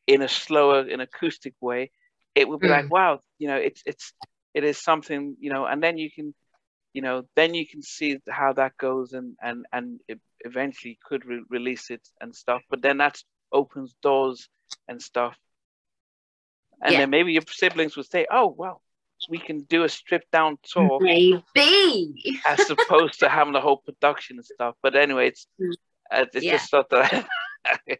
in 0.07 0.21
a 0.21 0.27
slower 0.27 0.87
in 0.87 0.99
acoustic 1.01 1.53
way 1.61 1.91
it 2.33 2.47
would 2.47 2.59
be 2.59 2.67
mm. 2.67 2.71
like 2.71 2.89
wow 2.89 3.19
you 3.37 3.47
know 3.47 3.57
it's 3.57 3.83
it's 3.85 4.13
it 4.53 4.63
is 4.63 4.77
something 4.77 5.35
you 5.39 5.51
know 5.51 5.65
and 5.65 5.83
then 5.83 5.97
you 5.97 6.09
can 6.09 6.33
you 6.93 7.01
know 7.01 7.23
then 7.35 7.53
you 7.53 7.67
can 7.67 7.81
see 7.81 8.17
how 8.29 8.53
that 8.53 8.75
goes 8.77 9.13
and 9.13 9.35
and 9.41 9.65
and 9.71 9.99
eventually 10.39 10.97
could 11.03 11.25
re- 11.25 11.43
release 11.49 11.91
it 11.91 12.01
and 12.21 12.33
stuff 12.33 12.61
but 12.69 12.81
then 12.81 12.97
that 12.97 13.21
opens 13.51 13.95
doors 14.01 14.49
and 14.87 15.01
stuff. 15.01 15.35
And 16.81 16.93
yeah. 16.93 16.99
then 16.99 17.09
maybe 17.09 17.33
your 17.33 17.43
siblings 17.47 17.95
would 17.95 18.09
say, 18.09 18.27
"Oh, 18.29 18.53
well, 18.55 18.81
we 19.29 19.37
can 19.37 19.61
do 19.61 19.83
a 19.83 19.89
stripped 19.89 20.31
down 20.31 20.57
tour." 20.63 20.99
Maybe. 21.01 22.41
as 22.45 22.69
opposed 22.69 23.19
to 23.19 23.29
having 23.29 23.53
the 23.53 23.61
whole 23.61 23.77
production 23.77 24.37
and 24.37 24.45
stuff. 24.45 24.75
But 24.81 24.95
anyway, 24.95 25.29
it's 25.29 25.47
mm. 25.59 25.73
uh, 26.11 26.25
it's 26.33 26.45
yeah. 26.45 26.53
just 26.53 26.71
thought 26.71 26.89
that 26.89 27.27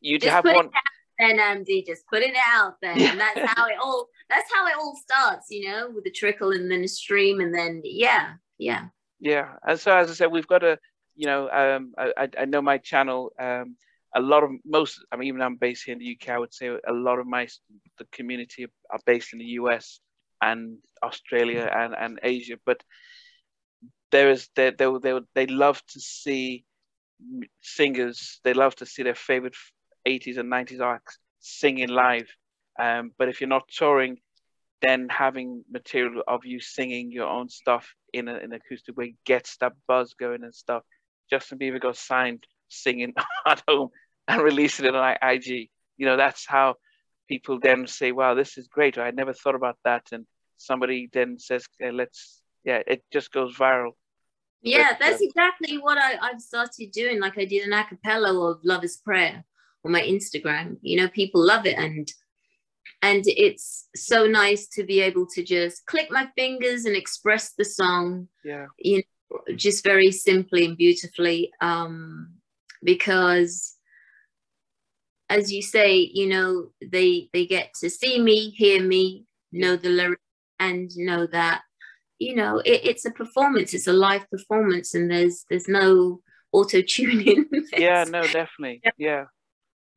you 0.00 0.18
just 0.18 0.32
have 0.32 0.44
one. 0.44 0.70
Then 1.18 1.36
MD, 1.36 1.86
just 1.86 2.06
put 2.06 2.22
it 2.22 2.34
out 2.34 2.76
then, 2.80 2.98
yeah. 2.98 3.10
and 3.10 3.20
that's 3.20 3.40
how 3.52 3.66
it 3.66 3.76
all. 3.82 4.08
That's 4.30 4.50
how 4.52 4.66
it 4.66 4.74
all 4.78 4.96
starts, 4.96 5.50
you 5.50 5.68
know, 5.68 5.90
with 5.94 6.04
the 6.04 6.10
trickle 6.10 6.52
and 6.52 6.70
then 6.70 6.82
a 6.82 6.88
stream, 6.88 7.40
and 7.40 7.54
then 7.54 7.82
yeah, 7.84 8.34
yeah. 8.58 8.86
Yeah, 9.20 9.48
and 9.66 9.78
so 9.78 9.94
as 9.94 10.10
I 10.10 10.14
said, 10.14 10.32
we've 10.32 10.46
got 10.46 10.64
a, 10.64 10.78
you 11.14 11.26
know, 11.26 11.50
um, 11.50 11.92
I, 11.98 12.28
I 12.38 12.44
know 12.46 12.62
my 12.62 12.78
channel. 12.78 13.32
Um, 13.38 13.76
a 14.14 14.20
lot 14.20 14.42
of 14.42 14.50
most 14.64 15.04
i 15.12 15.16
mean 15.16 15.28
even 15.28 15.42
i'm 15.42 15.56
based 15.56 15.84
here 15.84 15.92
in 15.92 15.98
the 15.98 16.16
uk 16.20 16.28
i 16.28 16.38
would 16.38 16.52
say 16.52 16.66
a 16.66 16.92
lot 16.92 17.18
of 17.18 17.26
my 17.26 17.46
the 17.98 18.04
community 18.12 18.66
are 18.90 18.98
based 19.06 19.32
in 19.32 19.38
the 19.38 19.44
us 19.44 20.00
and 20.42 20.78
australia 21.02 21.70
and, 21.74 21.94
and 21.98 22.20
asia 22.22 22.56
but 22.64 22.82
there 24.10 24.30
is 24.30 24.48
they, 24.56 24.70
they, 24.70 24.86
they, 25.02 25.20
they 25.34 25.46
love 25.46 25.80
to 25.86 26.00
see 26.00 26.64
singers. 27.60 28.40
They 28.44 28.54
love 28.54 28.74
to 28.76 28.86
see 28.86 29.02
their 29.02 29.14
favorite 29.14 29.54
80s 30.06 30.38
and 30.38 30.50
90s 30.50 30.80
acts 30.80 31.18
singing 31.38 31.88
live. 31.88 32.28
Um, 32.78 33.12
but 33.18 33.28
if 33.28 33.40
you're 33.40 33.48
not 33.48 33.68
touring 33.68 34.18
then 34.82 35.08
having 35.10 35.62
material 35.70 36.22
of 36.26 36.46
you 36.46 36.58
singing 36.58 37.12
your 37.12 37.26
own 37.28 37.48
stuff 37.50 37.94
in, 38.14 38.28
a, 38.28 38.34
an 38.36 38.52
acoustic 38.52 38.96
way 38.96 39.14
gets 39.26 39.58
that 39.58 39.74
buzz 39.86 40.14
going 40.14 40.42
and 40.42 40.54
stuff. 40.54 40.82
Justin 41.28 41.58
bieber 41.58 41.80
got 41.80 41.98
signed 41.98 42.46
singing 42.68 43.12
at 43.46 43.62
home 43.68 43.90
and 44.26 44.42
releasing 44.42 44.86
it 44.86 44.94
on 44.94 45.16
IG. 45.22 45.68
You 45.98 46.06
know, 46.06 46.16
that's 46.16 46.46
how 46.46 46.76
people 47.30 47.60
then 47.60 47.86
say, 47.86 48.10
wow, 48.10 48.34
this 48.34 48.58
is 48.58 48.66
great. 48.66 48.98
I 48.98 49.12
never 49.12 49.32
thought 49.32 49.54
about 49.54 49.78
that. 49.84 50.02
And 50.10 50.26
somebody 50.56 51.08
then 51.12 51.38
says, 51.38 51.64
let's, 51.80 52.42
yeah, 52.64 52.82
it 52.88 53.04
just 53.12 53.32
goes 53.32 53.56
viral. 53.56 53.92
Yeah, 54.62 54.90
but, 54.90 54.98
that's 54.98 55.22
uh, 55.22 55.26
exactly 55.26 55.78
what 55.78 55.96
I, 55.96 56.18
I've 56.20 56.40
started 56.40 56.90
doing. 56.90 57.20
Like 57.20 57.38
I 57.38 57.44
did 57.44 57.62
an 57.66 57.72
acapella 57.72 58.32
of 58.50 58.58
Love 58.64 58.82
is 58.82 58.96
Prayer 58.96 59.44
on 59.84 59.92
my 59.92 60.02
Instagram. 60.02 60.76
You 60.82 60.96
know, 61.00 61.08
people 61.08 61.40
love 61.46 61.66
it. 61.66 61.78
And 61.78 62.12
and 63.02 63.22
it's 63.26 63.88
so 63.94 64.26
nice 64.26 64.66
to 64.68 64.82
be 64.84 65.00
able 65.00 65.26
to 65.34 65.42
just 65.42 65.86
click 65.86 66.08
my 66.10 66.28
fingers 66.36 66.84
and 66.84 66.96
express 66.96 67.52
the 67.56 67.64
song 67.64 68.26
yeah 68.44 68.66
you 68.78 68.96
know 68.96 69.54
just 69.54 69.84
very 69.84 70.10
simply 70.10 70.64
and 70.64 70.76
beautifully 70.76 71.50
um 71.60 72.32
because 72.82 73.76
as 75.30 75.52
you 75.52 75.62
say 75.62 76.10
you 76.12 76.26
know 76.26 76.68
they 76.82 77.30
they 77.32 77.46
get 77.46 77.72
to 77.74 77.88
see 77.88 78.20
me 78.20 78.50
hear 78.50 78.82
me 78.82 79.24
know 79.52 79.76
the 79.76 79.88
lyrics 79.88 80.22
and 80.58 80.90
know 80.96 81.26
that 81.26 81.62
you 82.18 82.34
know 82.34 82.58
it, 82.58 82.80
it's 82.84 83.06
a 83.06 83.10
performance 83.10 83.72
it's 83.72 83.86
a 83.86 83.92
live 83.92 84.28
performance 84.30 84.94
and 84.94 85.10
there's 85.10 85.46
there's 85.48 85.68
no 85.68 86.20
auto 86.52 86.82
tuning 86.82 87.46
yeah 87.76 88.04
no 88.04 88.22
definitely. 88.22 88.80
Yeah, 88.84 88.90
yeah. 88.98 89.24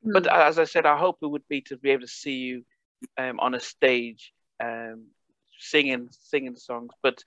Mm. 0.05 0.13
but 0.13 0.27
as 0.31 0.59
i 0.59 0.63
said 0.63 0.85
our 0.85 0.97
hope 0.97 1.17
it 1.21 1.27
would 1.27 1.47
be 1.49 1.61
to 1.61 1.77
be 1.77 1.89
able 1.89 2.01
to 2.01 2.07
see 2.07 2.37
you 2.37 2.63
um, 3.17 3.39
on 3.39 3.53
a 3.55 3.59
stage 3.59 4.31
um, 4.63 5.07
singing 5.59 6.07
singing 6.11 6.55
songs 6.55 6.93
but 7.01 7.21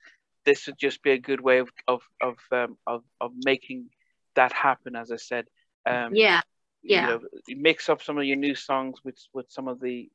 this 0.46 0.66
would 0.66 0.78
just 0.78 1.02
be 1.02 1.10
a 1.10 1.18
good 1.18 1.40
way 1.40 1.58
of 1.58 1.68
of 1.88 2.00
of 2.22 2.36
um, 2.52 2.78
of, 2.86 3.02
of 3.20 3.32
making 3.44 3.90
that 4.36 4.52
happen 4.52 4.94
as 4.94 5.10
i 5.10 5.16
said. 5.16 5.46
Um, 5.84 6.14
yeah, 6.14 6.40
yeah. 6.86 7.08
You 7.08 7.12
know, 7.14 7.20
mix 7.60 7.88
up 7.88 8.02
some 8.02 8.18
of 8.18 8.24
your 8.24 8.36
new 8.36 8.54
songs 8.54 9.00
with 9.04 9.18
with 9.32 9.46
some 9.48 9.68
of 9.68 9.80
the 9.80 10.08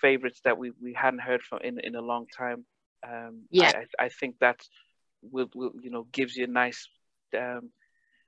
favorites 0.00 0.40
that 0.44 0.58
we, 0.58 0.72
we 0.82 0.92
hadn't 0.92 1.20
heard 1.20 1.42
from 1.42 1.60
in 1.62 1.78
in 1.80 1.94
a 1.94 2.00
long 2.00 2.26
time. 2.26 2.64
Um, 3.06 3.42
yeah, 3.50 3.72
I, 3.98 4.04
I 4.04 4.08
think 4.08 4.36
that 4.40 4.60
will 5.22 5.48
will 5.54 5.72
you 5.80 5.90
know 5.90 6.06
gives 6.12 6.36
you 6.36 6.44
a 6.44 6.48
nice 6.48 6.88
um, 7.36 7.70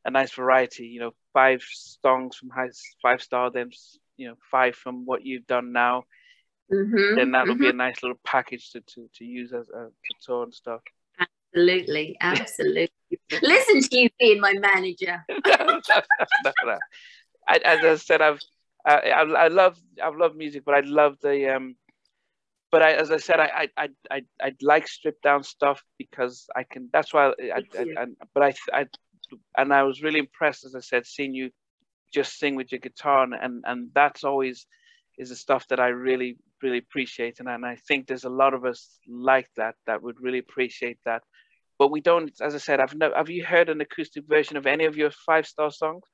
a 0.04 0.10
nice 0.10 0.32
variety. 0.32 0.86
You 0.86 1.00
know, 1.00 1.14
five 1.32 1.62
songs 2.02 2.36
from 2.36 2.50
high 2.50 2.70
five 3.02 3.22
star, 3.22 3.50
then 3.50 3.70
you 4.16 4.28
know 4.28 4.34
five 4.50 4.74
from 4.74 5.06
what 5.06 5.24
you've 5.24 5.46
done 5.46 5.72
now. 5.72 6.04
Mm-hmm, 6.72 7.16
then 7.16 7.32
that'll 7.32 7.54
mm-hmm. 7.54 7.62
be 7.64 7.68
a 7.68 7.72
nice 7.72 8.00
little 8.00 8.20
package 8.24 8.70
to, 8.70 8.80
to, 8.80 9.10
to 9.16 9.24
use 9.24 9.52
as 9.52 9.68
a 9.70 9.86
to 9.86 10.14
tour 10.24 10.44
and 10.44 10.54
stuff. 10.54 10.80
Absolutely, 11.18 12.16
absolutely. 12.20 12.90
Listen 13.42 13.82
to 13.82 13.98
you 13.98 14.08
being 14.20 14.40
my 14.40 14.54
manager. 14.54 15.24
I, 17.50 17.60
as 17.64 17.84
I 17.84 17.94
said, 17.96 18.20
I've 18.22 18.38
I, 18.86 18.94
I, 19.10 19.22
I 19.22 19.48
love 19.48 19.78
I've 20.02 20.16
loved 20.16 20.36
music, 20.36 20.62
but 20.64 20.74
I 20.74 20.80
love 20.80 21.16
the 21.20 21.54
um. 21.56 21.76
But 22.70 22.82
I, 22.82 22.92
as 22.92 23.10
I 23.10 23.16
said, 23.16 23.40
I 23.40 23.68
I 23.76 23.88
I 24.10 24.22
I 24.40 24.52
like 24.62 24.86
stripped 24.86 25.22
down 25.22 25.42
stuff 25.42 25.82
because 25.98 26.46
I 26.54 26.62
can. 26.62 26.88
That's 26.92 27.12
why 27.12 27.26
I, 27.28 27.62
I, 27.78 28.02
I, 28.02 28.06
but 28.32 28.42
I 28.42 28.54
I 28.72 28.86
and 29.58 29.72
I 29.72 29.82
was 29.82 30.02
really 30.02 30.20
impressed, 30.20 30.64
as 30.64 30.74
I 30.74 30.80
said, 30.80 31.06
seeing 31.06 31.34
you 31.34 31.50
just 32.14 32.38
sing 32.38 32.54
with 32.54 32.70
your 32.70 32.78
guitar, 32.78 33.24
and 33.24 33.34
and, 33.34 33.64
and 33.66 33.90
that's 33.94 34.22
always 34.24 34.66
is 35.18 35.30
the 35.30 35.36
stuff 35.36 35.66
that 35.68 35.80
I 35.80 35.88
really 35.88 36.36
really 36.62 36.78
appreciate, 36.78 37.40
and, 37.40 37.48
and 37.48 37.66
I 37.66 37.76
think 37.88 38.06
there's 38.06 38.24
a 38.24 38.30
lot 38.42 38.54
of 38.54 38.64
us 38.64 38.98
like 39.08 39.48
that 39.56 39.74
that 39.86 40.02
would 40.02 40.20
really 40.20 40.38
appreciate 40.38 40.98
that 41.04 41.22
but 41.80 41.90
we 41.90 42.02
don't. 42.02 42.30
As 42.42 42.54
I 42.54 42.58
said, 42.58 42.78
I've 42.78 42.94
no. 42.94 43.10
Have 43.16 43.30
you 43.30 43.42
heard 43.42 43.70
an 43.70 43.80
acoustic 43.80 44.24
version 44.28 44.58
of 44.58 44.66
any 44.66 44.84
of 44.84 44.98
your 44.98 45.10
five 45.10 45.46
star 45.46 45.70
songs? 45.70 46.04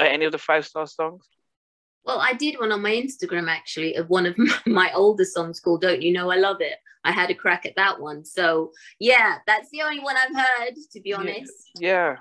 Uh, 0.00 0.04
any 0.04 0.24
of 0.24 0.32
the 0.32 0.38
five 0.38 0.66
star 0.66 0.86
songs? 0.86 1.26
Well, 2.04 2.20
I 2.20 2.34
did 2.34 2.58
one 2.58 2.70
on 2.70 2.82
my 2.82 2.92
Instagram 2.92 3.48
actually 3.48 3.96
of 3.96 4.08
one 4.08 4.26
of 4.26 4.36
my 4.66 4.92
older 4.94 5.24
songs 5.24 5.60
called 5.60 5.80
Don't 5.80 6.02
You 6.02 6.12
Know 6.12 6.30
I 6.30 6.36
Love 6.36 6.60
It. 6.60 6.78
I 7.04 7.12
had 7.12 7.30
a 7.30 7.34
crack 7.34 7.66
at 7.66 7.76
that 7.76 8.00
one. 8.00 8.24
So, 8.24 8.72
yeah, 8.98 9.38
that's 9.46 9.70
the 9.70 9.82
only 9.82 10.00
one 10.00 10.16
I've 10.16 10.34
heard, 10.34 10.74
to 10.92 11.00
be 11.00 11.12
honest. 11.14 11.52
Yeah. 11.78 12.16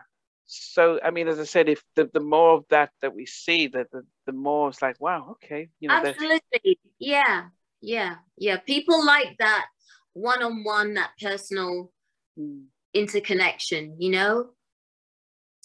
So, 0.45 0.99
I 1.03 1.09
mean, 1.09 1.27
as 1.27 1.39
I 1.39 1.43
said, 1.43 1.69
if 1.69 1.83
the, 1.95 2.09
the 2.13 2.19
more 2.19 2.53
of 2.53 2.65
that 2.69 2.91
that 3.01 3.15
we 3.15 3.25
see, 3.25 3.67
that 3.67 3.89
the, 3.91 4.03
the 4.27 4.31
more 4.31 4.69
it's 4.69 4.81
like, 4.81 4.99
wow, 4.99 5.37
okay. 5.43 5.69
You 5.79 5.89
know, 5.89 5.95
Absolutely. 5.95 6.79
Yeah. 6.99 7.45
Yeah. 7.81 8.15
Yeah. 8.37 8.57
People 8.57 9.03
like 9.03 9.37
that 9.39 9.65
one 10.13 10.43
on 10.43 10.63
one, 10.63 10.93
that 10.95 11.11
personal 11.19 11.91
mm. 12.39 12.65
interconnection, 12.93 13.95
you 13.99 14.11
know? 14.11 14.49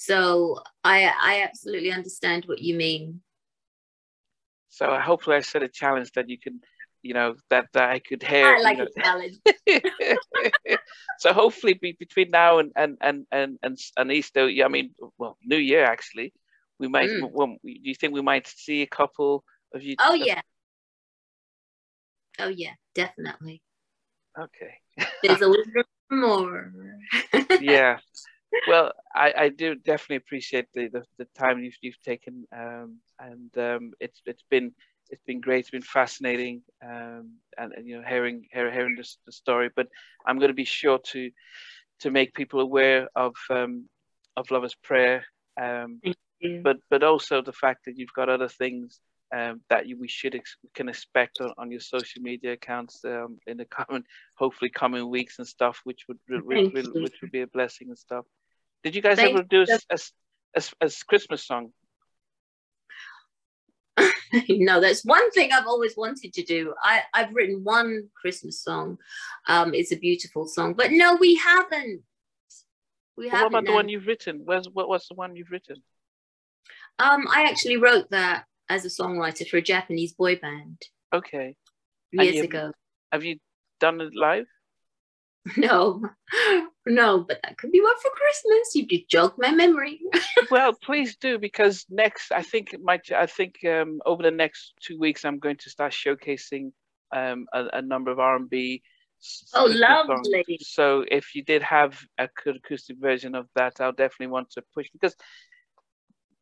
So 0.01 0.57
I 0.83 1.13
I 1.21 1.43
absolutely 1.43 1.93
understand 1.93 2.47
what 2.47 2.61
you 2.61 2.75
mean. 2.75 3.21
So 4.71 4.99
hopefully 4.99 5.37
I 5.37 5.41
set 5.41 5.63
a 5.63 5.69
challenge 5.69 6.13
that 6.13 6.31
you 6.31 6.39
can, 6.39 6.61
you 7.03 7.13
know, 7.13 7.35
that, 7.51 7.67
that 7.75 7.91
I 7.91 7.99
could 7.99 8.23
hear. 8.23 8.47
I 8.47 8.61
like 8.63 8.79
you 8.79 8.85
know. 8.85 8.89
a 8.97 9.03
challenge. 9.03 9.37
so 11.19 11.35
hopefully 11.35 11.75
be, 11.75 11.97
between 11.99 12.31
now 12.31 12.61
and 12.61 12.73
and 12.77 12.97
and 13.03 13.27
and 13.31 13.59
and, 13.63 13.79
and 13.99 14.11
Easter, 14.11 14.49
yeah, 14.49 14.65
I 14.65 14.69
mean, 14.69 14.95
well, 15.19 15.37
New 15.45 15.59
Year 15.59 15.85
actually, 15.85 16.33
we 16.79 16.89
might. 16.89 17.11
Mm. 17.11 17.31
Well, 17.31 17.57
do 17.63 17.91
you 17.91 17.95
think 17.95 18.15
we 18.15 18.23
might 18.23 18.47
see 18.47 18.81
a 18.81 18.87
couple 18.87 19.45
of 19.75 19.83
you? 19.83 19.97
Oh 19.99 20.15
yeah. 20.15 20.41
Oh 22.39 22.49
yeah, 22.49 22.73
definitely. 22.95 23.61
Okay. 24.39 24.73
There's 25.23 25.43
a 25.43 25.47
little 25.47 25.85
more. 26.11 26.73
yeah, 27.61 27.99
well, 28.69 28.93
I, 29.15 29.33
I 29.37 29.49
do 29.49 29.75
definitely 29.75 30.17
appreciate 30.17 30.67
the, 30.75 30.89
the, 30.89 31.05
the 31.19 31.27
time 31.37 31.63
you've, 31.63 31.77
you've 31.81 32.01
taken, 32.03 32.47
um, 32.57 32.99
and 33.19 33.57
um, 33.59 33.93
it's 34.01 34.21
it's 34.27 34.45
been 34.51 34.73
it's 35.11 35.23
been 35.25 35.41
great. 35.41 35.61
It's 35.61 35.71
been 35.71 35.83
fascinating, 35.83 36.63
um, 36.85 37.33
and, 37.59 37.73
and 37.73 37.87
you 37.87 37.99
know 37.99 38.07
hearing 38.07 38.47
hearing, 38.53 38.73
hearing 38.73 38.97
the, 38.97 39.09
the 39.27 39.33
story. 39.33 39.71
But 39.75 39.89
I'm 40.27 40.39
going 40.39 40.49
to 40.49 40.55
be 40.55 40.65
sure 40.65 40.99
to 40.99 41.31
to 42.01 42.11
make 42.11 42.35
people 42.35 42.61
aware 42.61 43.09
of 43.15 43.35
um, 43.51 43.89
of 44.37 44.51
Lovers 44.51 44.75
Prayer, 44.75 45.25
um, 45.61 46.01
but 46.63 46.79
but 46.89 47.03
also 47.03 47.43
the 47.43 47.53
fact 47.53 47.85
that 47.87 47.97
you've 47.97 48.13
got 48.15 48.29
other 48.29 48.49
things 48.49 49.01
um, 49.33 49.61
that 49.69 49.87
you, 49.87 49.99
we 49.99 50.09
should 50.09 50.35
ex- 50.35 50.57
can 50.75 50.89
expect 50.89 51.41
on, 51.41 51.53
on 51.57 51.71
your 51.71 51.81
social 51.81 52.23
media 52.23 52.53
accounts 52.53 53.05
um, 53.05 53.39
in 53.47 53.57
the 53.57 53.65
coming, 53.87 54.05
hopefully 54.37 54.71
coming 54.71 55.09
weeks 55.09 55.39
and 55.39 55.47
stuff, 55.47 55.81
which 55.85 56.05
would 56.09 56.19
which, 56.29 56.73
which, 56.73 56.87
which 56.95 57.15
would 57.23 57.33
be 57.33 57.43
a 57.43 57.47
blessing 57.47 57.89
and 57.89 57.99
stuff. 57.99 58.25
Did 58.83 58.95
you 58.95 59.03
guys 59.03 59.17
Thank 59.17 59.35
ever 59.35 59.43
do 59.43 59.63
a, 59.63 59.79
a, 59.95 59.99
a, 60.57 60.63
a 60.87 60.91
Christmas 61.07 61.47
song? 61.47 61.73
no, 64.49 64.81
that's 64.81 65.05
one 65.05 65.31
thing 65.33 65.51
I've 65.53 65.67
always 65.67 65.97
wanted 65.97 66.33
to 66.33 66.43
do. 66.43 66.75
I, 66.83 67.03
I've 67.13 67.35
written 67.35 67.65
one 67.65 68.09
Christmas 68.21 68.63
song. 68.63 68.99
Um, 69.49 69.75
it's 69.75 69.93
a 69.93 69.97
beautiful 69.97 70.47
song, 70.47 70.75
but 70.75 70.93
no, 70.93 71.17
we 71.17 71.37
haven't. 71.37 72.03
We 73.17 73.29
haven't. 73.29 73.53
What 73.53 73.59
about 73.61 73.67
the 73.67 73.75
one 73.75 73.89
you've 73.89 74.07
written? 74.07 74.43
Where's 74.45 74.69
what? 74.73 74.89
was 74.89 75.07
the 75.09 75.15
one 75.15 75.37
you've 75.37 75.51
written? 75.51 75.77
Um, 76.99 77.27
I 77.33 77.45
actually 77.45 77.77
wrote 77.77 78.11
that 78.11 78.45
as 78.69 78.85
a 78.85 78.89
songwriter 78.89 79.49
for 79.49 79.57
a 79.59 79.63
Japanese 79.63 80.13
boy 80.13 80.37
band. 80.37 80.81
Okay. 81.13 81.57
Years 82.13 82.37
you, 82.37 82.45
ago. 82.45 82.73
Have 83.13 83.25
you 83.25 83.39
done 83.81 84.01
it 84.01 84.15
live? 84.15 84.47
No, 85.57 86.03
no, 86.91 87.25
but 87.27 87.39
that 87.43 87.57
could 87.57 87.73
be 87.73 87.81
one 87.81 87.97
for 88.03 88.11
Christmas. 88.11 88.75
You 88.75 88.87
did 88.87 89.09
jog 89.09 89.35
my 89.39 89.51
memory. 89.51 90.01
well, 90.51 90.73
please 90.73 91.17
do 91.17 91.39
because 91.39 91.87
next, 91.89 92.33
I 92.33 92.43
think 92.43 92.75
might. 92.83 93.11
I 93.13 93.27
think 93.27 93.65
um, 93.65 94.01
over 94.05 94.23
the 94.23 94.31
next 94.31 94.75
two 94.81 94.99
weeks, 94.99 95.25
I'm 95.25 95.39
going 95.39 95.57
to 95.59 95.71
start 95.71 95.93
showcasing 95.93 96.73
um, 97.15 97.47
a, 97.53 97.67
a 97.75 97.83
number 97.83 98.11
of 98.11 98.19
R 98.19 98.37
and 98.37 98.51
B. 98.51 98.83
Oh, 99.55 99.67
lovely! 99.67 100.45
Songs. 100.49 100.69
So 100.69 101.05
if 101.11 101.35
you 101.35 101.45
did 101.45 101.63
have 101.63 101.99
a 102.19 102.29
good 102.43 102.57
acoustic 102.57 102.99
version 102.99 103.35
of 103.35 103.47
that, 103.55 103.81
I'll 103.81 103.93
definitely 103.93 104.29
want 104.29 104.51
to 104.53 104.63
push 104.75 104.89
because 104.93 105.15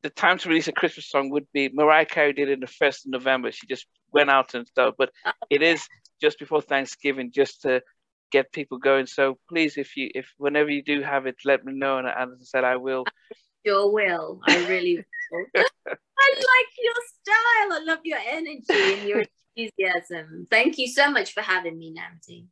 the 0.02 0.10
time 0.10 0.38
to 0.38 0.48
release 0.48 0.68
a 0.68 0.72
Christmas 0.72 1.10
song 1.10 1.30
would 1.30 1.46
be 1.52 1.68
Mariah 1.72 2.06
Carey 2.06 2.32
did 2.32 2.48
it 2.48 2.52
in 2.52 2.60
the 2.60 2.66
first 2.66 3.04
of 3.04 3.12
November. 3.12 3.50
She 3.50 3.66
just 3.66 3.86
went 4.12 4.30
out 4.30 4.54
and 4.54 4.66
stuff, 4.66 4.94
but 4.96 5.10
oh, 5.26 5.32
it 5.50 5.62
is 5.62 5.86
just 6.20 6.38
before 6.38 6.62
Thanksgiving, 6.62 7.32
just 7.32 7.62
to 7.62 7.82
get 8.30 8.52
people 8.52 8.78
going. 8.78 9.06
So 9.06 9.38
please, 9.48 9.76
if 9.76 9.96
you 9.96 10.10
if 10.14 10.32
whenever 10.38 10.70
you 10.70 10.82
do 10.82 11.02
have 11.02 11.26
it, 11.26 11.36
let 11.44 11.64
me 11.64 11.72
know. 11.72 11.98
And, 11.98 12.08
and 12.08 12.32
as 12.32 12.38
I 12.40 12.44
said, 12.44 12.64
I 12.64 12.76
will. 12.76 13.04
I 13.06 13.36
sure 13.66 13.90
will. 13.90 14.40
I 14.46 14.66
really 14.68 14.96
will. 15.32 15.44
I 15.56 16.28
like 16.34 16.70
your 16.78 16.94
style. 17.20 17.72
I 17.72 17.84
love 17.84 18.00
your 18.04 18.18
energy 18.18 18.64
and 18.70 19.08
your 19.08 19.24
enthusiasm. 19.56 20.46
Thank 20.50 20.78
you 20.78 20.88
so 20.88 21.10
much 21.10 21.32
for 21.32 21.40
having 21.40 21.78
me, 21.78 21.94
Nnamdi. 21.94 22.46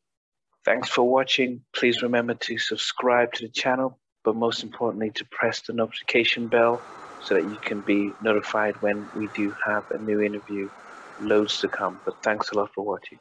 Thanks 0.64 0.88
for 0.88 1.08
watching. 1.08 1.62
Please 1.74 2.02
remember 2.02 2.34
to 2.34 2.58
subscribe 2.58 3.32
to 3.34 3.46
the 3.46 3.52
channel, 3.52 3.98
but 4.24 4.34
most 4.34 4.62
importantly, 4.64 5.10
to 5.10 5.24
press 5.26 5.60
the 5.60 5.72
notification 5.72 6.48
bell 6.48 6.82
so 7.22 7.34
that 7.34 7.44
you 7.44 7.56
can 7.62 7.80
be 7.80 8.12
notified 8.20 8.74
when 8.82 9.08
we 9.14 9.28
do 9.28 9.54
have 9.64 9.88
a 9.90 9.98
new 9.98 10.20
interview. 10.20 10.68
Loads 11.20 11.60
to 11.60 11.68
come, 11.68 11.98
but 12.04 12.22
thanks 12.22 12.50
a 12.50 12.56
lot 12.56 12.74
for 12.74 12.84
watching. 12.84 13.18